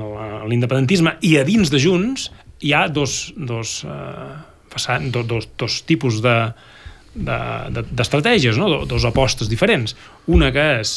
l'independentisme 0.50 1.16
i 1.26 1.36
a 1.38 1.44
dins 1.46 1.72
de 1.72 1.80
Junts 1.82 2.28
hi 2.62 2.72
ha 2.74 2.86
dos, 2.88 3.32
dos, 3.36 3.80
uh, 3.86 4.36
façan, 4.72 5.10
dos, 5.14 5.26
dos, 5.26 5.48
dos 5.58 5.82
tipus 5.88 6.22
de 6.24 6.36
d'estratègies, 7.12 8.56
de, 8.56 8.62
de, 8.62 8.68
no? 8.72 8.86
dos 8.88 9.04
apostes 9.04 9.50
diferents. 9.50 9.92
Una 10.32 10.48
que 10.54 10.62
és 10.78 10.94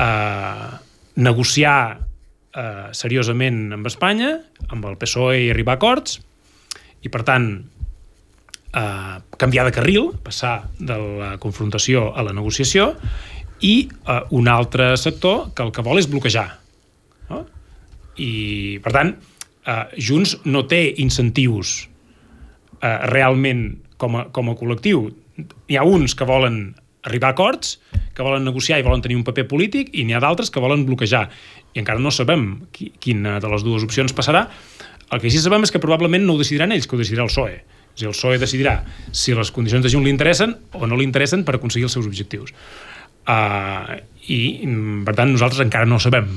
uh, 0.00 0.78
negociar 1.20 1.80
uh, 1.98 2.86
seriosament 2.96 3.74
amb 3.76 3.90
Espanya, 3.90 4.30
amb 4.72 4.88
el 4.88 4.96
PSOE 4.96 5.42
i 5.42 5.50
arribar 5.52 5.76
a 5.76 5.80
acords, 5.82 6.22
i 7.04 7.12
per 7.12 7.20
tant 7.28 7.50
uh, 8.76 9.18
canviar 9.40 9.66
de 9.66 9.74
carril, 9.74 10.12
passar 10.22 10.68
de 10.78 10.96
la 11.20 11.32
confrontació 11.42 12.10
a 12.14 12.24
la 12.26 12.34
negociació, 12.36 12.92
i 13.64 13.88
uh, 14.04 14.22
un 14.36 14.48
altre 14.52 14.92
sector 15.00 15.50
que 15.56 15.64
el 15.64 15.72
que 15.72 15.84
vol 15.84 16.00
és 16.00 16.08
bloquejar. 16.12 16.46
No? 17.30 17.42
I, 18.20 18.78
per 18.84 18.92
tant, 18.94 19.14
uh, 19.16 19.84
Junts 19.96 20.36
no 20.44 20.66
té 20.68 20.82
incentius 21.02 21.86
uh, 22.82 23.06
realment 23.12 23.68
com 24.00 24.18
a, 24.20 24.26
com 24.32 24.52
a 24.52 24.56
col·lectiu. 24.58 25.08
Hi 25.68 25.78
ha 25.78 25.86
uns 25.88 26.14
que 26.16 26.28
volen 26.28 26.74
arribar 27.06 27.30
a 27.30 27.36
acords, 27.36 27.78
que 28.16 28.24
volen 28.24 28.44
negociar 28.44 28.80
i 28.80 28.84
volen 28.84 29.02
tenir 29.04 29.16
un 29.16 29.24
paper 29.24 29.46
polític, 29.48 29.92
i 29.94 30.04
n'hi 30.04 30.16
ha 30.16 30.20
d'altres 30.20 30.50
que 30.50 30.60
volen 30.60 30.84
bloquejar. 30.88 31.28
I 31.76 31.80
encara 31.84 32.02
no 32.02 32.10
sabem 32.10 32.66
qui, 32.74 32.90
quina 33.00 33.38
de 33.40 33.50
les 33.52 33.64
dues 33.64 33.84
opcions 33.86 34.14
passarà. 34.16 34.46
El 35.14 35.22
que 35.22 35.30
sí 35.30 35.38
sabem 35.38 35.62
és 35.62 35.70
que 35.70 35.80
probablement 35.82 36.24
no 36.26 36.34
ho 36.34 36.40
decidiran 36.40 36.74
ells, 36.74 36.88
que 36.90 36.96
ho 36.96 37.00
decidirà 37.00 37.24
el 37.24 37.30
PSOE. 37.30 37.60
És 37.96 38.02
dir, 38.02 38.10
el 38.10 38.12
PSOE 38.12 38.36
decidirà 38.36 38.76
si 39.08 39.32
les 39.32 39.50
condicions 39.56 39.80
de 39.80 39.88
Junts 39.88 40.04
li 40.04 40.12
interessen 40.12 40.52
o 40.76 40.84
no 40.84 40.98
li 41.00 41.06
interessen 41.08 41.46
per 41.48 41.56
aconseguir 41.56 41.88
els 41.88 41.96
seus 41.96 42.04
objectius. 42.04 42.52
Uh, 43.26 43.96
I, 44.28 44.38
per 45.06 45.14
tant, 45.16 45.32
nosaltres 45.32 45.64
encara 45.64 45.88
no 45.88 45.96
sabem. 46.02 46.28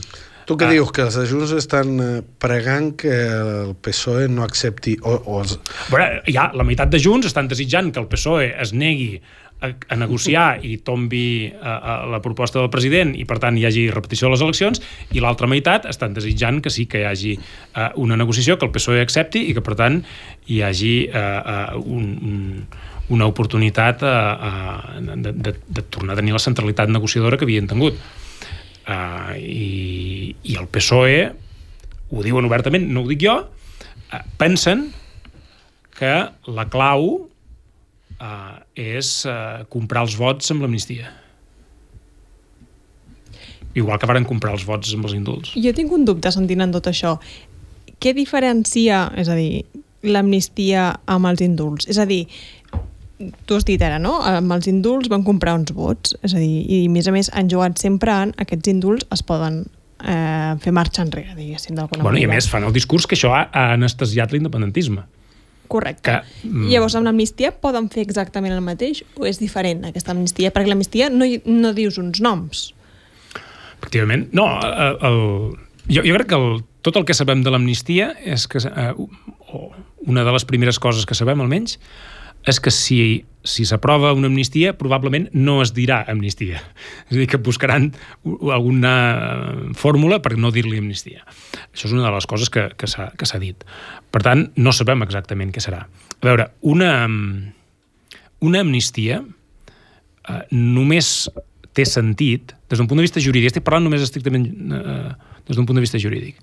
Tu 0.48 0.56
què 0.58 0.70
uh, 0.70 0.72
dius? 0.72 0.94
Que 0.96 1.04
els 1.06 1.18
de 1.20 1.26
Junts 1.30 1.52
estan 1.58 1.92
eh, 2.02 2.08
pregant 2.42 2.94
que 2.98 3.12
el 3.12 3.76
PSOE 3.84 4.30
no 4.32 4.48
accepti... 4.48 4.96
O, 5.04 5.18
o 5.20 5.42
els... 5.44 5.60
Bueno, 5.92 6.24
ja, 6.32 6.48
la 6.56 6.66
meitat 6.66 6.90
de 6.90 7.02
Junts 7.04 7.28
estan 7.30 7.52
desitjant 7.52 7.92
que 7.94 8.02
el 8.02 8.08
PSOE 8.10 8.48
es 8.64 8.74
negui 8.74 9.20
a, 9.62 9.72
a 9.94 9.96
negociar 10.00 10.64
i 10.64 10.78
tombi 10.84 11.52
a, 11.52 11.76
a 11.78 11.96
la 12.10 12.22
proposta 12.24 12.62
del 12.62 12.70
president 12.72 13.14
i 13.18 13.26
per 13.28 13.40
tant 13.44 13.58
hi 13.60 13.66
hagi 13.68 13.88
repetició 13.92 14.28
de 14.28 14.36
les 14.36 14.44
eleccions 14.46 14.82
i 15.16 15.24
l'altra 15.24 15.50
meitat 15.52 15.88
estan 15.90 16.16
desitjant 16.16 16.62
que 16.64 16.72
sí 16.74 16.88
que 16.90 17.04
hi 17.04 17.08
hagi 17.10 17.34
uh, 17.40 17.90
una 18.00 18.18
negociació 18.20 18.58
que 18.58 18.68
el 18.68 18.74
PSOE 18.76 19.04
accepti 19.04 19.48
i 19.50 19.56
que 19.58 19.64
per 19.66 19.76
tant 19.80 20.00
hi 20.48 20.62
hagi 20.66 20.94
uh, 21.12 21.20
uh, 21.20 21.82
un, 21.84 22.08
un, 22.32 22.40
una 23.16 23.28
oportunitat 23.30 24.04
a, 24.06 24.16
a, 24.34 24.54
de, 25.02 25.34
de, 25.34 25.56
de 25.68 25.86
tornar 25.92 26.16
a 26.16 26.22
tenir 26.22 26.36
la 26.36 26.44
centralitat 26.44 26.92
negociadora 26.94 27.38
que 27.38 27.48
havien 27.48 27.68
tingut. 27.68 28.00
Uh, 28.90 29.36
i, 29.38 30.36
I 30.50 30.58
el 30.58 30.70
PSOE, 30.72 31.24
ho 32.10 32.24
diuen 32.26 32.48
obertament, 32.48 32.88
no 32.90 33.04
ho 33.04 33.10
dic 33.10 33.22
jo, 33.22 33.36
pensen 34.42 34.88
que 36.00 36.14
la 36.50 36.66
clau 36.72 37.29
uh, 38.20 38.60
és 38.76 39.12
uh, 39.28 39.66
comprar 39.72 40.06
els 40.08 40.16
vots 40.20 40.54
amb 40.54 40.66
l'amnistia. 40.66 41.12
Igual 43.78 44.00
que 44.02 44.10
varen 44.10 44.26
comprar 44.28 44.56
els 44.58 44.66
vots 44.68 44.94
amb 44.96 45.08
els 45.08 45.16
indults. 45.18 45.54
Jo 45.56 45.74
tinc 45.78 45.92
un 45.96 46.06
dubte 46.08 46.32
sentint 46.34 46.66
en 46.66 46.74
tot 46.74 46.90
això. 46.90 47.18
Què 48.00 48.16
diferencia, 48.18 49.08
és 49.20 49.30
a 49.30 49.36
dir, 49.38 49.66
l'amnistia 50.08 50.94
amb 51.12 51.30
els 51.30 51.44
indults? 51.46 51.90
És 51.92 52.00
a 52.00 52.08
dir, 52.10 52.24
tu 53.46 53.58
has 53.58 53.68
dit 53.68 53.82
ara, 53.84 54.00
no? 54.00 54.18
Amb 54.26 54.56
els 54.56 54.70
indults 54.72 55.12
van 55.12 55.26
comprar 55.28 55.58
uns 55.60 55.74
vots, 55.76 56.16
és 56.24 56.34
a 56.34 56.40
dir, 56.40 56.64
i 56.66 56.86
a 56.88 56.94
més 56.94 57.10
a 57.10 57.14
més 57.16 57.32
han 57.36 57.52
jugat 57.52 57.80
sempre 57.82 58.16
en 58.26 58.34
aquests 58.40 58.72
indults 58.72 59.08
es 59.14 59.24
poden 59.28 59.62
eh, 59.66 60.56
fer 60.64 60.74
marxa 60.76 61.04
enrere, 61.04 61.36
diguéssim, 61.36 61.76
d'alguna 61.76 62.02
bueno, 62.02 62.16
manera. 62.16 62.26
I 62.26 62.32
a 62.32 62.36
més 62.40 62.50
fan 62.52 62.68
el 62.68 62.76
discurs 62.76 63.08
que 63.08 63.20
això 63.20 63.34
ha, 63.36 63.46
ha 63.52 63.74
anestesiat 63.76 64.34
l'independentisme. 64.34 65.04
Correcte. 65.70 66.18
Que, 66.18 66.48
mm... 66.50 66.68
Llavors, 66.72 66.98
amb 66.98 67.08
l'amnistia 67.08 67.54
poden 67.54 67.88
fer 67.94 68.04
exactament 68.08 68.56
el 68.56 68.64
mateix 68.66 69.04
o 69.16 69.28
és 69.30 69.40
diferent 69.42 69.86
aquesta 69.90 70.16
amnistia? 70.16 70.52
Perquè 70.56 70.72
l'amnistia 70.72 71.12
no, 71.14 71.28
no 71.46 71.74
dius 71.78 72.00
uns 72.02 72.22
noms. 72.26 72.70
Efectivament. 73.78 74.28
No, 74.36 74.50
el, 74.66 74.98
el, 75.08 75.20
jo, 75.88 76.04
jo 76.04 76.18
crec 76.18 76.32
que 76.34 76.40
el, 76.40 76.64
tot 76.86 76.98
el 77.00 77.06
que 77.08 77.16
sabem 77.18 77.46
de 77.46 77.54
l'amnistia 77.54 78.12
és 78.26 78.48
que, 78.50 78.62
eh, 78.66 78.92
una 80.10 80.26
de 80.26 80.34
les 80.36 80.46
primeres 80.50 80.82
coses 80.82 81.06
que 81.06 81.18
sabem, 81.18 81.42
almenys, 81.44 81.78
és 82.48 82.60
que 82.64 82.72
si 82.72 83.00
si 83.44 83.64
s'aprova 83.66 84.12
una 84.14 84.28
amnistia, 84.28 84.74
probablement 84.78 85.30
no 85.34 85.60
es 85.64 85.72
dirà 85.76 86.02
amnistia. 86.12 86.60
És 87.08 87.16
a 87.16 87.20
dir, 87.20 87.28
que 87.32 87.40
buscaran 87.40 87.90
alguna 88.52 88.94
fórmula 89.80 90.20
per 90.24 90.36
no 90.38 90.52
dir-li 90.52 90.82
amnistia. 90.82 91.24
Això 91.72 91.88
és 91.88 91.96
una 91.96 92.08
de 92.08 92.14
les 92.16 92.28
coses 92.28 92.52
que, 92.52 92.68
que 92.76 92.90
s'ha 92.90 93.42
dit. 93.42 93.64
Per 94.12 94.22
tant, 94.26 94.50
no 94.60 94.76
sabem 94.76 95.06
exactament 95.06 95.54
què 95.56 95.64
serà. 95.64 95.86
A 96.20 96.26
veure, 96.28 96.50
una, 96.68 96.92
una 98.44 98.64
amnistia 98.66 99.22
eh, 99.24 100.42
només 100.52 101.30
té 101.74 101.86
sentit 101.88 102.56
des 102.70 102.80
d'un 102.80 102.90
punt 102.90 103.00
de 103.00 103.06
vista 103.06 103.24
jurídic, 103.24 103.54
estic 103.54 103.66
parlant 103.66 103.88
només 103.88 104.04
estrictament 104.04 104.50
eh, 104.76 105.12
des 105.48 105.56
d'un 105.56 105.68
punt 105.70 105.80
de 105.80 105.86
vista 105.86 106.02
jurídic. 106.02 106.42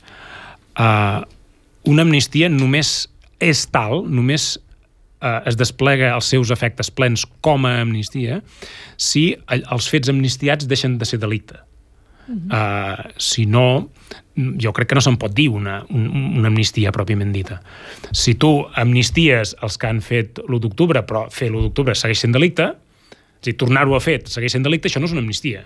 Eh, 0.80 1.20
una 1.92 2.07
amnistia 2.07 2.49
només 2.51 3.03
és 3.42 3.66
tal, 3.68 4.07
només 4.09 4.57
eh, 5.21 5.41
es 5.47 5.57
desplega 5.57 6.14
els 6.14 6.29
seus 6.33 6.53
efectes 6.55 6.91
plens 6.91 7.27
com 7.45 7.67
a 7.69 7.79
amnistia 7.83 8.41
si 8.97 9.31
els 9.49 9.89
fets 9.93 10.12
amnistiats 10.12 10.69
deixen 10.69 10.99
de 10.99 11.09
ser 11.09 11.21
delicte. 11.23 11.62
Uh 12.27 12.35
-huh. 12.35 13.07
uh, 13.07 13.12
si 13.17 13.47
no, 13.47 13.89
jo 14.35 14.73
crec 14.73 14.89
que 14.89 14.95
no 14.95 15.01
se'n 15.01 15.17
pot 15.17 15.33
dir 15.33 15.49
una, 15.49 15.85
un, 15.91 16.09
una 16.39 16.49
amnistia 16.49 16.91
pròpiament 16.93 17.33
dita. 17.33 17.61
Si 18.12 18.35
tu 18.35 18.67
amnisties 18.75 19.55
els 19.62 19.79
que 19.79 19.87
han 19.87 20.01
fet 20.01 20.41
l'1 20.49 20.61
d'octubre, 20.61 21.03
però 21.07 21.31
fer 21.31 21.51
l'1 21.51 21.62
d'octubre 21.62 21.95
segueix 21.95 22.19
sent 22.19 22.33
delicte, 22.33 22.75
és 23.41 23.45
dir, 23.45 23.57
tornar-ho 23.57 23.95
a 23.95 24.01
fer 24.01 24.23
segueix 24.27 24.53
sent 24.53 24.64
delicte, 24.64 24.89
això 24.89 25.01
no 25.01 25.07
és 25.07 25.12
una 25.12 25.21
amnistia. 25.21 25.64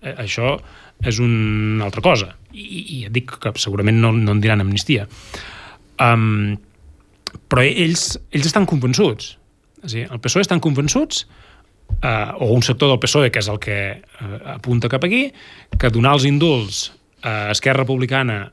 Eh, 0.00 0.14
això 0.14 0.56
és 1.04 1.18
una 1.18 1.84
altra 1.84 2.00
cosa. 2.00 2.36
I, 2.52 2.84
i 3.00 3.04
et 3.08 3.12
dic 3.12 3.36
que 3.42 3.52
segurament 3.60 3.98
no, 4.00 4.12
no 4.12 4.36
en 4.36 4.40
diran 4.40 4.60
amnistia. 4.60 5.08
Um, 6.00 6.56
però 7.48 7.64
ells, 7.64 8.14
ells 8.34 8.48
estan 8.48 8.66
convençuts. 8.68 9.36
És 9.84 9.94
dir, 9.94 10.06
el 10.10 10.20
PSOE 10.22 10.44
estan 10.44 10.62
convençuts 10.62 11.24
eh, 12.02 12.32
o 12.42 12.50
un 12.54 12.64
sector 12.66 12.90
del 12.90 13.00
PSOE, 13.02 13.30
que 13.32 13.42
és 13.42 13.50
el 13.52 13.60
que 13.62 13.78
eh, 13.96 14.36
apunta 14.56 14.90
cap 14.92 15.04
aquí, 15.06 15.26
que 15.78 15.92
donar 15.94 16.16
els 16.18 16.26
indults 16.28 16.90
a 17.26 17.52
Esquerra 17.54 17.84
Republicana 17.84 18.46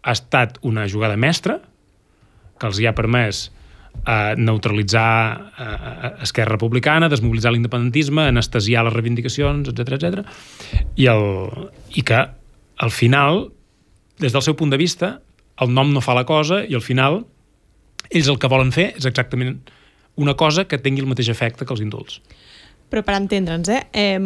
ha 0.00 0.12
estat 0.16 0.58
una 0.66 0.86
jugada 0.88 1.18
mestra, 1.20 1.60
que 2.60 2.68
els 2.68 2.80
hi 2.80 2.86
ha 2.88 2.94
permès 2.96 3.48
eh, 4.06 4.34
neutralitzar 4.36 5.12
eh, 5.58 6.12
Esquerra 6.26 6.56
Republicana, 6.56 7.08
desmobilitzar 7.12 7.54
l'independentisme, 7.54 8.28
anestesiar 8.30 8.84
les 8.86 8.96
reivindicacions, 8.96 9.72
etc 9.72 9.96
etc. 9.98 10.22
I, 10.96 11.08
el, 11.12 11.24
i 11.96 12.04
que 12.06 12.22
al 12.80 12.94
final, 12.94 13.48
des 14.20 14.32
del 14.32 14.44
seu 14.44 14.56
punt 14.56 14.72
de 14.72 14.80
vista, 14.80 15.18
el 15.60 15.74
nom 15.76 15.92
no 15.92 16.00
fa 16.04 16.16
la 16.16 16.24
cosa 16.28 16.62
i 16.64 16.76
al 16.76 16.84
final 16.84 17.24
ells 18.10 18.28
el 18.28 18.38
que 18.42 18.50
volen 18.50 18.72
fer 18.74 18.90
és 18.98 19.06
exactament 19.08 19.58
una 20.20 20.34
cosa 20.36 20.66
que 20.68 20.78
tingui 20.78 21.04
el 21.04 21.10
mateix 21.10 21.30
efecte 21.32 21.64
que 21.64 21.74
els 21.74 21.82
indults. 21.84 22.20
Però 22.90 23.02
per 23.06 23.16
entendre'ns, 23.16 23.70
eh, 23.70 23.84
eh, 23.94 24.18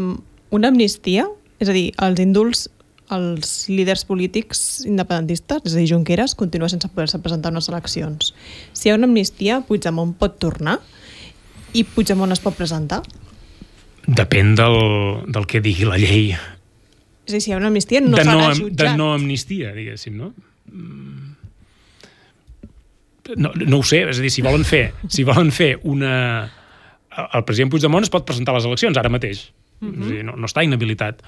una 0.50 0.70
amnistia, 0.72 1.28
és 1.60 1.68
a 1.68 1.76
dir, 1.76 1.90
els 2.02 2.20
indults 2.20 2.68
els 3.12 3.50
líders 3.68 4.06
polítics 4.08 4.84
independentistes, 4.88 5.60
és 5.68 5.74
a 5.74 5.78
dir, 5.78 5.90
Junqueras, 5.90 6.34
continua 6.34 6.70
sense 6.72 6.88
poder-se 6.88 7.20
presentar 7.20 7.52
unes 7.52 7.68
eleccions. 7.68 8.32
Si 8.72 8.88
hi 8.88 8.92
ha 8.92 8.96
una 8.96 9.06
amnistia, 9.06 9.60
Puigdemont 9.68 10.14
pot 10.18 10.38
tornar 10.40 10.78
i 11.74 11.84
Puigdemont 11.84 12.32
es 12.32 12.40
pot 12.40 12.56
presentar? 12.56 13.02
Depèn 14.06 14.54
del, 14.56 14.78
del 15.28 15.46
que 15.46 15.60
digui 15.64 15.84
la 15.88 16.00
llei. 16.00 16.32
És 17.24 17.34
a 17.34 17.36
dir, 17.36 17.44
si 17.44 17.52
hi 17.52 17.54
ha 17.54 17.60
una 17.60 17.68
amnistia, 17.68 18.00
no 18.00 18.16
serà 18.16 18.40
no, 18.40 18.50
jutjat. 18.56 18.80
De 18.80 18.96
no 18.96 19.12
amnistia, 19.12 19.76
diguéssim, 19.76 20.16
no? 20.16 20.32
Mm 20.72 21.33
no, 23.36 23.52
no 23.54 23.80
ho 23.80 23.86
sé, 23.86 24.04
és 24.08 24.20
a 24.20 24.24
dir, 24.24 24.32
si 24.32 24.44
volen 24.44 24.64
fer, 24.68 24.86
si 25.08 25.24
volen 25.26 25.52
fer 25.54 25.74
una... 25.88 26.14
El 27.14 27.44
president 27.46 27.70
Puigdemont 27.70 28.02
es 28.02 28.10
pot 28.10 28.24
presentar 28.26 28.54
a 28.54 28.58
les 28.58 28.66
eleccions 28.66 28.98
ara 28.98 29.12
mateix. 29.12 29.46
Uh 29.80 29.88
-huh. 29.88 30.02
és 30.02 30.08
dir, 30.10 30.24
no, 30.24 30.34
no 30.36 30.46
està 30.46 30.64
inhabilitat. 30.64 31.22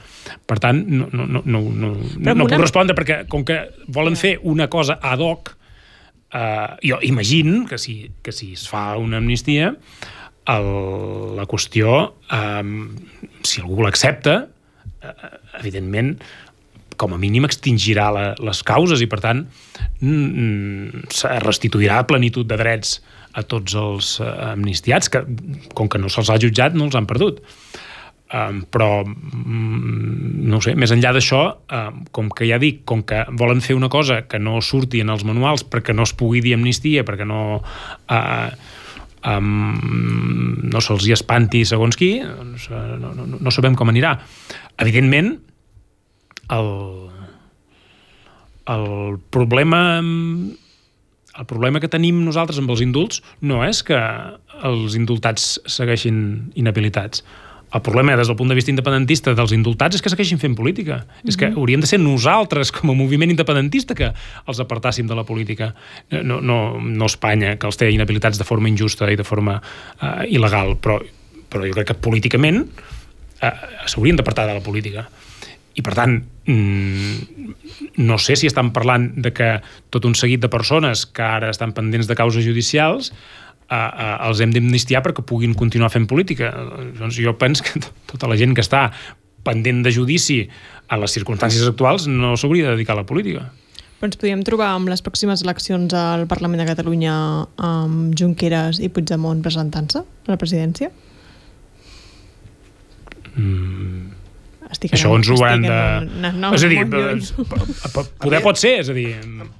Per 0.46 0.58
tant, 0.58 0.82
no, 0.86 1.08
no, 1.12 1.26
no, 1.26 1.42
no, 1.44 1.60
no, 1.60 1.94
no 1.94 2.32
una... 2.32 2.34
puc 2.34 2.50
respondre 2.58 2.96
perquè 2.96 3.26
com 3.28 3.44
que 3.44 3.70
volen 3.86 4.14
yeah. 4.14 4.22
fer 4.22 4.38
una 4.42 4.68
cosa 4.68 4.98
ad 5.02 5.20
hoc, 5.20 5.56
eh, 6.32 6.76
jo 6.82 6.98
imagino 7.02 7.66
que 7.66 7.78
si, 7.78 8.10
que 8.22 8.32
si 8.32 8.52
es 8.52 8.68
fa 8.68 8.96
una 8.96 9.18
amnistia, 9.18 9.76
el, 10.46 11.36
la 11.36 11.46
qüestió, 11.46 12.14
eh, 12.30 12.62
si 13.42 13.60
algú 13.60 13.82
l'accepta, 13.82 14.48
eh, 15.02 15.30
evidentment, 15.60 16.20
com 17.00 17.14
a 17.14 17.20
mínim 17.20 17.46
extingirà 17.48 18.10
la, 18.14 18.26
les 18.42 18.62
causes 18.66 19.02
i, 19.02 19.08
per 19.10 19.20
tant, 19.24 19.44
mm, 20.00 21.06
restituirà 21.44 22.02
plenitud 22.08 22.48
de 22.48 22.58
drets 22.60 23.00
a 23.36 23.44
tots 23.44 23.76
els 23.76 24.14
uh, 24.22 24.30
amnistiats, 24.52 25.10
que 25.12 25.24
com 25.76 25.90
que 25.92 26.00
no 26.00 26.08
se'ls 26.12 26.32
ha 26.32 26.40
jutjat 26.40 26.76
no 26.76 26.88
els 26.88 26.96
han 26.96 27.08
perdut. 27.08 27.42
Um, 28.26 28.64
però, 28.74 29.04
mm, 29.06 30.48
no 30.50 30.58
sé, 30.64 30.74
més 30.74 30.90
enllà 30.90 31.12
d'això, 31.14 31.42
um, 31.70 32.00
com 32.16 32.30
que 32.34 32.48
ja 32.48 32.58
dic, 32.58 32.80
com 32.88 33.04
que 33.06 33.22
volen 33.38 33.62
fer 33.62 33.76
una 33.78 33.90
cosa 33.92 34.24
que 34.26 34.40
no 34.42 34.58
surti 34.58 35.04
en 35.04 35.12
els 35.14 35.22
manuals 35.28 35.62
perquè 35.62 35.94
no 35.94 36.02
es 36.08 36.14
pugui 36.16 36.42
dir 36.42 36.56
amnistia, 36.58 37.06
perquè 37.06 37.28
no... 37.28 37.60
Uh, 38.10 38.50
um, 39.26 40.58
no 40.70 40.82
se'ls 40.82 41.06
hi 41.06 41.14
espanti 41.14 41.64
segons 41.68 41.98
qui, 41.98 42.16
doncs, 42.22 42.68
no, 42.70 43.12
no, 43.14 43.26
no 43.38 43.54
sabem 43.54 43.78
com 43.78 43.90
anirà. 43.92 44.16
Evidentment, 44.82 45.36
el, 46.50 46.70
el 48.76 49.18
problema 49.30 49.82
el 51.36 51.44
problema 51.44 51.80
que 51.80 51.90
tenim 51.92 52.22
nosaltres 52.24 52.58
amb 52.62 52.70
els 52.72 52.80
indults 52.80 53.20
no 53.44 53.60
és 53.66 53.82
que 53.84 53.98
els 54.64 54.96
indultats 54.96 55.58
segueixin 55.68 56.52
inhabilitats. 56.56 57.22
El 57.74 57.82
problema, 57.82 58.14
des 58.16 58.28
del 58.30 58.36
punt 58.38 58.48
de 58.48 58.54
vista 58.56 58.70
independentista 58.70 59.34
dels 59.36 59.52
indultats, 59.52 59.98
és 59.98 60.02
que 60.02 60.08
segueixin 60.12 60.38
fent 60.38 60.54
política. 60.56 60.96
Mm 60.96 61.00
-hmm. 61.00 61.28
És 61.28 61.36
que 61.36 61.46
hauríem 61.46 61.80
de 61.80 61.86
ser 61.86 61.98
nosaltres, 61.98 62.70
com 62.72 62.90
a 62.90 62.94
moviment 62.94 63.30
independentista, 63.30 63.94
que 63.94 64.12
els 64.46 64.60
apartàssim 64.60 65.06
de 65.06 65.14
la 65.14 65.24
política. 65.24 65.74
No, 66.10 66.40
no, 66.40 66.80
no 66.80 67.06
Espanya, 67.06 67.58
que 67.58 67.66
els 67.66 67.76
té 67.76 67.90
inhabilitats 67.90 68.38
de 68.38 68.44
forma 68.44 68.68
injusta 68.68 69.10
i 69.10 69.16
de 69.16 69.24
forma 69.24 69.60
uh, 70.00 70.22
il·legal, 70.24 70.76
però, 70.76 71.02
però 71.50 71.66
jo 71.66 71.72
crec 71.72 71.86
que 71.86 71.94
políticament 71.94 72.62
uh, 72.62 73.50
s'haurien 73.86 74.16
d'apartar 74.16 74.46
de 74.46 74.54
la 74.54 74.60
política. 74.60 75.08
I, 75.76 75.82
per 75.84 75.92
tant, 75.92 76.14
mm, 76.48 77.96
no 78.00 78.16
sé 78.18 78.36
si 78.40 78.48
estan 78.48 78.72
parlant 78.72 79.10
de 79.20 79.32
que 79.36 79.50
tot 79.92 80.06
un 80.08 80.16
seguit 80.16 80.40
de 80.40 80.48
persones 80.52 81.04
que 81.06 81.24
ara 81.24 81.50
estan 81.52 81.74
pendents 81.76 82.08
de 82.08 82.16
causes 82.16 82.44
judicials 82.46 83.12
eh, 83.12 83.76
eh, 83.76 84.16
els 84.28 84.40
hem 84.40 84.54
d'amnistiar 84.54 85.02
perquè 85.04 85.24
puguin 85.26 85.54
continuar 85.58 85.92
fent 85.92 86.08
política. 86.08 86.52
Doncs 86.96 87.20
jo 87.20 87.36
penso 87.36 87.66
que 87.66 87.82
tota 88.12 88.30
la 88.30 88.40
gent 88.40 88.56
que 88.56 88.64
està 88.64 88.88
pendent 89.46 89.84
de 89.84 89.92
judici 89.94 90.40
a 90.88 90.98
les 90.98 91.12
circumstàncies 91.14 91.66
actuals 91.68 92.08
no 92.10 92.34
s'hauria 92.36 92.70
de 92.70 92.76
dedicar 92.76 92.96
a 92.96 93.02
la 93.02 93.06
política. 93.08 93.46
Però 93.96 94.10
ens 94.10 94.18
podríem 94.20 94.42
trobar 94.44 94.74
amb 94.76 94.90
les 94.92 95.00
pròximes 95.00 95.40
eleccions 95.44 95.94
al 95.96 96.26
Parlament 96.28 96.60
de 96.60 96.68
Catalunya 96.68 97.14
amb 97.56 98.16
Junqueras 98.18 98.80
i 98.84 98.90
Puigdemont 98.92 99.40
presentant-se 99.44 100.02
a 100.02 100.32
la 100.32 100.36
presidència? 100.40 100.90
Mm, 103.36 104.12
estic 104.72 104.96
Això 104.96 105.12
ens 105.16 105.30
ho 105.30 105.38
han 105.46 105.64
de... 105.66 105.78
No, 106.22 106.32
no, 106.32 106.52
és 106.56 106.64
a 106.66 106.70
dir, 106.70 106.82
poder 108.24 108.42
pot 108.44 108.60
ser, 108.60 108.78
és 108.82 108.90
a 108.92 108.96
dir... 108.96 109.08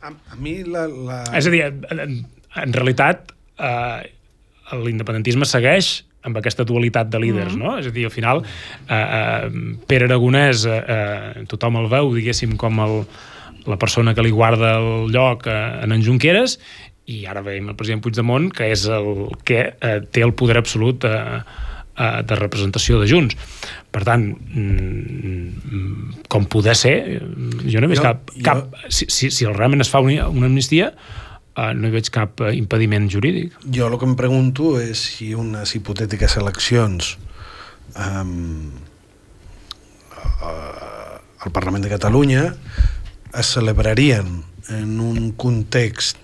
A, 0.01 0.13
a 0.13 0.41
mi 0.41 0.59
la, 0.65 0.87
la... 0.89 1.23
És 1.37 1.49
a 1.49 1.55
dir, 1.55 1.63
en, 1.69 2.19
en 2.63 2.77
realitat 2.77 3.33
eh, 3.61 4.03
l'independentisme 4.83 5.49
segueix 5.49 6.01
amb 6.27 6.41
aquesta 6.41 6.67
dualitat 6.67 7.11
de 7.13 7.21
líders, 7.23 7.55
mm. 7.55 7.63
no? 7.63 7.77
És 7.79 7.87
a 7.87 7.95
dir, 7.95 8.09
al 8.09 8.15
final, 8.15 8.43
eh, 8.89 8.99
eh, 8.99 9.79
Pere 9.87 10.09
Aragonès, 10.09 10.67
eh, 10.67 10.83
eh, 10.83 11.47
tothom 11.51 11.79
el 11.83 11.89
veu, 11.93 12.11
diguéssim, 12.17 12.57
com 12.59 12.83
el, 12.83 12.99
la 13.71 13.79
persona 13.79 14.15
que 14.15 14.25
li 14.27 14.35
guarda 14.35 14.77
el 14.81 15.13
lloc 15.15 15.47
eh, 15.47 15.57
en 15.85 15.95
en 15.95 16.03
Junqueras, 16.03 16.59
i 17.07 17.23
ara 17.31 17.43
veiem 17.47 17.71
el 17.71 17.79
president 17.79 18.03
Puigdemont, 18.03 18.51
que 18.55 18.73
és 18.75 18.87
el 18.91 19.29
que 19.47 19.61
eh, 19.71 20.01
té 20.11 20.25
el 20.27 20.35
poder 20.39 20.59
absolut 20.59 21.07
eh, 21.07 21.15
eh, 21.15 21.65
de 21.97 22.37
representació 22.37 23.01
de 23.01 23.09
Junts. 23.09 23.37
Per 23.93 24.03
tant, 24.05 24.27
mm, 24.37 26.25
com 26.29 26.45
poder 26.53 26.75
ser, 26.77 26.97
jo 27.65 27.81
no 27.81 27.89
vist 27.89 28.03
jo, 28.03 28.09
cap... 28.11 28.33
cap 28.45 28.67
jo... 28.67 28.91
si, 28.93 29.09
si, 29.09 29.31
si 29.33 29.49
realment 29.49 29.85
es 29.85 29.93
fa 29.93 30.03
una, 30.05 30.29
una 30.29 30.51
amnistia, 30.51 30.91
eh, 31.57 31.71
no 31.73 31.89
hi 31.89 31.95
veig 31.95 32.11
cap 32.13 32.43
eh, 32.45 32.53
impediment 32.59 33.09
jurídic. 33.13 33.57
Jo 33.73 33.89
el 33.89 33.97
que 34.01 34.09
em 34.09 34.17
pregunto 34.19 34.77
és 34.83 35.01
si 35.17 35.33
unes 35.39 35.73
hipotètiques 35.79 36.37
eleccions 36.43 37.15
um, 37.97 38.75
al 40.45 41.53
Parlament 41.55 41.85
de 41.85 41.93
Catalunya 41.93 42.51
es 43.37 43.55
celebrarien 43.57 44.43
en 44.69 45.01
un 45.01 45.33
context 45.33 46.19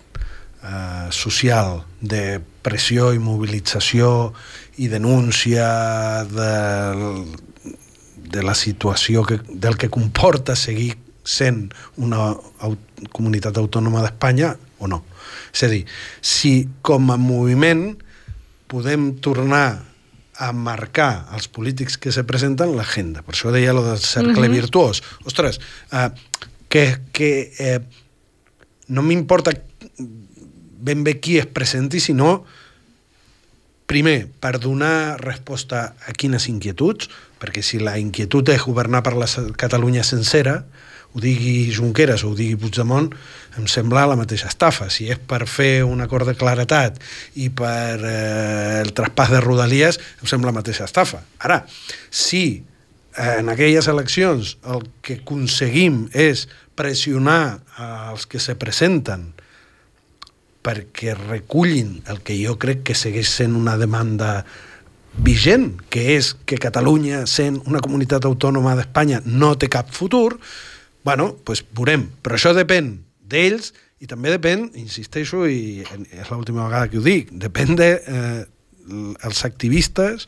eh, 0.62 1.08
social 1.10 1.82
de 2.00 2.40
pressió 2.62 3.12
i 3.14 3.20
mobilització 3.22 4.32
i 4.76 4.88
denúncia 4.88 6.24
de, 6.24 7.24
de 8.16 8.42
la 8.42 8.54
situació 8.54 9.24
que, 9.28 9.40
del 9.48 9.76
que 9.76 9.90
comporta 9.92 10.56
seguir 10.56 10.94
sent 11.22 11.68
una 11.96 12.32
aut 12.64 13.08
comunitat 13.12 13.58
autònoma 13.58 14.02
d'Espanya 14.02 14.54
o 14.82 14.88
no. 14.90 15.02
És 15.52 15.64
a 15.66 15.70
dir, 15.70 15.84
si 16.20 16.68
com 16.82 17.10
a 17.12 17.18
moviment 17.20 17.92
podem 18.70 19.12
tornar 19.20 19.82
a 20.42 20.50
marcar 20.56 21.28
els 21.36 21.46
polítics 21.52 21.98
que 22.00 22.10
se 22.10 22.24
presenten 22.24 22.72
l'agenda. 22.74 23.22
Per 23.22 23.34
això 23.34 23.52
deia 23.52 23.74
lo 23.76 23.84
del 23.84 24.00
cercle 24.00 24.48
mm 24.48 24.50
-hmm. 24.50 24.60
virtuós. 24.60 25.02
Ostres, 25.24 25.60
eh, 25.92 26.10
que, 26.68 26.98
que 27.12 27.52
eh, 27.58 27.80
no 28.88 29.02
m'importa 29.02 29.52
ben 30.82 31.04
bé 31.04 31.20
qui 31.20 31.38
es 31.38 31.46
presenti, 31.46 32.00
sinó 32.00 32.44
primer, 33.92 34.24
per 34.40 34.56
donar 34.56 35.20
resposta 35.20 35.92
a 36.08 36.14
quines 36.16 36.48
inquietuds, 36.48 37.10
perquè 37.42 37.60
si 37.60 37.76
la 37.82 37.98
inquietud 38.00 38.48
és 38.48 38.64
governar 38.64 39.02
per 39.04 39.12
la 39.20 39.28
Catalunya 39.60 40.04
sencera, 40.06 40.62
ho 41.12 41.20
digui 41.20 41.68
Junqueras 41.76 42.24
o 42.24 42.30
ho 42.30 42.36
digui 42.38 42.56
Puigdemont, 42.56 43.10
em 43.60 43.66
sembla 43.68 44.06
la 44.08 44.16
mateixa 44.16 44.48
estafa. 44.48 44.88
Si 44.88 45.10
és 45.12 45.20
per 45.20 45.42
fer 45.44 45.84
un 45.84 46.00
acord 46.00 46.24
de 46.24 46.32
claretat 46.40 46.96
i 47.36 47.50
per 47.52 48.00
eh, 48.00 48.80
el 48.80 48.94
traspàs 48.96 49.34
de 49.34 49.42
Rodalies, 49.44 50.00
em 50.22 50.30
sembla 50.30 50.54
la 50.54 50.62
mateixa 50.62 50.88
estafa. 50.88 51.20
Ara, 51.44 51.60
si 52.08 52.62
eh, 53.12 53.34
en 53.42 53.52
aquelles 53.52 53.92
eleccions 53.92 54.56
el 54.72 54.88
que 55.04 55.20
aconseguim 55.20 56.06
és 56.16 56.46
pressionar 56.80 57.60
als 57.76 58.24
que 58.24 58.40
se 58.40 58.56
presenten 58.56 59.34
perquè 60.62 61.16
recullin 61.18 62.00
el 62.10 62.22
que 62.22 62.36
jo 62.38 62.56
crec 62.62 62.84
que 62.86 62.98
segueix 62.98 63.30
sent 63.30 63.56
una 63.58 63.76
demanda 63.80 64.42
vigent, 65.12 65.74
que 65.92 66.16
és 66.16 66.32
que 66.48 66.60
Catalunya, 66.60 67.26
sent 67.26 67.58
una 67.68 67.82
comunitat 67.84 68.24
autònoma 68.24 68.76
d'Espanya, 68.78 69.20
no 69.26 69.52
té 69.58 69.68
cap 69.68 69.90
futur, 69.92 70.38
bueno, 71.04 71.32
pues 71.44 71.64
veurem. 71.74 72.06
Però 72.22 72.38
això 72.38 72.54
depèn 72.56 72.94
d'ells 73.28 73.72
i 74.02 74.08
també 74.10 74.32
depèn, 74.32 74.70
insisteixo, 74.80 75.44
i 75.46 75.84
és 75.84 76.30
l'última 76.32 76.66
vegada 76.66 76.88
que 76.90 76.98
ho 76.98 77.04
dic, 77.04 77.30
depèn 77.30 77.76
de 77.78 77.90
eh, 78.00 78.40
els 79.22 79.44
activistes 79.46 80.26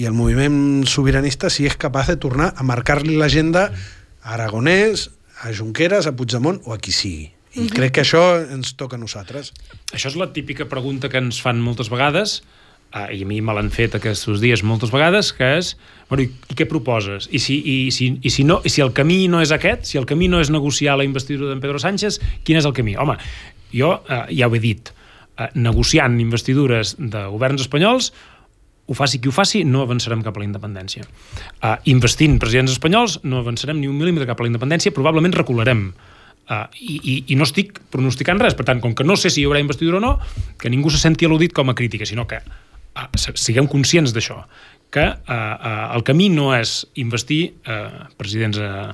i 0.00 0.06
el 0.08 0.16
moviment 0.16 0.86
sobiranista 0.88 1.50
si 1.52 1.68
és 1.68 1.76
capaç 1.78 2.14
de 2.14 2.18
tornar 2.22 2.52
a 2.56 2.66
marcar-li 2.66 3.18
l'agenda 3.18 3.68
a 3.68 4.34
Aragonès, 4.38 5.10
a 5.44 5.52
Junqueras, 5.52 6.08
a 6.08 6.14
Puigdemont 6.16 6.62
o 6.64 6.74
a 6.74 6.80
qui 6.80 6.94
sigui. 6.94 7.33
I 7.54 7.60
mm 7.60 7.66
-hmm. 7.66 7.74
crec 7.74 7.92
que 7.92 8.02
això 8.02 8.52
ens 8.52 8.74
toca 8.74 8.96
a 8.96 8.98
nosaltres. 8.98 9.52
Això 9.92 10.08
és 10.08 10.16
la 10.16 10.32
típica 10.32 10.64
pregunta 10.64 11.08
que 11.08 11.18
ens 11.18 11.40
fan 11.40 11.60
moltes 11.60 11.88
vegades, 11.88 12.42
uh, 12.94 13.10
i 13.12 13.22
a 13.22 13.26
mi 13.26 13.40
me 13.40 13.54
l'han 13.54 13.70
fet 13.70 13.94
aquests 13.94 14.40
dies 14.40 14.62
moltes 14.62 14.90
vegades, 14.90 15.32
que 15.32 15.58
és, 15.58 15.76
bueno, 16.08 16.24
i, 16.24 16.54
què 16.54 16.66
proposes? 16.66 17.28
I 17.30 17.38
si, 17.38 17.54
i, 17.64 17.90
si, 17.90 18.18
i, 18.22 18.30
si 18.30 18.44
no, 18.44 18.60
I 18.64 18.68
si 18.68 18.80
el 18.80 18.92
camí 18.92 19.28
no 19.28 19.40
és 19.40 19.50
aquest, 19.50 19.84
si 19.84 19.98
el 19.98 20.06
camí 20.06 20.28
no 20.28 20.40
és 20.40 20.50
negociar 20.50 20.96
la 20.96 21.04
investidura 21.04 21.50
d'en 21.50 21.60
Pedro 21.60 21.78
Sánchez, 21.78 22.20
quin 22.44 22.56
és 22.56 22.64
el 22.64 22.72
camí? 22.72 22.96
Home, 22.96 23.16
jo 23.72 23.90
uh, 23.98 24.26
ja 24.30 24.48
ho 24.48 24.54
he 24.54 24.60
dit, 24.60 24.90
uh, 25.38 25.48
negociant 25.54 26.20
investidures 26.20 26.96
de 26.98 27.26
governs 27.30 27.60
espanyols, 27.60 28.12
ho 28.86 28.94
faci 28.94 29.18
qui 29.18 29.28
ho 29.28 29.32
faci, 29.32 29.64
no 29.64 29.82
avançarem 29.82 30.22
cap 30.22 30.36
a 30.36 30.42
la 30.42 30.44
independència. 30.44 31.06
Uh, 31.62 31.76
investint 31.88 32.38
presidents 32.38 32.74
espanyols, 32.74 33.20
no 33.24 33.40
avançarem 33.40 33.80
ni 33.80 33.88
un 33.88 33.96
mil·límetre 33.96 34.26
cap 34.28 34.40
a 34.40 34.44
la 34.44 34.52
independència, 34.52 34.92
probablement 34.92 35.32
recularem. 35.32 35.94
Uh, 36.44 36.66
i, 36.76 36.98
i, 37.00 37.12
I 37.32 37.36
no 37.40 37.46
estic 37.48 37.78
pronosticant 37.88 38.36
res, 38.42 38.52
per 38.52 38.66
tant, 38.68 38.82
com 38.84 38.92
que 38.92 39.04
no 39.06 39.16
sé 39.16 39.30
si 39.32 39.40
hi 39.40 39.46
haurà 39.48 39.62
investidura 39.62 39.96
o 39.96 40.02
no, 40.04 40.12
que 40.60 40.68
ningú 40.68 40.90
se 40.92 41.00
senti 41.00 41.24
al·ludit 41.24 41.54
com 41.56 41.72
a 41.72 41.74
crítica, 41.78 42.04
sinó 42.04 42.26
que 42.28 42.42
uh, 42.44 43.06
siguem 43.16 43.64
conscients 43.70 44.12
d'això, 44.12 44.42
que 44.92 45.06
uh, 45.08 45.14
uh, 45.32 45.86
el 45.96 46.04
camí 46.04 46.28
no 46.28 46.50
és 46.52 46.82
investir 47.00 47.54
uh, 47.64 48.10
presidents 48.20 48.60
uh, 48.60 48.92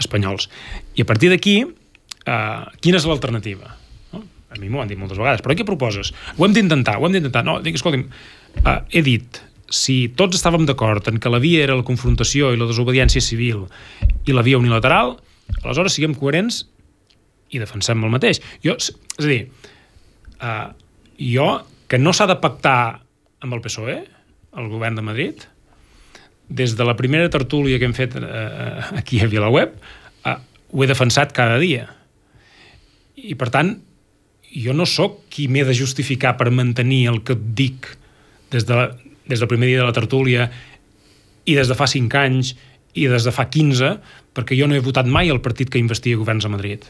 espanyols. 0.00 0.48
I 0.96 1.04
a 1.04 1.08
partir 1.08 1.28
d'aquí, 1.32 1.58
uh, 1.66 2.64
quina 2.80 2.96
és 2.96 3.06
l'alternativa? 3.08 3.74
No? 4.14 4.22
A 4.50 4.60
mi 4.62 4.70
m'ho 4.72 4.80
han 4.80 4.88
dit 4.88 5.00
moltes 5.00 5.20
vegades, 5.20 5.44
però 5.44 5.56
què 5.58 5.66
proposes? 5.68 6.14
Ho 6.38 6.48
hem 6.48 6.56
d'intentar, 6.56 6.96
ho 6.96 7.04
hem 7.06 7.18
d'intentar. 7.18 7.44
No, 7.44 7.58
dic, 7.60 7.76
escolti'm, 7.76 8.06
uh, 8.62 8.78
he 8.88 9.04
dit, 9.04 9.42
si 9.68 10.06
tots 10.16 10.38
estàvem 10.38 10.64
d'acord 10.66 11.12
en 11.12 11.20
que 11.20 11.30
la 11.32 11.42
via 11.42 11.64
era 11.66 11.76
la 11.76 11.84
confrontació 11.86 12.54
i 12.54 12.60
la 12.60 12.70
desobediència 12.70 13.20
civil 13.20 13.66
i 14.24 14.32
la 14.32 14.44
via 14.46 14.58
unilateral, 14.58 15.18
aleshores 15.62 15.98
siguem 15.98 16.16
coherents 16.16 16.64
i 17.50 17.60
defensem 17.62 18.02
el 18.04 18.12
mateix. 18.12 18.40
Jo, 18.64 18.76
és 18.76 18.92
a 19.20 19.26
dir, 19.28 19.40
uh, 20.40 20.68
jo, 21.20 21.48
que 21.86 22.00
no 22.02 22.14
s'ha 22.16 22.28
de 22.30 22.38
pactar 22.42 22.78
amb 23.44 23.56
el 23.56 23.62
PSOE, 23.64 23.98
el 24.56 24.70
govern 24.72 24.98
de 24.98 25.04
Madrid, 25.04 25.46
des 26.48 26.76
de 26.78 26.86
la 26.86 26.96
primera 26.98 27.30
tertúlia 27.30 27.78
que 27.78 27.88
hem 27.88 27.96
fet 27.96 28.16
uh, 28.18 28.92
aquí 28.98 29.20
a 29.20 29.30
VilaWeb, 29.30 29.76
uh, 30.26 30.38
ho 30.72 30.82
he 30.82 30.90
defensat 30.90 31.34
cada 31.36 31.58
dia. 31.62 31.88
I, 33.16 33.34
per 33.38 33.50
tant, 33.54 33.76
jo 34.56 34.74
no 34.76 34.86
sóc 34.88 35.24
qui 35.32 35.48
m'he 35.52 35.64
de 35.66 35.74
justificar 35.76 36.36
per 36.38 36.52
mantenir 36.54 37.06
el 37.12 37.22
que 37.26 37.36
et 37.36 37.48
dic 37.58 37.90
des, 38.52 38.66
de, 38.66 38.86
des 39.28 39.42
del 39.42 39.50
primer 39.50 39.70
dia 39.70 39.82
de 39.82 39.88
la 39.88 39.96
tertúlia 39.96 40.50
i 41.46 41.54
des 41.54 41.68
de 41.70 41.76
fa 41.78 41.88
5 41.90 42.18
anys 42.18 42.54
i 42.96 43.06
des 43.10 43.26
de 43.26 43.32
fa 43.34 43.46
15, 43.52 43.96
perquè 44.34 44.56
jo 44.58 44.68
no 44.68 44.76
he 44.76 44.84
votat 44.84 45.06
mai 45.06 45.28
el 45.30 45.42
partit 45.44 45.70
que 45.70 45.82
investia 45.82 46.18
governs 46.18 46.46
a 46.48 46.52
Madrid 46.52 46.86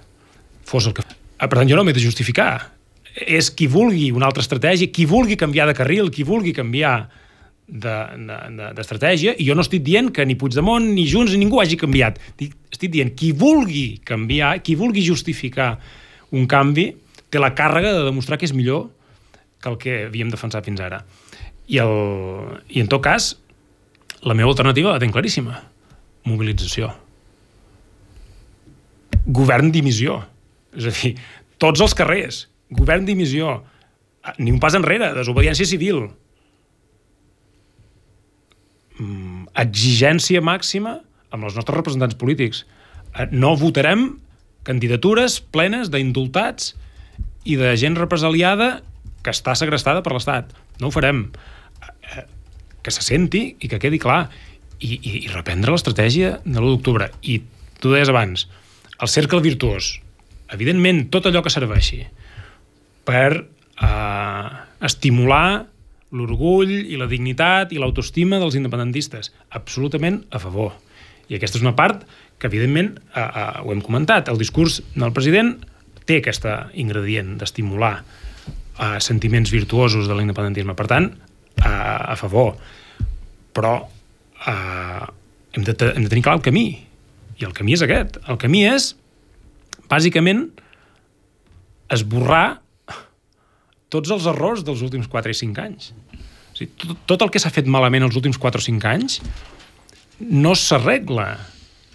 fos 0.67 0.89
el 0.91 0.97
que... 0.97 1.05
Ah, 1.39 1.47
per 1.47 1.61
tant, 1.61 1.69
jo 1.71 1.79
no 1.79 1.85
m'he 1.87 1.95
de 1.97 2.03
justificar. 2.03 2.73
És 3.17 3.49
qui 3.55 3.69
vulgui 3.71 4.11
una 4.13 4.29
altra 4.29 4.45
estratègia, 4.45 4.91
qui 4.93 5.07
vulgui 5.09 5.39
canviar 5.41 5.69
de 5.71 5.77
carril, 5.79 6.11
qui 6.13 6.27
vulgui 6.27 6.53
canviar 6.57 7.07
d'estratègia, 7.67 9.33
de, 9.33 9.39
de, 9.39 9.43
i 9.43 9.47
jo 9.49 9.57
no 9.57 9.65
estic 9.65 9.83
dient 9.87 10.13
que 10.15 10.27
ni 10.27 10.37
Puigdemont, 10.39 10.85
ni 10.95 11.07
Junts, 11.11 11.33
ni 11.35 11.45
ningú 11.45 11.63
hagi 11.63 11.79
canviat. 11.81 12.21
Estic 12.37 12.93
dient, 12.93 13.15
qui 13.17 13.33
vulgui 13.35 14.03
canviar, 14.07 14.59
qui 14.63 14.77
vulgui 14.79 15.07
justificar 15.07 15.77
un 16.37 16.47
canvi, 16.51 16.91
té 17.31 17.43
la 17.43 17.55
càrrega 17.57 17.95
de 17.97 18.05
demostrar 18.07 18.39
que 18.39 18.47
és 18.47 18.55
millor 18.55 18.87
que 19.63 19.73
el 19.73 19.81
que 19.83 19.97
havíem 20.11 20.31
defensat 20.31 20.67
fins 20.69 20.83
ara. 20.85 21.01
I, 21.67 21.81
el, 21.83 21.97
i 22.71 22.83
en 22.83 22.91
tot 22.93 23.03
cas, 23.03 23.33
la 24.23 24.37
meva 24.39 24.53
alternativa 24.53 24.95
la 24.95 25.03
tenc 25.03 25.15
claríssima. 25.17 25.59
Mobilització. 26.27 26.93
Govern 29.27 29.73
dimissió 29.75 30.21
és 30.77 30.87
a 30.91 30.93
dir, 30.95 31.15
tots 31.63 31.83
els 31.85 31.95
carrers, 31.97 32.45
govern 32.71 33.07
dimissió, 33.07 33.61
ni 34.39 34.53
un 34.53 34.61
pas 34.63 34.75
enrere, 34.77 35.13
desobediència 35.17 35.69
civil, 35.69 36.09
mm, 38.99 39.49
exigència 39.63 40.43
màxima 40.43 40.99
amb 41.31 41.47
els 41.47 41.57
nostres 41.57 41.77
representants 41.77 42.19
polítics. 42.19 42.65
Eh, 43.15 43.29
no 43.33 43.57
votarem 43.57 44.19
candidatures 44.67 45.39
plenes 45.41 45.91
d'indultats 45.93 46.75
i 47.47 47.57
de 47.57 47.75
gent 47.79 47.97
represaliada 47.97 48.83
que 49.23 49.31
està 49.31 49.55
segrestada 49.55 50.03
per 50.03 50.13
l'Estat. 50.15 50.53
No 50.81 50.89
ho 50.89 50.95
farem. 50.95 51.31
Eh, 52.17 52.27
que 52.83 52.95
se 52.95 53.03
senti 53.03 53.57
i 53.59 53.69
que 53.69 53.81
quedi 53.83 53.99
clar. 53.99 54.29
I, 54.77 54.93
i, 55.01 55.13
i 55.25 55.29
reprendre 55.33 55.73
l'estratègia 55.73 56.37
de 56.45 56.59
l'1 56.61 56.75
d'octubre. 56.75 57.09
I 57.25 57.41
tu 57.81 57.95
deies 57.95 58.11
abans, 58.13 58.45
el 59.01 59.09
cercle 59.09 59.41
virtuós 59.41 59.95
evidentment, 60.53 61.07
tot 61.11 61.27
allò 61.27 61.43
que 61.43 61.53
serveixi 61.53 62.03
per 63.07 63.31
eh, 63.39 64.49
estimular 64.87 65.67
l'orgull 66.17 66.73
i 66.73 66.99
la 66.99 67.09
dignitat 67.11 67.73
i 67.75 67.81
l'autoestima 67.81 68.39
dels 68.43 68.57
independentistes. 68.59 69.33
Absolutament 69.59 70.23
a 70.31 70.41
favor. 70.43 70.75
I 71.27 71.39
aquesta 71.39 71.59
és 71.59 71.65
una 71.65 71.75
part 71.79 72.05
que, 72.39 72.47
evidentment, 72.49 72.95
eh, 73.15 73.23
eh, 73.23 73.49
ho 73.65 73.73
hem 73.75 73.83
comentat, 73.83 74.31
el 74.31 74.39
discurs 74.39 74.81
del 74.95 75.15
president 75.17 75.57
té 76.07 76.21
aquesta 76.21 76.69
ingredient 76.79 77.35
d'estimular 77.41 77.95
eh, 77.99 78.99
sentiments 79.03 79.51
virtuosos 79.51 80.07
de 80.09 80.17
l'independentisme. 80.19 80.77
Per 80.79 80.87
tant, 80.91 81.11
eh, 81.59 81.67
a 81.67 82.17
favor. 82.19 82.55
Però 83.57 83.75
eh, 84.47 85.07
hem, 85.57 85.65
de, 85.65 85.75
hem 85.95 86.05
de 86.05 86.13
tenir 86.13 86.23
clar 86.23 86.39
el 86.39 86.45
camí. 86.47 86.69
I 87.37 87.49
el 87.49 87.57
camí 87.57 87.75
és 87.77 87.83
aquest. 87.85 88.21
El 88.31 88.39
camí 88.41 88.65
és 88.69 88.95
bàsicament, 89.91 90.47
esborrar 91.93 92.61
tots 93.93 94.11
els 94.11 94.27
errors 94.27 94.65
dels 94.67 94.83
últims 94.83 95.09
4 95.11 95.33
i 95.33 95.39
5 95.39 95.63
anys. 95.63 95.93
O 96.53 96.59
sigui, 96.59 96.73
tot, 96.81 97.03
tot 97.13 97.27
el 97.27 97.33
que 97.35 97.43
s'ha 97.43 97.53
fet 97.55 97.69
malament 97.71 98.07
els 98.07 98.17
últims 98.19 98.41
4 98.43 98.63
o 98.63 98.67
5 98.67 98.91
anys 98.91 99.21
no 100.21 100.55
s'arregla 100.57 101.35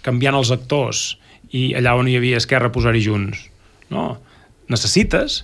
canviant 0.06 0.38
els 0.38 0.52
actors 0.54 1.16
i 1.52 1.72
allà 1.78 1.96
on 1.98 2.08
hi 2.08 2.16
havia 2.18 2.38
Esquerra 2.40 2.72
posar-hi 2.72 3.02
junts. 3.04 3.48
No. 3.92 4.16
Necessites 4.72 5.42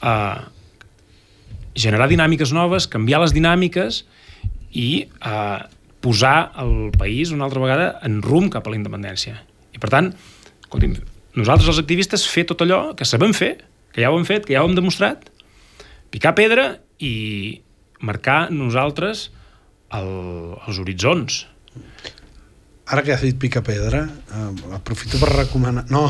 uh, 0.00 0.46
generar 1.78 2.08
dinàmiques 2.10 2.54
noves, 2.54 2.88
canviar 2.90 3.20
les 3.24 3.34
dinàmiques 3.36 4.04
i 4.72 4.88
uh, 5.20 5.66
posar 6.00 6.52
el 6.62 6.90
país 6.96 7.34
una 7.34 7.46
altra 7.48 7.62
vegada 7.62 7.92
en 8.06 8.22
rumb 8.24 8.52
cap 8.54 8.66
a 8.66 8.72
la 8.72 8.80
independència. 8.80 9.36
I 9.74 9.82
per 9.82 9.92
tant, 9.92 10.12
nosaltres 11.38 11.70
els 11.72 11.80
activistes 11.82 12.26
fer 12.28 12.46
tot 12.48 12.64
allò 12.64 12.80
que 12.98 13.06
sabem 13.08 13.34
fer, 13.36 13.54
que 13.94 14.04
ja 14.04 14.12
ho 14.12 14.18
hem 14.18 14.26
fet, 14.28 14.46
que 14.46 14.56
ja 14.56 14.64
ho 14.64 14.68
hem 14.68 14.76
demostrat, 14.78 15.28
picar 16.12 16.34
pedra 16.38 16.72
i 16.98 17.60
marcar 18.04 18.48
nosaltres 18.54 19.28
el, 19.94 20.10
els 20.66 20.82
horitzons. 20.82 21.44
Ara 22.88 23.02
que 23.04 23.12
has 23.12 23.20
dit 23.20 23.36
pica 23.36 23.60
pedra, 23.60 24.06
eh, 24.08 24.44
aprofito 24.72 25.18
per 25.20 25.28
recomanar... 25.34 25.84
No, 25.92 26.06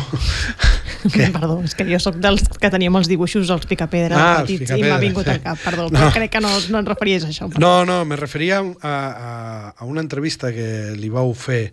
què? 1.14 1.26
Perdó, 1.34 1.58
és 1.66 1.74
que 1.74 1.86
jo 1.88 1.98
sóc 2.02 2.20
dels 2.22 2.44
que 2.54 2.70
teníem 2.70 2.94
els 3.00 3.10
dibuixos 3.10 3.50
als 3.50 3.66
pedra 3.66 4.14
ah, 4.14 4.36
petits 4.44 4.62
pica 4.62 4.78
i 4.78 4.86
m'ha 4.86 5.00
vingut 5.02 5.26
al 5.26 5.42
cap, 5.42 5.58
perdó, 5.64 5.88
no. 5.88 5.98
però 5.98 6.12
crec 6.14 6.36
que 6.36 6.42
no, 6.44 6.52
no 6.70 6.78
en 6.78 6.86
referies 6.86 7.26
a 7.26 7.32
això. 7.32 7.50
Perdó. 7.50 7.64
No, 7.64 7.84
no, 7.88 8.04
me 8.06 8.18
referia 8.20 8.60
a, 8.62 8.94
a, 8.94 9.32
a 9.74 9.90
una 9.90 10.04
entrevista 10.06 10.52
que 10.54 10.94
li 10.94 11.10
vau 11.10 11.34
fer 11.34 11.72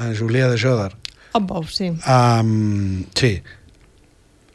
a 0.00 0.08
Julià 0.16 0.48
de 0.48 0.56
Joder 0.56 0.94
en 1.34 1.46
Bou, 1.48 1.66
sí. 1.68 1.90
Um, 2.06 3.04
sí. 3.16 3.36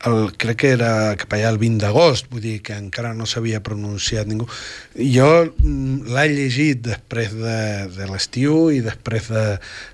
el, 0.05 0.31
crec 0.37 0.59
que 0.61 0.71
era 0.75 0.91
cap 1.19 1.33
allà 1.33 1.49
el 1.51 1.59
20 1.61 1.81
d'agost, 1.81 2.29
vull 2.31 2.43
dir 2.43 2.57
que 2.65 2.75
encara 2.77 3.13
no 3.17 3.25
s'havia 3.29 3.61
pronunciat 3.65 4.29
ningú. 4.29 4.47
Jo 4.95 5.29
mm, 5.47 6.07
l'he 6.13 6.25
llegit 6.33 6.83
després 6.85 7.33
de, 7.35 7.59
de 7.95 8.09
l'estiu 8.11 8.67
i 8.73 8.81
després 8.85 9.31
de, 9.33 9.45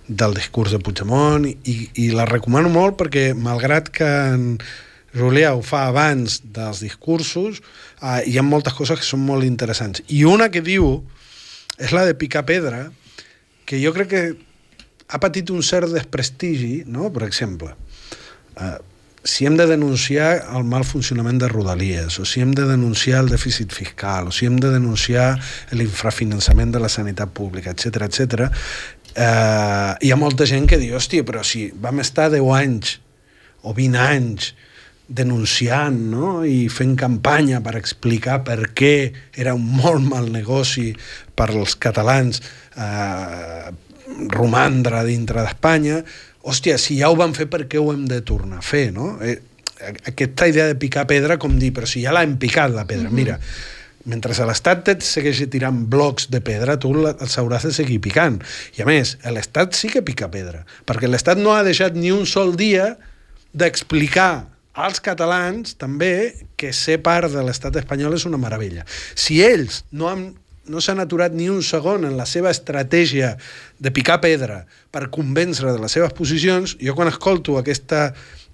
del 0.08 0.36
discurs 0.38 0.76
de 0.76 0.82
Puigdemont 0.84 1.48
i, 1.48 1.78
i 2.04 2.10
la 2.16 2.28
recomano 2.30 2.72
molt 2.74 3.00
perquè, 3.00 3.32
malgrat 3.38 3.92
que 3.94 4.10
en 4.34 4.50
Julià 5.14 5.54
ho 5.54 5.62
fa 5.62 5.86
abans 5.92 6.42
dels 6.56 6.82
discursos, 6.84 7.62
eh, 8.02 8.22
hi 8.28 8.38
ha 8.38 8.46
moltes 8.46 8.76
coses 8.78 9.00
que 9.00 9.08
són 9.08 9.24
molt 9.26 9.46
interessants. 9.48 10.04
I 10.10 10.24
una 10.30 10.50
que 10.54 10.64
diu 10.66 10.98
és 11.78 11.94
la 11.94 12.06
de 12.06 12.18
picar 12.18 12.46
pedra, 12.50 12.88
que 13.66 13.80
jo 13.82 13.94
crec 13.96 14.10
que 14.12 14.24
ha 15.14 15.22
patit 15.22 15.52
un 15.54 15.62
cert 15.62 15.94
desprestigi, 15.94 16.84
no? 16.90 17.12
per 17.14 17.28
exemple, 17.28 17.76
eh, 18.58 18.80
si 19.24 19.46
hem 19.46 19.56
de 19.56 19.68
denunciar 19.70 20.32
el 20.58 20.66
mal 20.68 20.84
funcionament 20.84 21.38
de 21.40 21.48
Rodalies, 21.48 22.18
o 22.20 22.26
si 22.28 22.42
hem 22.44 22.52
de 22.58 22.66
denunciar 22.68 23.22
el 23.24 23.30
dèficit 23.32 23.72
fiscal, 23.72 24.28
o 24.28 24.34
si 24.36 24.50
hem 24.50 24.58
de 24.60 24.74
denunciar 24.74 25.38
l'infrafinançament 25.72 26.74
de 26.74 26.82
la 26.84 26.92
sanitat 26.92 27.32
pública, 27.32 27.72
etc 27.72 28.10
etc. 28.10 28.50
Eh, 29.14 29.94
hi 30.02 30.12
ha 30.12 30.20
molta 30.20 30.50
gent 30.50 30.68
que 30.68 30.82
diu, 30.82 30.98
hòstia, 30.98 31.24
però 31.24 31.46
si 31.46 31.70
vam 31.72 32.04
estar 32.04 32.28
10 32.34 32.52
anys 32.58 32.98
o 33.64 33.72
20 33.78 34.02
anys 34.02 34.52
denunciant 35.08 36.00
no? 36.12 36.34
i 36.48 36.68
fent 36.74 36.98
campanya 37.00 37.62
per 37.64 37.78
explicar 37.78 38.42
per 38.44 38.74
què 38.76 38.96
era 39.40 39.54
un 39.56 39.66
molt 39.78 40.04
mal 40.10 40.30
negoci 40.32 40.90
per 41.36 41.52
als 41.52 41.76
catalans 41.76 42.42
eh, 42.76 43.72
romandre 44.34 45.04
dintre 45.08 45.44
d'Espanya, 45.44 46.02
hòstia, 46.44 46.78
si 46.78 47.00
ja 47.00 47.10
ho 47.12 47.18
van 47.20 47.36
fer, 47.36 47.48
per 47.52 47.66
què 47.72 47.80
ho 47.80 47.92
hem 47.94 48.06
de 48.10 48.22
tornar 48.26 48.60
a 48.60 48.66
fer, 48.66 48.90
no? 48.96 49.16
Eh, 49.24 49.38
aquesta 50.10 50.48
idea 50.48 50.68
de 50.70 50.76
picar 50.80 51.06
pedra, 51.08 51.38
com 51.40 51.56
dir, 51.60 51.72
però 51.76 51.88
si 51.90 52.04
ja 52.04 52.14
l'hem 52.16 52.38
picat, 52.40 52.72
la 52.72 52.86
pedra. 52.86 53.10
Mm 53.10 53.12
-hmm. 53.12 53.16
Mira, 53.16 53.40
mentre 54.06 54.46
l'Estat 54.46 54.88
et 54.88 55.02
segueixi 55.02 55.48
tirant 55.48 55.86
blocs 55.90 56.30
de 56.30 56.42
pedra, 56.42 56.78
tu 56.78 56.92
els 57.08 57.38
hauràs 57.38 57.64
de 57.64 57.72
seguir 57.72 58.00
picant. 58.00 58.42
I 58.78 58.82
a 58.82 58.86
més, 58.86 59.18
l'Estat 59.24 59.74
sí 59.74 59.90
que 59.90 60.02
pica 60.02 60.30
pedra, 60.30 60.66
perquè 60.86 61.08
l'Estat 61.08 61.38
no 61.38 61.56
ha 61.56 61.64
deixat 61.64 61.96
ni 61.96 62.12
un 62.12 62.26
sol 62.26 62.56
dia 62.56 62.98
d'explicar 63.54 64.48
als 64.74 65.00
catalans 65.00 65.76
també 65.78 66.34
que 66.58 66.74
ser 66.74 66.98
part 67.06 67.32
de 67.32 67.44
l'estat 67.46 67.76
espanyol 67.78 68.16
és 68.18 68.26
una 68.26 68.40
meravella. 68.42 68.86
Si 69.16 69.42
ells 69.46 69.84
no 69.92 70.10
han 70.10 70.32
no 70.70 70.82
s'han 70.82 71.02
aturat 71.04 71.34
ni 71.36 71.50
un 71.52 71.64
segon 71.66 72.06
en 72.08 72.16
la 72.18 72.28
seva 72.30 72.52
estratègia 72.54 73.34
de 73.84 73.92
picar 73.92 74.20
pedra 74.24 74.64
per 74.94 75.10
convèncer 75.12 75.72
de 75.72 75.82
les 75.82 75.92
seves 75.92 76.14
posicions, 76.16 76.78
jo 76.80 76.96
quan 76.96 77.12
escolto 77.12 77.58
aquesta, 77.60 78.14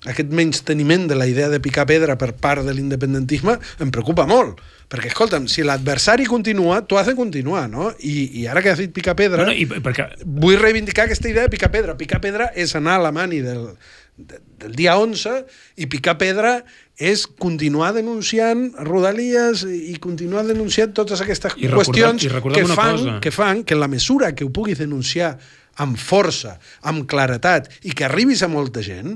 aquest 0.09 0.33
menys 0.33 0.63
teniment 0.65 1.07
de 1.09 1.17
la 1.19 1.27
idea 1.29 1.49
de 1.51 1.59
picar 1.61 1.85
pedra 1.89 2.17
per 2.17 2.31
part 2.33 2.65
de 2.65 2.73
l'independentisme 2.73 3.59
em 3.83 3.93
preocupa 3.93 4.25
molt, 4.29 4.61
perquè, 4.89 5.11
escolta'm, 5.11 5.45
si 5.51 5.65
l'adversari 5.65 6.25
continua, 6.25 6.81
tu 6.81 6.97
has 6.97 7.11
de 7.11 7.15
continuar, 7.17 7.67
no? 7.69 7.91
I, 7.99 8.41
i 8.41 8.47
ara 8.49 8.63
que 8.65 8.73
has 8.73 8.81
dit 8.81 8.93
picar 8.95 9.13
pedra, 9.19 9.45
no, 9.45 9.53
no, 9.53 9.55
i 9.55 9.67
perquè... 9.69 10.09
vull 10.25 10.57
reivindicar 10.57 11.05
aquesta 11.05 11.29
idea 11.29 11.45
de 11.45 11.53
picar 11.53 11.69
pedra. 11.73 11.97
Picar 11.99 12.21
pedra 12.23 12.49
és 12.57 12.73
anar 12.79 12.97
a 12.97 13.03
la 13.05 13.13
mani 13.13 13.43
del, 13.45 13.67
de, 14.17 14.39
del 14.63 14.73
dia 14.79 14.97
11 14.97 15.43
i 15.77 15.87
picar 15.91 16.17
pedra 16.17 16.59
és 16.99 17.23
continuar 17.39 17.93
denunciant 17.95 18.73
rodalies 18.83 19.63
i 19.63 19.95
continuar 20.03 20.43
denunciant 20.45 20.91
totes 20.93 21.23
aquestes 21.23 21.55
I 21.55 21.71
qüestions 21.71 22.27
recordem, 22.27 22.65
i 22.65 22.67
que, 22.67 22.75
fan, 22.75 22.97
cosa. 22.97 23.17
que 23.23 23.31
fan 23.31 23.63
que 23.63 23.77
en 23.77 23.79
la 23.79 23.87
mesura 23.87 24.33
que 24.35 24.43
ho 24.43 24.51
puguis 24.51 24.81
denunciar 24.83 25.37
amb 25.79 25.95
força, 25.95 26.57
amb 26.83 27.07
claretat 27.07 27.71
i 27.87 27.95
que 27.95 28.03
arribis 28.09 28.43
a 28.43 28.51
molta 28.51 28.83
gent, 28.83 29.15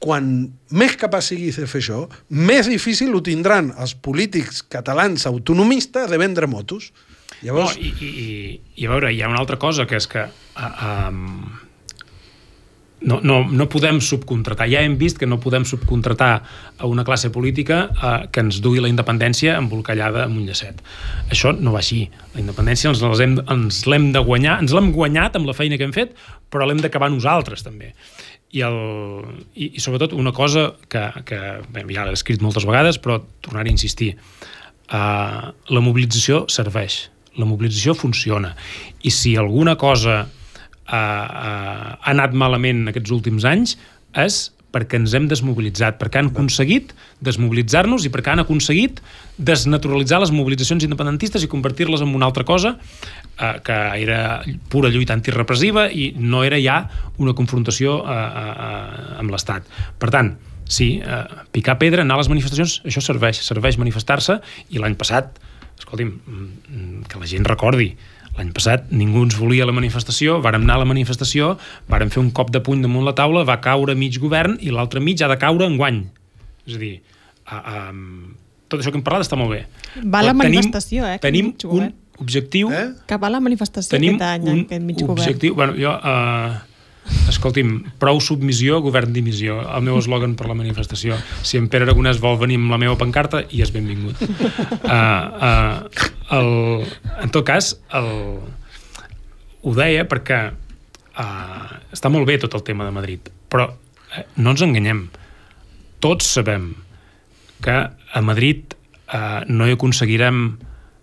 quan 0.00 0.48
més 0.72 0.96
capaç 0.96 1.34
siguis 1.34 1.60
de 1.60 1.68
fer 1.68 1.82
això, 1.82 2.06
més 2.32 2.70
difícil 2.72 3.12
ho 3.12 3.20
tindran 3.20 3.68
els 3.76 3.92
polítics 3.92 4.62
catalans 4.64 5.28
autonomistes 5.28 6.08
de 6.08 6.20
vendre 6.20 6.48
motos. 6.48 6.88
Llavors... 7.44 7.76
No, 7.76 7.84
i, 7.84 7.92
i, 8.00 8.60
i 8.80 8.88
a 8.88 8.94
veure, 8.94 9.12
hi 9.12 9.20
ha 9.20 9.28
una 9.28 9.42
altra 9.44 9.60
cosa, 9.60 9.84
que 9.84 10.00
és 10.00 10.08
que 10.08 10.24
uh, 10.24 10.70
um, 10.88 11.36
no, 13.00 13.20
no, 13.22 13.44
no 13.48 13.66
podem 13.72 14.00
subcontratar. 14.04 14.68
Ja 14.70 14.82
hem 14.84 14.96
vist 15.00 15.18
que 15.20 15.28
no 15.28 15.40
podem 15.40 15.64
subcontratar 15.64 16.32
a 16.78 16.88
una 16.88 17.04
classe 17.04 17.30
política 17.32 17.82
eh, 17.90 18.28
que 18.32 18.44
ens 18.44 18.60
dugui 18.60 18.82
la 18.82 18.90
independència 18.92 19.56
embolcallada 19.60 20.26
amb 20.26 20.40
un 20.40 20.48
llacet. 20.48 20.82
Això 21.32 21.54
no 21.56 21.72
va 21.74 21.80
així. 21.80 22.02
La 22.34 22.42
independència 22.44 22.92
ens 22.92 23.86
l'hem 23.88 24.10
de 24.14 24.24
guanyar, 24.24 24.58
ens 24.60 24.74
l'hem 24.76 24.90
guanyat 24.92 25.38
amb 25.40 25.48
la 25.48 25.56
feina 25.56 25.80
que 25.80 25.88
hem 25.88 25.96
fet, 25.96 26.12
però 26.50 26.68
l'hem 26.68 26.82
d'acabar 26.82 27.10
nosaltres 27.12 27.64
també. 27.64 27.94
I, 28.50 28.64
el, 28.66 28.76
i, 29.54 29.70
i 29.78 29.80
sobretot 29.82 30.12
una 30.18 30.34
cosa 30.34 30.72
que, 30.90 31.04
que 31.24 31.38
bé, 31.70 31.86
ja 31.94 32.04
l'he 32.04 32.18
escrit 32.18 32.42
moltes 32.42 32.66
vegades, 32.66 32.98
però 32.98 33.20
tornar 33.40 33.64
a 33.64 33.70
insistir. 33.70 34.16
Uh, 34.90 35.54
la 35.70 35.82
mobilització 35.84 36.44
serveix. 36.50 37.04
La 37.38 37.46
mobilització 37.46 37.94
funciona. 37.94 38.56
I 39.06 39.12
si 39.14 39.36
alguna 39.38 39.76
cosa 39.78 40.24
ha 40.90 41.98
anat 42.10 42.34
malament 42.34 42.88
aquests 42.90 43.12
últims 43.14 43.46
anys 43.46 43.76
és 44.18 44.48
perquè 44.70 45.00
ens 45.00 45.14
hem 45.16 45.26
desmobilitzat, 45.30 45.98
perquè 45.98 46.20
han 46.20 46.30
aconseguit 46.30 46.92
desmobilitzar-nos 47.26 48.06
i 48.06 48.12
perquè 48.12 48.32
han 48.34 48.42
aconseguit 48.44 49.00
desnaturalitzar 49.38 50.20
les 50.22 50.32
mobilitzacions 50.34 50.86
independentistes 50.86 51.44
i 51.44 51.50
convertir-les 51.50 52.04
en 52.04 52.14
una 52.14 52.28
altra 52.30 52.46
cosa 52.46 52.76
eh, 52.76 53.56
que 53.66 53.78
era 54.04 54.20
pura 54.70 54.92
lluita 54.92 55.16
antirepressiva 55.16 55.88
i 55.90 56.12
no 56.16 56.44
era 56.46 56.60
ja 56.62 56.84
una 57.18 57.34
confrontació 57.34 57.98
eh, 58.04 58.14
eh, 58.14 59.18
amb 59.24 59.34
l'Estat. 59.34 59.66
Per 59.98 60.12
tant, 60.14 60.34
sí, 60.70 60.92
eh, 61.02 61.22
picar 61.50 61.78
pedra, 61.82 62.06
anar 62.06 62.20
a 62.20 62.22
les 62.22 62.30
manifestacions, 62.32 62.80
això 62.86 63.02
serveix, 63.04 63.42
serveix 63.46 63.80
manifestar-se 63.80 64.38
i 64.70 64.82
l'any 64.82 64.94
passat, 65.00 65.40
escolti'm, 65.80 66.14
mm, 66.14 67.04
que 67.10 67.18
la 67.18 67.26
gent 67.26 67.48
recordi, 67.48 67.94
L'any 68.38 68.52
passat 68.56 68.90
ningú 68.94 69.24
ens 69.26 69.36
volia 69.36 69.66
la 69.68 69.74
manifestació, 69.76 70.38
vàrem 70.44 70.62
anar 70.64 70.78
a 70.78 70.84
la 70.84 70.88
manifestació, 70.88 71.54
vàrem 71.90 72.12
fer 72.12 72.22
un 72.22 72.30
cop 72.36 72.52
de 72.54 72.62
puny 72.64 72.84
damunt 72.84 73.04
la 73.08 73.14
taula, 73.18 73.42
va 73.48 73.58
caure 73.64 73.96
mig 73.98 74.16
govern 74.22 74.56
i 74.60 74.72
l'altre 74.74 75.02
mig 75.02 75.20
ha 75.22 75.28
de 75.30 75.38
caure 75.40 75.66
en 75.66 75.76
guany. 75.80 76.04
És 76.68 76.78
a 76.78 76.80
dir, 76.80 76.94
a, 77.50 77.58
a, 77.58 77.82
tot 78.70 78.80
això 78.80 78.94
que 78.94 79.00
hem 79.00 79.04
parlat 79.06 79.26
està 79.26 79.38
molt 79.40 79.52
bé. 79.56 79.64
Va 80.06 80.22
la 80.24 80.36
manifestació, 80.36 81.04
eh? 81.10 81.18
Tenim 81.22 81.52
un 81.66 81.90
objectiu... 82.20 82.70
Eh? 82.72 82.86
Que 83.10 83.18
va 83.20 83.32
la 83.32 83.42
manifestació 83.42 83.96
tenim 83.96 84.16
aquest 84.16 84.26
any, 84.30 84.48
un 84.48 84.64
aquest 84.66 84.84
mig 84.86 85.04
objectiu, 85.04 85.56
govern. 85.56 85.74
Bueno, 85.74 85.80
jo... 85.80 85.96
Uh, 85.98 86.69
Escolti'm, 87.30 87.76
prou 88.02 88.20
submissió, 88.22 88.80
govern 88.84 89.12
dimissió. 89.14 89.60
El 89.62 89.84
meu 89.86 89.98
eslògan 90.00 90.34
per 90.38 90.48
la 90.50 90.56
manifestació. 90.58 91.18
Si 91.46 91.60
en 91.60 91.68
Pere 91.72 91.86
Aragonès 91.86 92.20
vol 92.22 92.38
venir 92.40 92.58
amb 92.60 92.72
la 92.74 92.80
meva 92.82 92.96
pancarta, 93.00 93.44
i 93.50 93.62
és 93.64 93.72
benvingut. 93.74 94.20
Uh, 94.20 94.88
uh, 95.48 96.08
el, 96.36 96.50
en 97.22 97.34
tot 97.34 97.46
cas, 97.46 97.74
el, 97.96 98.10
ho 99.62 99.76
deia 99.76 100.06
perquè 100.08 100.40
uh, 100.50 101.70
està 101.92 102.10
molt 102.12 102.28
bé 102.28 102.38
tot 102.42 102.56
el 102.58 102.64
tema 102.66 102.86
de 102.88 102.94
Madrid, 102.96 103.30
però 103.52 103.70
uh, 103.70 104.24
no 104.40 104.54
ens 104.54 104.64
enganyem. 104.66 105.06
Tots 106.00 106.34
sabem 106.38 106.72
que 107.64 107.76
a 107.90 108.24
Madrid 108.24 108.74
uh, 108.74 109.44
no 109.48 109.68
hi 109.68 109.76
aconseguirem 109.76 110.44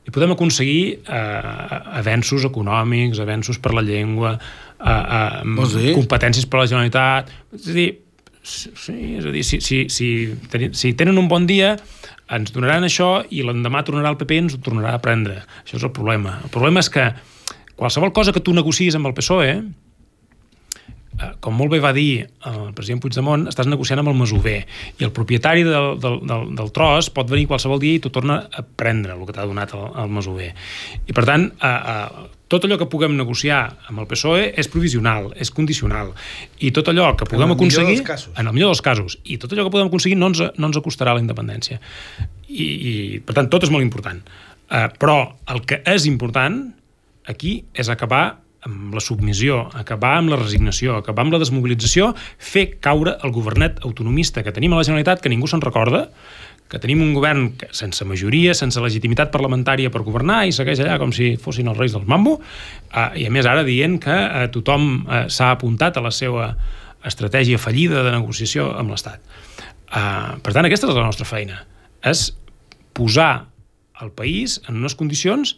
i 0.08 0.14
podem 0.16 0.32
aconseguir 0.32 1.02
uh, 1.04 1.98
avenços 2.00 2.46
econòmics, 2.48 3.20
avenços 3.20 3.60
per 3.60 3.74
la 3.76 3.84
llengua, 3.84 4.38
uh, 4.80 5.46
uh, 5.46 5.88
competències 5.98 6.48
per 6.50 6.64
la 6.64 6.68
Generalitat... 6.70 7.32
És 7.58 7.70
a 7.72 7.78
dir, 7.78 7.88
sí, 8.44 8.98
és 9.18 9.26
a 9.26 9.34
dir 9.34 9.46
si, 9.48 9.62
si, 9.64 9.86
si, 9.94 10.12
ten, 10.52 10.70
si 10.78 10.94
tenen 11.00 11.20
un 11.20 11.30
bon 11.32 11.48
dia 11.50 11.76
ens 12.34 12.52
donaran 12.56 12.84
això 12.84 13.24
i 13.32 13.44
l'endemà 13.46 13.86
tornarà 13.88 14.12
el 14.12 14.20
PP 14.20 14.36
i 14.36 14.44
ens 14.44 14.58
ho 14.58 14.62
tornarà 14.64 14.96
a 14.98 15.04
prendre. 15.04 15.42
Això 15.64 15.80
és 15.80 15.88
el 15.88 15.94
problema. 15.96 16.38
El 16.44 16.54
problema 16.54 16.84
és 16.84 16.92
que 16.92 17.10
qualsevol 17.78 18.14
cosa 18.14 18.34
que 18.36 18.44
tu 18.44 18.56
negocies 18.56 18.98
amb 18.98 19.10
el 19.10 19.16
PSOE 19.18 19.62
Eh, 21.18 21.32
com 21.42 21.56
molt 21.58 21.72
bé 21.74 21.80
va 21.82 21.92
dir 21.98 22.28
el 22.46 22.74
president 22.78 23.02
Puigdemont, 23.02 23.48
estàs 23.50 23.66
negociant 23.70 24.04
amb 24.04 24.12
el 24.12 24.18
masover 24.20 24.60
i 25.02 25.06
el 25.08 25.14
propietari 25.16 25.64
del, 25.66 25.96
del, 26.02 26.20
del, 26.30 26.52
del 26.60 26.70
tros 26.76 27.10
pot 27.14 27.30
venir 27.32 27.48
qualsevol 27.50 27.82
dia 27.82 27.98
i 27.98 28.02
t'ho 28.04 28.12
torna 28.14 28.44
a 28.46 28.62
prendre 28.62 29.16
el 29.16 29.24
que 29.26 29.34
t'ha 29.34 29.48
donat 29.50 29.74
el, 29.74 29.88
el 30.04 30.14
masover. 30.14 30.52
I 31.10 31.16
per 31.18 31.26
tant, 31.26 31.48
eh, 31.58 31.72
eh, 31.94 32.28
tot 32.48 32.64
allò 32.64 32.78
que 32.80 32.88
puguem 32.88 33.16
negociar 33.18 33.62
amb 33.90 34.02
el 34.02 34.08
PSOE 34.08 34.52
és 34.56 34.70
provisional, 34.72 35.30
és 35.36 35.52
condicional. 35.52 36.14
I 36.64 36.72
tot 36.76 36.88
allò 36.92 37.10
que 37.20 37.28
puguem 37.28 37.52
en 37.52 37.58
aconseguir... 37.58 38.00
En 38.40 38.48
el 38.48 38.56
millor 38.56 38.72
dels 38.72 38.84
casos. 38.86 39.18
I 39.28 39.38
tot 39.42 39.52
allò 39.52 39.68
que 39.68 39.74
puguem 39.76 39.92
aconseguir 39.92 40.18
no 40.20 40.32
ens, 40.32 40.44
no 40.56 40.72
ens 40.72 40.80
acostarà 40.80 41.12
a 41.12 41.20
la 41.20 41.24
independència. 41.24 41.82
I, 42.48 42.64
i 42.64 42.94
per 43.20 43.36
tant, 43.36 43.52
tot 43.52 43.68
és 43.68 43.74
molt 43.74 43.84
important. 43.84 44.24
Eh, 44.72 44.88
però 45.00 45.20
el 45.52 45.64
que 45.68 45.82
és 45.88 46.08
important 46.08 46.62
aquí 47.28 47.60
és 47.76 47.92
acabar 47.92 48.40
amb 48.68 48.96
la 48.96 49.04
submissió, 49.04 49.62
acabar 49.78 50.16
amb 50.18 50.32
la 50.32 50.40
resignació, 50.40 50.98
acabar 50.98 51.26
amb 51.26 51.36
la 51.36 51.40
desmobilització, 51.44 52.14
fer 52.40 52.66
caure 52.84 53.16
el 53.24 53.32
governet 53.36 53.80
autonomista 53.88 54.44
que 54.44 54.54
tenim 54.56 54.74
a 54.74 54.80
la 54.80 54.88
Generalitat, 54.88 55.22
que 55.24 55.32
ningú 55.32 55.48
se'n 55.48 55.64
recorda, 55.64 56.08
que 56.68 56.80
tenim 56.84 57.02
un 57.04 57.14
govern 57.16 57.52
que, 57.60 57.70
sense 57.76 58.06
majoria, 58.08 58.56
sense 58.58 58.82
legitimitat 58.84 59.32
parlamentària 59.32 59.92
per 59.94 60.04
governar 60.04 60.42
i 60.48 60.56
segueix 60.56 60.82
allà 60.84 60.98
com 61.00 61.14
si 61.16 61.36
fossin 61.40 61.70
els 61.72 61.80
reis 61.80 61.96
del 61.96 62.08
mambo, 62.10 62.38
eh, 62.92 63.24
i 63.24 63.28
a 63.28 63.32
més 63.34 63.48
ara 63.48 63.64
dient 63.68 64.00
que 64.04 64.18
eh, 64.18 64.48
tothom 64.54 64.90
eh, 65.06 65.24
s'ha 65.32 65.54
apuntat 65.56 65.98
a 65.98 66.04
la 66.04 66.12
seva 66.12 66.52
estratègia 67.08 67.60
fallida 67.62 68.04
de 68.04 68.12
negociació 68.12 68.72
amb 68.78 68.92
l'Estat. 68.92 69.22
Uh, 69.88 70.36
per 70.44 70.52
tant, 70.52 70.68
aquesta 70.68 70.90
és 70.90 70.98
la 70.98 71.06
nostra 71.06 71.28
feina. 71.28 71.62
És 72.04 72.34
posar 72.98 73.48
el 74.04 74.12
país 74.12 74.58
en 74.68 74.82
unes 74.82 74.98
condicions 75.00 75.56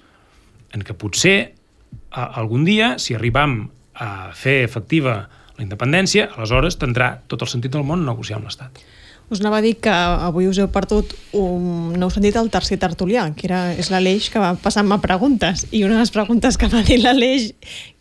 en 0.76 0.86
què 0.86 0.94
potser 0.94 1.38
uh, 1.50 2.38
algun 2.38 2.68
dia, 2.68 2.94
si 3.02 3.18
arribam 3.18 3.64
a 3.98 4.30
fer 4.38 4.60
efectiva 4.68 5.24
la 5.58 5.66
independència, 5.66 6.30
aleshores 6.36 6.78
tindrà 6.80 7.16
tot 7.28 7.42
el 7.44 7.52
sentit 7.52 7.74
del 7.74 7.88
món 7.88 8.06
negociar 8.06 8.38
amb 8.38 8.48
l'Estat. 8.48 8.84
Us 9.30 9.44
anava 9.44 9.60
a 9.60 9.62
dir 9.62 9.76
que 9.78 9.92
avui 9.94 10.48
us 10.50 10.58
heu 10.58 10.72
perdut 10.74 11.14
un... 11.38 11.94
no 11.94 12.08
heu 12.08 12.14
sentit 12.14 12.38
el 12.40 12.50
tercer 12.50 12.80
tertulià, 12.82 13.28
que 13.38 13.46
era, 13.46 13.62
és 13.78 13.92
l'Aleix 13.94 14.32
que 14.34 14.42
va 14.42 14.56
passant-me 14.58 14.98
preguntes, 15.04 15.68
i 15.70 15.84
una 15.86 16.00
de 16.00 16.02
les 16.02 16.14
preguntes 16.16 16.58
que 16.58 16.70
va 16.72 16.82
dir 16.86 16.98
l'Aleix, 17.04 17.52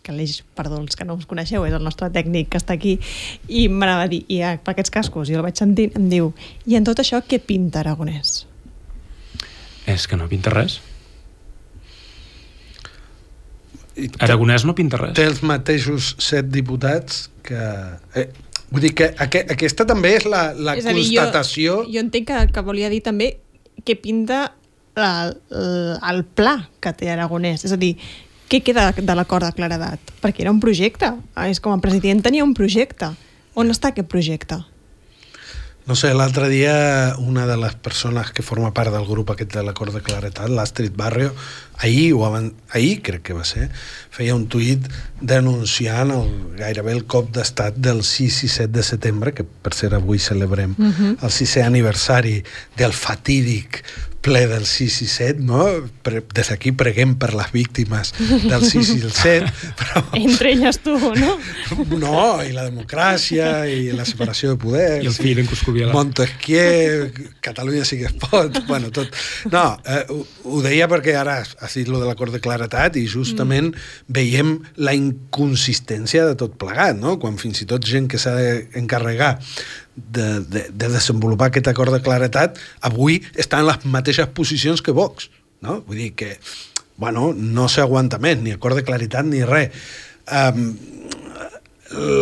que 0.00 0.14
l'Aleix, 0.14 0.38
perdó, 0.56 0.80
els 0.80 0.96
que 0.96 1.04
no 1.04 1.18
us 1.20 1.28
coneixeu, 1.28 1.66
és 1.68 1.76
el 1.76 1.84
nostre 1.84 2.08
tècnic 2.14 2.48
que 2.54 2.60
està 2.60 2.78
aquí, 2.78 2.96
i 3.44 3.66
m'anava 3.68 4.08
a 4.08 4.12
dir, 4.12 4.22
i 4.32 4.40
per 4.64 4.72
aquests 4.72 4.94
cascos, 4.94 5.28
i 5.28 5.36
el 5.36 5.44
vaig 5.44 5.60
sentir, 5.60 5.90
em 6.00 6.08
diu, 6.08 6.32
i 6.64 6.80
en 6.80 6.88
tot 6.88 7.04
això 7.04 7.20
què 7.20 7.42
pinta 7.44 7.84
Aragonès? 7.84 8.46
És 9.88 10.08
que 10.08 10.16
no 10.16 10.32
pinta 10.32 10.52
res. 10.56 10.80
Aragonès 14.24 14.64
no 14.64 14.72
pinta 14.78 14.96
res. 15.00 15.16
Té 15.18 15.28
els 15.28 15.44
mateixos 15.44 16.14
set 16.22 16.48
diputats 16.54 17.26
que... 17.44 17.64
Eh, 18.16 18.30
vull 18.70 18.84
dir 18.84 18.94
que 18.96 19.10
aqu 19.16 19.42
aquesta 19.54 19.86
també 19.88 20.14
és 20.18 20.28
la, 20.28 20.52
la 20.54 20.76
és 20.78 20.86
dir, 20.86 20.94
constatació... 20.94 21.82
Jo, 21.86 21.92
jo 21.96 22.04
entenc 22.04 22.30
que, 22.30 22.46
que 22.54 22.64
volia 22.66 22.90
dir 22.92 23.02
també 23.06 23.32
que 23.84 23.96
pinta 23.96 24.48
la, 24.98 25.12
el 26.10 26.24
pla 26.36 26.56
que 26.82 26.92
té 26.96 27.12
Aragonès. 27.12 27.64
És 27.68 27.74
a 27.74 27.78
dir, 27.80 27.94
què 28.50 28.62
queda 28.64 28.90
de 28.96 29.14
l'acord 29.16 29.46
de 29.46 29.52
claredat? 29.56 30.12
Perquè 30.22 30.44
era 30.44 30.54
un 30.54 30.60
projecte. 30.60 31.12
És 31.46 31.62
com 31.64 31.74
a 31.74 31.80
president 31.84 32.24
tenia 32.24 32.46
un 32.46 32.54
projecte. 32.56 33.12
On 33.58 33.70
està 33.72 33.92
aquest 33.92 34.10
projecte? 34.10 34.60
No 35.88 35.94
sé, 35.96 36.10
l'altre 36.12 36.50
dia 36.52 37.16
una 37.16 37.46
de 37.48 37.56
les 37.56 37.72
persones 37.74 38.28
que 38.36 38.44
forma 38.44 38.74
part 38.76 38.92
del 38.92 39.06
grup 39.08 39.30
aquest 39.32 39.54
de 39.56 39.62
l'acord 39.64 39.94
de 39.96 40.02
claretat, 40.04 40.50
l'Astrid 40.52 40.92
Barrio, 40.92 41.30
ahir, 41.80 42.12
o 42.12 42.26
abans, 42.26 42.52
ahir 42.76 42.98
crec 43.06 43.22
que 43.24 43.36
va 43.38 43.46
ser, 43.48 43.70
feia 44.12 44.34
un 44.36 44.44
tuit 44.52 44.84
denunciant 45.22 46.12
el, 46.12 46.28
gairebé 46.58 46.92
el 46.92 47.06
cop 47.08 47.30
d'estat 47.32 47.80
del 47.80 48.02
6 48.04 48.42
i 48.44 48.50
7 48.58 48.68
de 48.74 48.84
setembre, 48.84 49.32
que 49.32 49.48
per 49.48 49.72
ser 49.72 49.94
avui 49.96 50.20
celebrem 50.20 50.76
uh 50.76 50.92
-huh. 50.92 51.16
el 51.24 51.32
sisè 51.32 51.64
aniversari 51.64 52.42
del 52.76 52.92
fatídic 52.92 53.82
ple 54.24 54.46
del 54.50 54.66
6 54.66 54.96
i 55.04 55.08
7, 55.10 55.44
no? 55.46 55.62
Des 56.34 56.50
d'aquí 56.50 56.72
preguem 56.76 57.14
per 57.20 57.30
les 57.36 57.50
víctimes 57.54 58.12
del 58.18 58.64
6 58.66 58.92
i 58.96 58.98
el 59.06 59.12
7. 59.14 59.52
Però... 59.78 60.02
Entre 60.22 60.52
elles 60.54 60.80
tu, 60.84 60.96
no? 60.98 61.36
No, 61.98 62.38
i 62.44 62.52
la 62.54 62.66
democràcia, 62.68 63.66
i 63.70 63.90
la 63.96 64.06
separació 64.08 64.54
de 64.54 64.60
poders. 64.62 65.04
I 65.04 65.10
el 65.10 65.16
fill 65.16 65.42
en 65.42 65.48
Cuscubiela. 65.50 65.92
Montesquieu, 65.94 67.08
Catalunya 67.44 67.84
sí 67.88 68.00
que 68.00 68.08
es 68.10 68.16
pot, 68.18 68.60
bueno, 68.70 68.92
tot. 68.94 69.14
No, 69.52 69.64
eh, 69.86 70.04
ho, 70.12 70.20
ho 70.50 70.62
deia 70.64 70.88
perquè 70.90 71.16
ara 71.18 71.38
has 71.42 71.78
dit 71.78 71.88
lo 71.90 72.00
de 72.02 72.08
l'acord 72.08 72.34
de 72.34 72.42
claretat 72.44 72.98
i 72.98 73.06
justament 73.10 73.70
mm. 73.72 74.14
veiem 74.18 74.54
la 74.82 74.94
inconsistència 74.98 76.26
de 76.28 76.38
tot 76.38 76.58
plegat, 76.60 76.98
no? 76.98 77.18
Quan 77.22 77.38
fins 77.40 77.62
i 77.64 77.68
tot 77.70 77.86
gent 77.86 78.10
que 78.10 78.20
s'ha 78.20 78.34
d'encarregar 78.38 79.36
de, 79.98 80.28
de, 80.46 80.64
de 80.70 80.90
desenvolupar 80.94 81.50
aquest 81.50 81.70
acord 81.70 81.94
de 81.94 82.02
claretat 82.04 82.58
avui 82.86 83.20
està 83.34 83.60
en 83.62 83.68
les 83.68 83.84
mateixes 83.90 84.30
posicions 84.34 84.82
que 84.84 84.94
Vox 84.94 85.30
no? 85.64 85.80
vull 85.86 85.98
dir 86.00 86.12
que 86.18 86.36
bueno, 86.98 87.30
no 87.32 87.68
s'aguanta 87.70 88.18
més, 88.18 88.40
ni 88.42 88.50
acord 88.54 88.78
de 88.78 88.86
claritat 88.86 89.26
ni 89.26 89.44
res 89.46 89.74
um, 90.26 90.72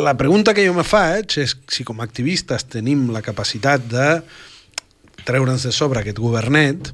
la 0.05 0.14
pregunta 0.16 0.55
que 0.55 0.66
jo 0.66 0.74
me 0.77 0.85
faig 0.87 1.39
és 1.43 1.57
si 1.72 1.85
com 1.87 2.01
a 2.01 2.07
activistes 2.07 2.68
tenim 2.70 3.09
la 3.14 3.24
capacitat 3.24 3.89
de 3.91 4.11
treure'ns 5.27 5.64
de 5.66 5.72
sobre 5.74 6.03
aquest 6.03 6.20
governet 6.22 6.93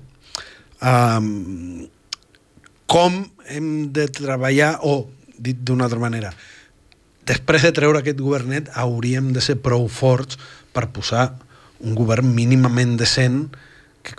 um, 0.81 1.85
com 2.87 3.21
hem 3.53 3.69
de 3.93 4.09
treballar 4.09 4.79
o, 4.89 5.03
dit 5.37 5.59
d'una 5.59 5.89
altra 5.89 6.01
manera 6.01 6.33
després 7.29 7.67
de 7.67 7.75
treure 7.77 8.01
aquest 8.01 8.21
governet 8.23 8.71
hauríem 8.79 9.31
de 9.37 9.45
ser 9.45 9.59
prou 9.63 9.87
forts 9.93 10.39
per 10.73 10.89
posar 10.95 11.29
un 11.83 11.95
govern 11.99 12.29
mínimament 12.35 12.97
decent 13.01 13.45
que, 14.07 14.17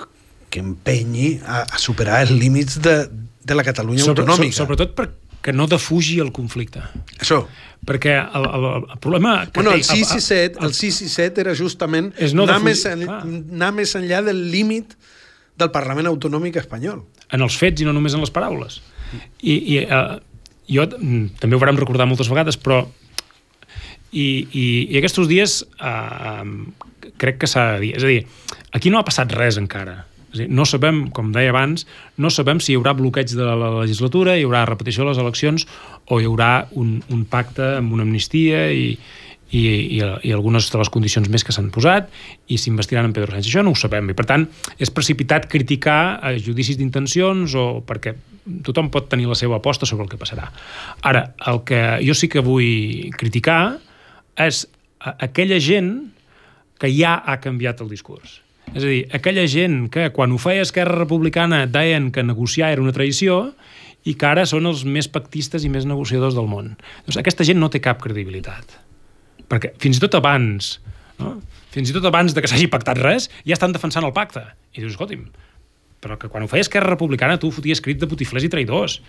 que 0.52 0.62
empenyi 0.64 1.38
a, 1.46 1.64
a 1.64 1.82
superar 1.82 2.24
els 2.26 2.34
límits 2.36 2.80
de, 2.84 2.98
de 3.44 3.58
la 3.58 3.66
Catalunya 3.66 4.04
Sobre, 4.04 4.26
autonòmica. 4.26 4.56
So, 4.56 4.66
sobretot 4.66 4.96
perquè 4.98 5.56
no 5.56 5.68
defugi 5.72 6.20
el 6.24 6.34
conflicte. 6.36 6.84
Això. 7.20 7.44
Perquè 7.84 8.16
el, 8.20 8.48
el, 8.48 8.68
el 8.96 9.00
problema... 9.04 9.36
Que 9.48 9.60
bueno, 9.60 9.74
el 9.76 9.84
6 9.84 10.16
i 10.18 10.22
7, 10.24 10.60
el, 10.60 10.70
el 10.70 10.78
6 10.78 11.02
i 11.08 11.10
7 11.12 11.44
era 11.44 11.56
justament 11.58 12.14
és 12.16 12.36
no 12.36 12.48
anar, 12.48 12.60
defugi, 12.60 12.70
més 12.70 12.86
en, 12.92 13.50
anar 13.58 13.74
més 13.76 13.96
enllà 14.00 14.24
del 14.28 14.40
límit 14.52 14.96
del 15.60 15.72
Parlament 15.74 16.10
Autonòmic 16.10 16.60
espanyol. 16.64 17.04
En 17.34 17.44
els 17.46 17.58
fets 17.60 17.84
i 17.84 17.88
no 17.88 17.94
només 17.96 18.16
en 18.16 18.24
les 18.24 18.32
paraules. 18.34 18.80
I, 19.44 19.54
i 19.54 19.82
uh, 19.84 20.18
jo 20.70 20.86
mm, 20.88 21.40
també 21.42 21.58
ho 21.58 21.62
vam 21.62 21.80
recordar 21.80 22.08
moltes 22.10 22.30
vegades, 22.32 22.58
però 22.58 22.84
i, 24.14 24.28
i, 24.54 24.66
i 24.94 25.02
aquests 25.02 25.28
dies 25.30 25.60
eh, 25.82 26.48
crec 27.22 27.42
que 27.42 27.50
s'ha 27.50 27.74
de 27.76 27.84
dir. 27.88 27.94
És 27.98 28.06
a 28.06 28.12
dir, 28.12 28.24
aquí 28.78 28.94
no 28.94 29.02
ha 29.02 29.08
passat 29.08 29.34
res 29.36 29.60
encara. 29.62 30.04
És 30.34 30.44
dir, 30.44 30.48
no 30.50 30.66
sabem, 30.66 31.06
com 31.14 31.34
deia 31.34 31.52
abans, 31.54 31.86
no 32.18 32.32
sabem 32.34 32.62
si 32.64 32.74
hi 32.74 32.78
haurà 32.80 32.96
bloqueig 32.98 33.36
de 33.38 33.46
la 33.46 33.74
legislatura, 33.82 34.38
hi 34.38 34.48
haurà 34.48 34.64
repetició 34.70 35.04
de 35.04 35.12
les 35.12 35.22
eleccions 35.22 35.68
o 36.10 36.20
hi 36.20 36.30
haurà 36.30 36.54
un, 36.80 36.98
un 37.14 37.28
pacte 37.30 37.76
amb 37.78 37.94
una 37.94 38.06
amnistia 38.08 38.66
i, 38.74 38.96
i, 39.54 39.62
i, 39.62 40.02
i 40.02 40.34
algunes 40.34 40.68
de 40.74 40.82
les 40.82 40.90
condicions 40.94 41.30
més 41.30 41.46
que 41.46 41.54
s'han 41.54 41.70
posat 41.74 42.10
i 42.50 42.58
s'investiran 42.58 43.06
en 43.06 43.14
Pedro 43.14 43.36
Sánchez. 43.36 43.52
Això 43.54 43.66
no 43.66 43.76
ho 43.76 43.80
sabem 43.80 44.10
i, 44.10 44.18
per 44.18 44.26
tant, 44.30 44.48
és 44.82 44.92
precipitat 44.94 45.46
criticar 45.52 46.18
a 46.18 46.34
judicis 46.42 46.80
d'intencions 46.82 47.54
o 47.54 47.68
perquè 47.86 48.16
tothom 48.66 48.90
pot 48.92 49.06
tenir 49.12 49.30
la 49.30 49.38
seva 49.40 49.62
aposta 49.62 49.88
sobre 49.88 50.08
el 50.08 50.12
que 50.12 50.20
passarà. 50.20 50.50
Ara, 51.06 51.28
el 51.48 51.62
que 51.68 51.84
jo 52.04 52.18
sí 52.18 52.28
que 52.32 52.44
vull 52.44 53.14
criticar 53.20 53.78
és 54.40 54.66
aquella 55.00 55.60
gent 55.62 55.94
que 56.82 56.90
ja 56.92 57.16
ha 57.20 57.40
canviat 57.44 57.84
el 57.84 57.92
discurs. 57.92 58.40
És 58.72 58.82
a 58.82 58.88
dir, 58.88 59.04
aquella 59.14 59.44
gent 59.50 59.88
que 59.94 60.08
quan 60.16 60.34
ho 60.34 60.40
feia 60.42 60.64
Esquerra 60.64 60.96
Republicana 61.04 61.66
deien 61.70 62.10
que 62.16 62.24
negociar 62.26 62.72
era 62.74 62.82
una 62.82 62.96
traïció 62.96 63.54
i 64.08 64.16
que 64.20 64.28
ara 64.28 64.46
són 64.50 64.68
els 64.68 64.84
més 64.88 65.08
pactistes 65.12 65.64
i 65.64 65.72
més 65.72 65.86
negociadors 65.88 66.36
del 66.36 66.50
món. 66.50 66.74
Doncs 67.06 67.20
aquesta 67.22 67.46
gent 67.48 67.60
no 67.62 67.70
té 67.72 67.84
cap 67.84 68.02
credibilitat. 68.04 68.80
Perquè 69.52 69.76
fins 69.84 70.00
i 70.00 70.04
tot 70.04 70.18
abans, 70.20 70.78
no? 71.20 71.38
fins 71.76 71.92
i 71.92 71.96
tot 71.96 72.06
abans 72.10 72.34
de 72.34 72.42
que 72.44 72.50
s'hagi 72.50 72.70
pactat 72.72 73.00
res, 73.00 73.30
ja 73.48 73.56
estan 73.56 73.76
defensant 73.76 74.06
el 74.08 74.16
pacte. 74.16 74.44
I 74.74 74.82
dius, 74.82 74.96
escolti'm, 74.96 75.28
però 76.04 76.18
que 76.20 76.30
quan 76.32 76.44
ho 76.44 76.52
feia 76.52 76.66
Esquerra 76.66 76.92
Republicana 76.92 77.40
tu 77.40 77.52
foties 77.54 77.82
crit 77.84 78.02
de 78.02 78.10
putiflers 78.12 78.48
i 78.48 78.52
traïdors. 78.52 79.00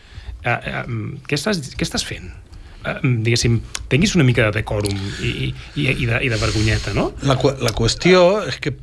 Eh, 0.45 0.55
eh, 0.55 0.85
què, 1.27 1.39
estàs, 1.39 1.75
què 1.75 1.87
estàs 1.87 2.07
fent? 2.07 2.31
Eh, 2.85 2.99
diguéssim, 3.25 3.61
tinguis 3.89 4.15
una 4.19 4.27
mica 4.29 4.49
de 4.49 4.61
decòrum 4.61 4.95
i, 5.25 5.31
i, 5.49 5.87
i, 5.89 6.07
de, 6.07 6.19
i 6.27 6.29
de 6.29 6.41
vergonyeta, 6.41 6.93
no? 6.97 7.11
La, 7.25 7.39
la 7.65 7.73
qüestió 7.77 8.45
és 8.45 8.61
que, 8.61 8.75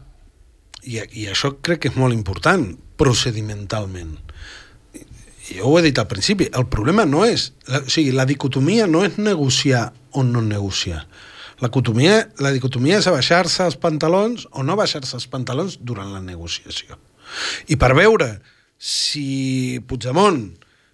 i, 0.83 0.97
i 1.21 1.27
això 1.29 1.53
crec 1.61 1.83
que 1.83 1.91
és 1.91 1.99
molt 1.99 2.15
important, 2.17 2.65
procedimentalment, 2.97 4.15
jo 5.51 5.67
ho 5.67 5.77
he 5.77 5.83
dit 5.85 5.99
al 5.99 6.07
principi, 6.09 6.47
el 6.57 6.65
problema 6.71 7.05
no 7.05 7.25
és, 7.27 7.51
la, 7.69 7.83
o 7.83 7.91
sigui, 7.91 8.13
la 8.15 8.25
dicotomia 8.29 8.87
no 8.89 9.03
és 9.05 9.19
negociar 9.21 9.89
o 10.17 10.23
no 10.25 10.41
negociar. 10.41 11.03
La 11.61 11.69
dicotomia, 11.69 12.23
la 12.41 12.49
dicotomia 12.55 12.97
és 12.97 13.07
abaixar-se 13.09 13.67
els 13.67 13.77
pantalons 13.77 14.47
o 14.51 14.65
no 14.65 14.77
baixar-se 14.79 15.13
els 15.19 15.27
pantalons 15.29 15.77
durant 15.85 16.09
la 16.09 16.23
negociació. 16.25 16.97
I 17.69 17.77
per 17.77 17.93
veure 17.95 18.31
si 18.81 19.77
Puigdemont 19.85 20.41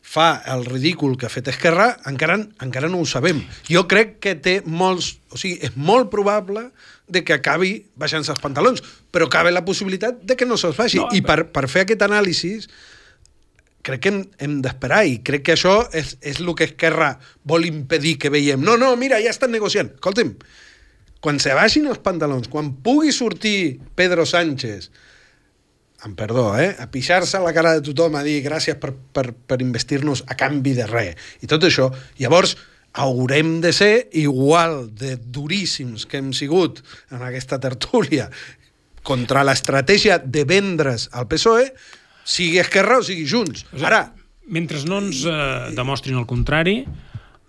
fa 0.07 0.41
el 0.47 0.63
ridícul 0.65 1.17
que 1.19 1.27
ha 1.27 1.29
fet 1.29 1.49
Esquerra, 1.51 1.89
encara, 2.07 2.37
encara 2.63 2.87
no 2.87 3.01
ho 3.03 3.05
sabem. 3.05 3.41
Jo 3.67 3.83
crec 3.91 4.17
que 4.23 4.37
té 4.39 4.61
molts... 4.63 5.17
O 5.35 5.39
sigui, 5.39 5.57
és 5.67 5.73
molt 5.75 6.07
probable 6.13 6.69
de 7.11 7.25
que 7.27 7.35
acabi 7.35 7.73
baixant-se 7.99 8.31
els 8.31 8.39
pantalons, 8.39 8.79
però 9.11 9.27
cabe 9.31 9.51
la 9.51 9.65
possibilitat 9.67 10.21
de 10.23 10.37
que 10.39 10.47
no 10.47 10.55
se'ls 10.55 10.79
baixi. 10.79 11.01
No, 11.01 11.09
I 11.11 11.19
per, 11.27 11.49
per 11.51 11.65
fer 11.67 11.83
aquest 11.83 12.05
anàlisi 12.07 12.53
crec 13.87 14.05
que 14.05 14.13
hem, 14.13 14.21
hem 14.43 14.55
d'esperar 14.63 15.01
i 15.07 15.19
crec 15.27 15.43
que 15.47 15.57
això 15.57 15.75
és, 15.95 16.15
és 16.23 16.39
el 16.39 16.53
que 16.55 16.69
Esquerra 16.71 17.11
vol 17.47 17.67
impedir 17.67 18.15
que 18.21 18.31
veiem. 18.31 18.63
No, 18.63 18.77
no, 18.79 18.93
mira, 18.99 19.19
ja 19.23 19.33
estan 19.35 19.51
negociant. 19.51 19.91
Escolta'm, 19.99 20.37
quan 21.23 21.43
se 21.43 21.51
baixin 21.57 21.91
els 21.91 21.99
pantalons, 22.03 22.47
quan 22.51 22.71
pugui 22.83 23.11
sortir 23.15 23.81
Pedro 23.99 24.23
Sánchez 24.23 24.87
amb 26.05 26.17
perdó, 26.17 26.51
eh? 26.59 26.75
a 26.77 26.89
pixar-se 26.91 27.37
a 27.37 27.43
la 27.43 27.53
cara 27.55 27.73
de 27.73 27.81
tothom, 27.85 28.15
a 28.19 28.23
dir 28.25 28.41
gràcies 28.45 28.77
per, 28.77 28.93
per, 28.93 29.31
per 29.33 29.61
investir-nos 29.63 30.23
a 30.29 30.37
canvi 30.37 30.75
de 30.77 30.85
res. 30.89 31.29
I 31.41 31.49
tot 31.49 31.65
això, 31.65 31.89
llavors, 32.21 32.55
haurem 32.97 33.59
de 33.61 33.71
ser 33.73 34.07
igual 34.17 34.87
de 34.97 35.15
duríssims 35.17 36.05
que 36.09 36.21
hem 36.21 36.31
sigut 36.33 36.81
en 37.13 37.21
aquesta 37.25 37.59
tertúlia 37.61 38.29
contra 39.05 39.45
l'estratègia 39.47 40.17
de 40.19 40.43
vendre's 40.47 41.07
al 41.15 41.27
PSOE, 41.31 41.69
sigui 42.27 42.59
Esquerra 42.59 42.99
o 42.99 43.05
sigui 43.05 43.27
Junts. 43.29 43.65
O 43.71 43.75
sigui, 43.77 43.89
Ara... 43.89 44.07
Mentre 44.47 44.79
no 44.87 45.01
ens 45.03 45.25
eh, 45.27 45.73
demostrin 45.75 46.15
el 46.15 46.23
contrari, 46.23 46.77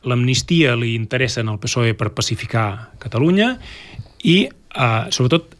l'amnistia 0.02 0.72
li 0.74 0.96
interessa 0.98 1.44
al 1.44 1.60
PSOE 1.62 1.92
per 1.94 2.08
pacificar 2.10 2.90
Catalunya 2.98 3.52
i, 4.26 4.48
eh, 4.50 5.04
sobretot, 5.14 5.54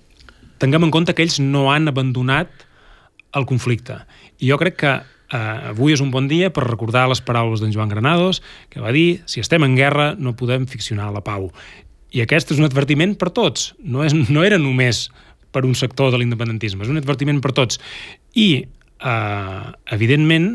tinguem 0.59 0.89
en 0.89 0.91
compte 0.91 1.14
que 1.14 1.22
ells 1.22 1.39
no 1.39 1.68
han 1.70 1.86
abandonat 1.86 2.66
el 3.34 3.46
conflicte. 3.46 4.00
I 4.38 4.50
jo 4.52 4.58
crec 4.60 4.78
que 4.80 4.92
eh, 5.32 5.70
avui 5.72 5.94
és 5.94 6.02
un 6.04 6.12
bon 6.14 6.28
dia 6.30 6.52
per 6.54 6.66
recordar 6.66 7.06
les 7.10 7.22
paraules 7.24 7.62
d'en 7.62 7.72
Joan 7.74 7.90
Granados, 7.92 8.42
que 8.72 8.80
va 8.84 8.94
dir, 8.94 9.22
si 9.26 9.42
estem 9.44 9.64
en 9.66 9.76
guerra 9.76 10.14
no 10.18 10.36
podem 10.36 10.66
ficcionar 10.70 11.10
la 11.14 11.24
pau. 11.24 11.50
I 12.14 12.24
aquest 12.24 12.54
és 12.54 12.60
un 12.60 12.68
advertiment 12.68 13.14
per 13.20 13.32
tots, 13.36 13.74
no, 13.84 14.04
és, 14.06 14.16
no 14.16 14.44
era 14.46 14.60
només 14.60 15.08
per 15.52 15.64
un 15.64 15.74
sector 15.76 16.12
de 16.12 16.20
l'independentisme, 16.20 16.84
és 16.84 16.92
un 16.92 17.00
advertiment 17.00 17.40
per 17.44 17.52
tots. 17.56 17.80
I, 18.36 18.64
eh, 18.64 19.68
evidentment, 19.96 20.50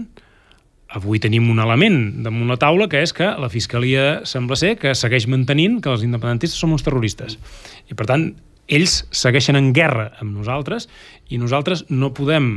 avui 0.93 1.17
tenim 1.17 1.49
un 1.49 1.59
element 1.61 2.23
damunt 2.25 2.51
la 2.53 2.59
taula 2.61 2.85
que 2.89 3.01
és 3.01 3.13
que 3.17 3.31
la 3.41 3.49
Fiscalia 3.49 4.21
sembla 4.29 4.57
ser 4.59 4.75
que 4.77 4.93
segueix 4.93 5.25
mantenint 5.29 5.79
que 5.81 5.89
els 5.89 6.05
independentistes 6.05 6.59
som 6.61 6.73
uns 6.75 6.85
terroristes. 6.85 7.39
I 7.89 7.97
per 7.97 8.05
tant, 8.09 8.29
ells 8.67 9.03
segueixen 9.11 9.57
en 9.59 9.71
guerra 9.75 10.11
amb 10.21 10.37
nosaltres 10.37 10.87
i 11.29 11.39
nosaltres 11.41 11.85
no 11.89 12.13
podem 12.15 12.47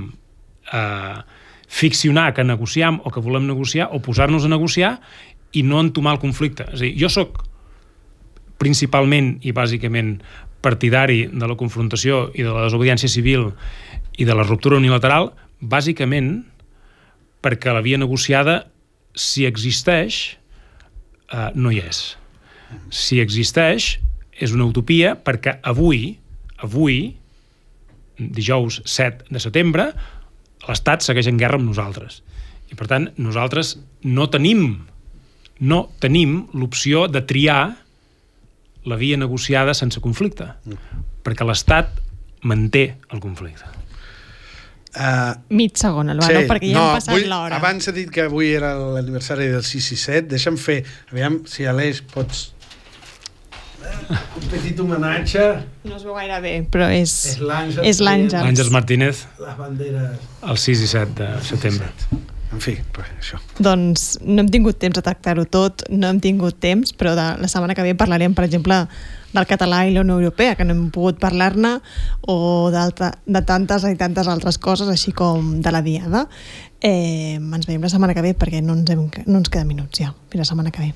eh, 0.72 1.18
ficcionar 1.66 2.32
que 2.34 2.44
negociam 2.46 3.00
o 3.04 3.11
que 3.11 3.22
volem 3.22 3.46
negociar 3.46 3.90
o 3.92 4.00
posar-nos 4.02 4.46
a 4.46 4.52
negociar 4.52 4.96
i 5.52 5.62
no 5.66 5.80
entomar 5.80 6.16
el 6.16 6.22
conflicte. 6.22 6.66
És 6.72 6.80
a 6.80 6.84
dir, 6.84 6.94
jo 7.00 7.11
sóc 7.11 7.42
principalment 8.61 9.36
i 9.44 9.52
bàsicament 9.52 10.16
partidari 10.64 11.26
de 11.28 11.46
la 11.46 11.57
confrontació 11.59 12.30
i 12.34 12.42
de 12.42 12.52
la 12.52 12.66
desobediència 12.66 13.11
civil 13.11 13.50
i 14.16 14.24
de 14.24 14.34
la 14.34 14.46
ruptura 14.46 14.78
unilateral 14.80 15.30
bàsicament 15.61 16.40
perquè 17.44 17.72
la 17.74 17.82
via 17.84 17.98
negociada, 18.00 18.64
si 19.14 19.46
existeix, 19.46 20.36
eh, 21.30 21.50
no 21.54 21.70
hi 21.70 21.82
és. 21.84 22.16
Si 22.90 23.20
existeix, 23.22 23.98
és 24.41 24.53
una 24.53 24.66
utopia 24.68 25.14
perquè 25.16 25.59
avui, 25.64 26.16
avui, 26.64 27.16
dijous 28.16 28.80
7 28.84 29.30
de 29.32 29.43
setembre, 29.43 29.91
l'Estat 30.66 31.05
segueix 31.05 31.28
en 31.30 31.41
guerra 31.41 31.61
amb 31.61 31.68
nosaltres. 31.68 32.22
I 32.72 32.76
per 32.78 32.89
tant, 32.91 33.11
nosaltres 33.22 33.76
no 34.05 34.26
tenim 34.32 34.68
no 35.61 35.87
tenim 36.03 36.43
l'opció 36.53 37.07
de 37.09 37.22
triar 37.24 37.76
la 38.87 38.97
via 39.01 39.16
negociada 39.16 39.74
sense 39.74 40.03
conflicte, 40.05 40.51
mm. 40.66 41.01
perquè 41.24 41.47
l'Estat 41.47 41.97
manté 42.47 42.87
el 43.11 43.22
conflicte. 43.22 43.72
Uh, 44.97 45.34
Mig 45.53 45.76
segon, 45.76 46.09
Albano, 46.09 46.41
sí, 46.41 46.49
perquè 46.49 46.70
ja 46.70 46.76
no, 46.78 46.84
hem 46.87 47.01
passat 47.01 47.26
l'hora. 47.28 47.59
Abans 47.59 47.89
he 47.91 47.93
dit 47.97 48.12
que 48.12 48.24
avui 48.30 48.55
era 48.57 48.72
l'aniversari 48.97 49.51
del 49.53 49.64
6 49.66 49.89
i 49.93 49.99
7. 50.01 50.22
Deixa'm 50.30 50.57
fer, 50.61 50.78
aviam 51.12 51.43
si 51.51 51.66
Aleix 51.68 52.01
pots... 52.12 52.47
Un 54.37 54.47
petit 54.53 54.78
homenatge. 54.80 55.49
No 55.87 55.97
es 55.97 56.07
veu 56.07 56.14
gaire 56.18 56.39
bé, 56.45 56.55
però 56.70 56.89
és, 56.93 57.16
és 57.34 57.43
l'Àngels. 57.43 58.37
L'Àngels 58.37 58.72
Martínez. 58.74 59.26
Les 59.43 59.59
banderes. 59.59 60.30
El 60.47 60.64
6 60.68 60.87
i 60.87 60.91
7 60.95 61.20
de 61.20 61.28
setembre. 61.47 61.93
En 62.53 62.61
fi, 62.62 62.76
pues, 62.95 63.09
això. 63.18 63.41
Doncs 63.59 64.18
no 64.22 64.41
hem 64.41 64.49
tingut 64.53 64.78
temps 64.80 64.95
de 64.95 65.03
tractar-ho 65.03 65.45
tot, 65.51 65.82
no 65.91 66.09
hem 66.09 66.20
tingut 66.22 66.61
temps, 66.62 66.93
però 66.97 67.16
de 67.18 67.24
la 67.43 67.49
setmana 67.51 67.74
que 67.74 67.82
ve 67.82 67.97
parlarem, 67.99 68.37
per 68.39 68.45
exemple, 68.47 68.87
del 69.34 69.47
català 69.51 69.82
i 69.84 69.93
la 69.93 70.01
Unió 70.05 70.14
Europea, 70.20 70.55
que 70.57 70.64
no 70.64 70.72
hem 70.72 70.91
pogut 70.95 71.18
parlar-ne, 71.20 71.80
o 72.22 72.70
de 72.70 73.43
tantes 73.51 73.84
i 73.91 73.97
tantes 73.99 74.30
altres 74.30 74.59
coses, 74.62 74.89
així 74.89 75.12
com 75.12 75.61
de 75.61 75.74
la 75.74 75.82
Diada. 75.82 76.28
Eh, 76.80 77.37
ens 77.37 77.66
veiem 77.66 77.82
la 77.82 77.91
setmana 77.93 78.14
que 78.14 78.22
ve 78.24 78.34
perquè 78.39 78.62
no 78.62 78.78
ens, 78.78 78.91
hem, 78.95 79.09
no 79.26 79.39
ens 79.43 79.51
queda 79.51 79.66
minuts 79.66 79.99
ja. 80.01 80.14
Fins 80.30 80.47
la 80.47 80.51
setmana 80.55 80.70
que 80.70 80.80
ve. 80.87 80.93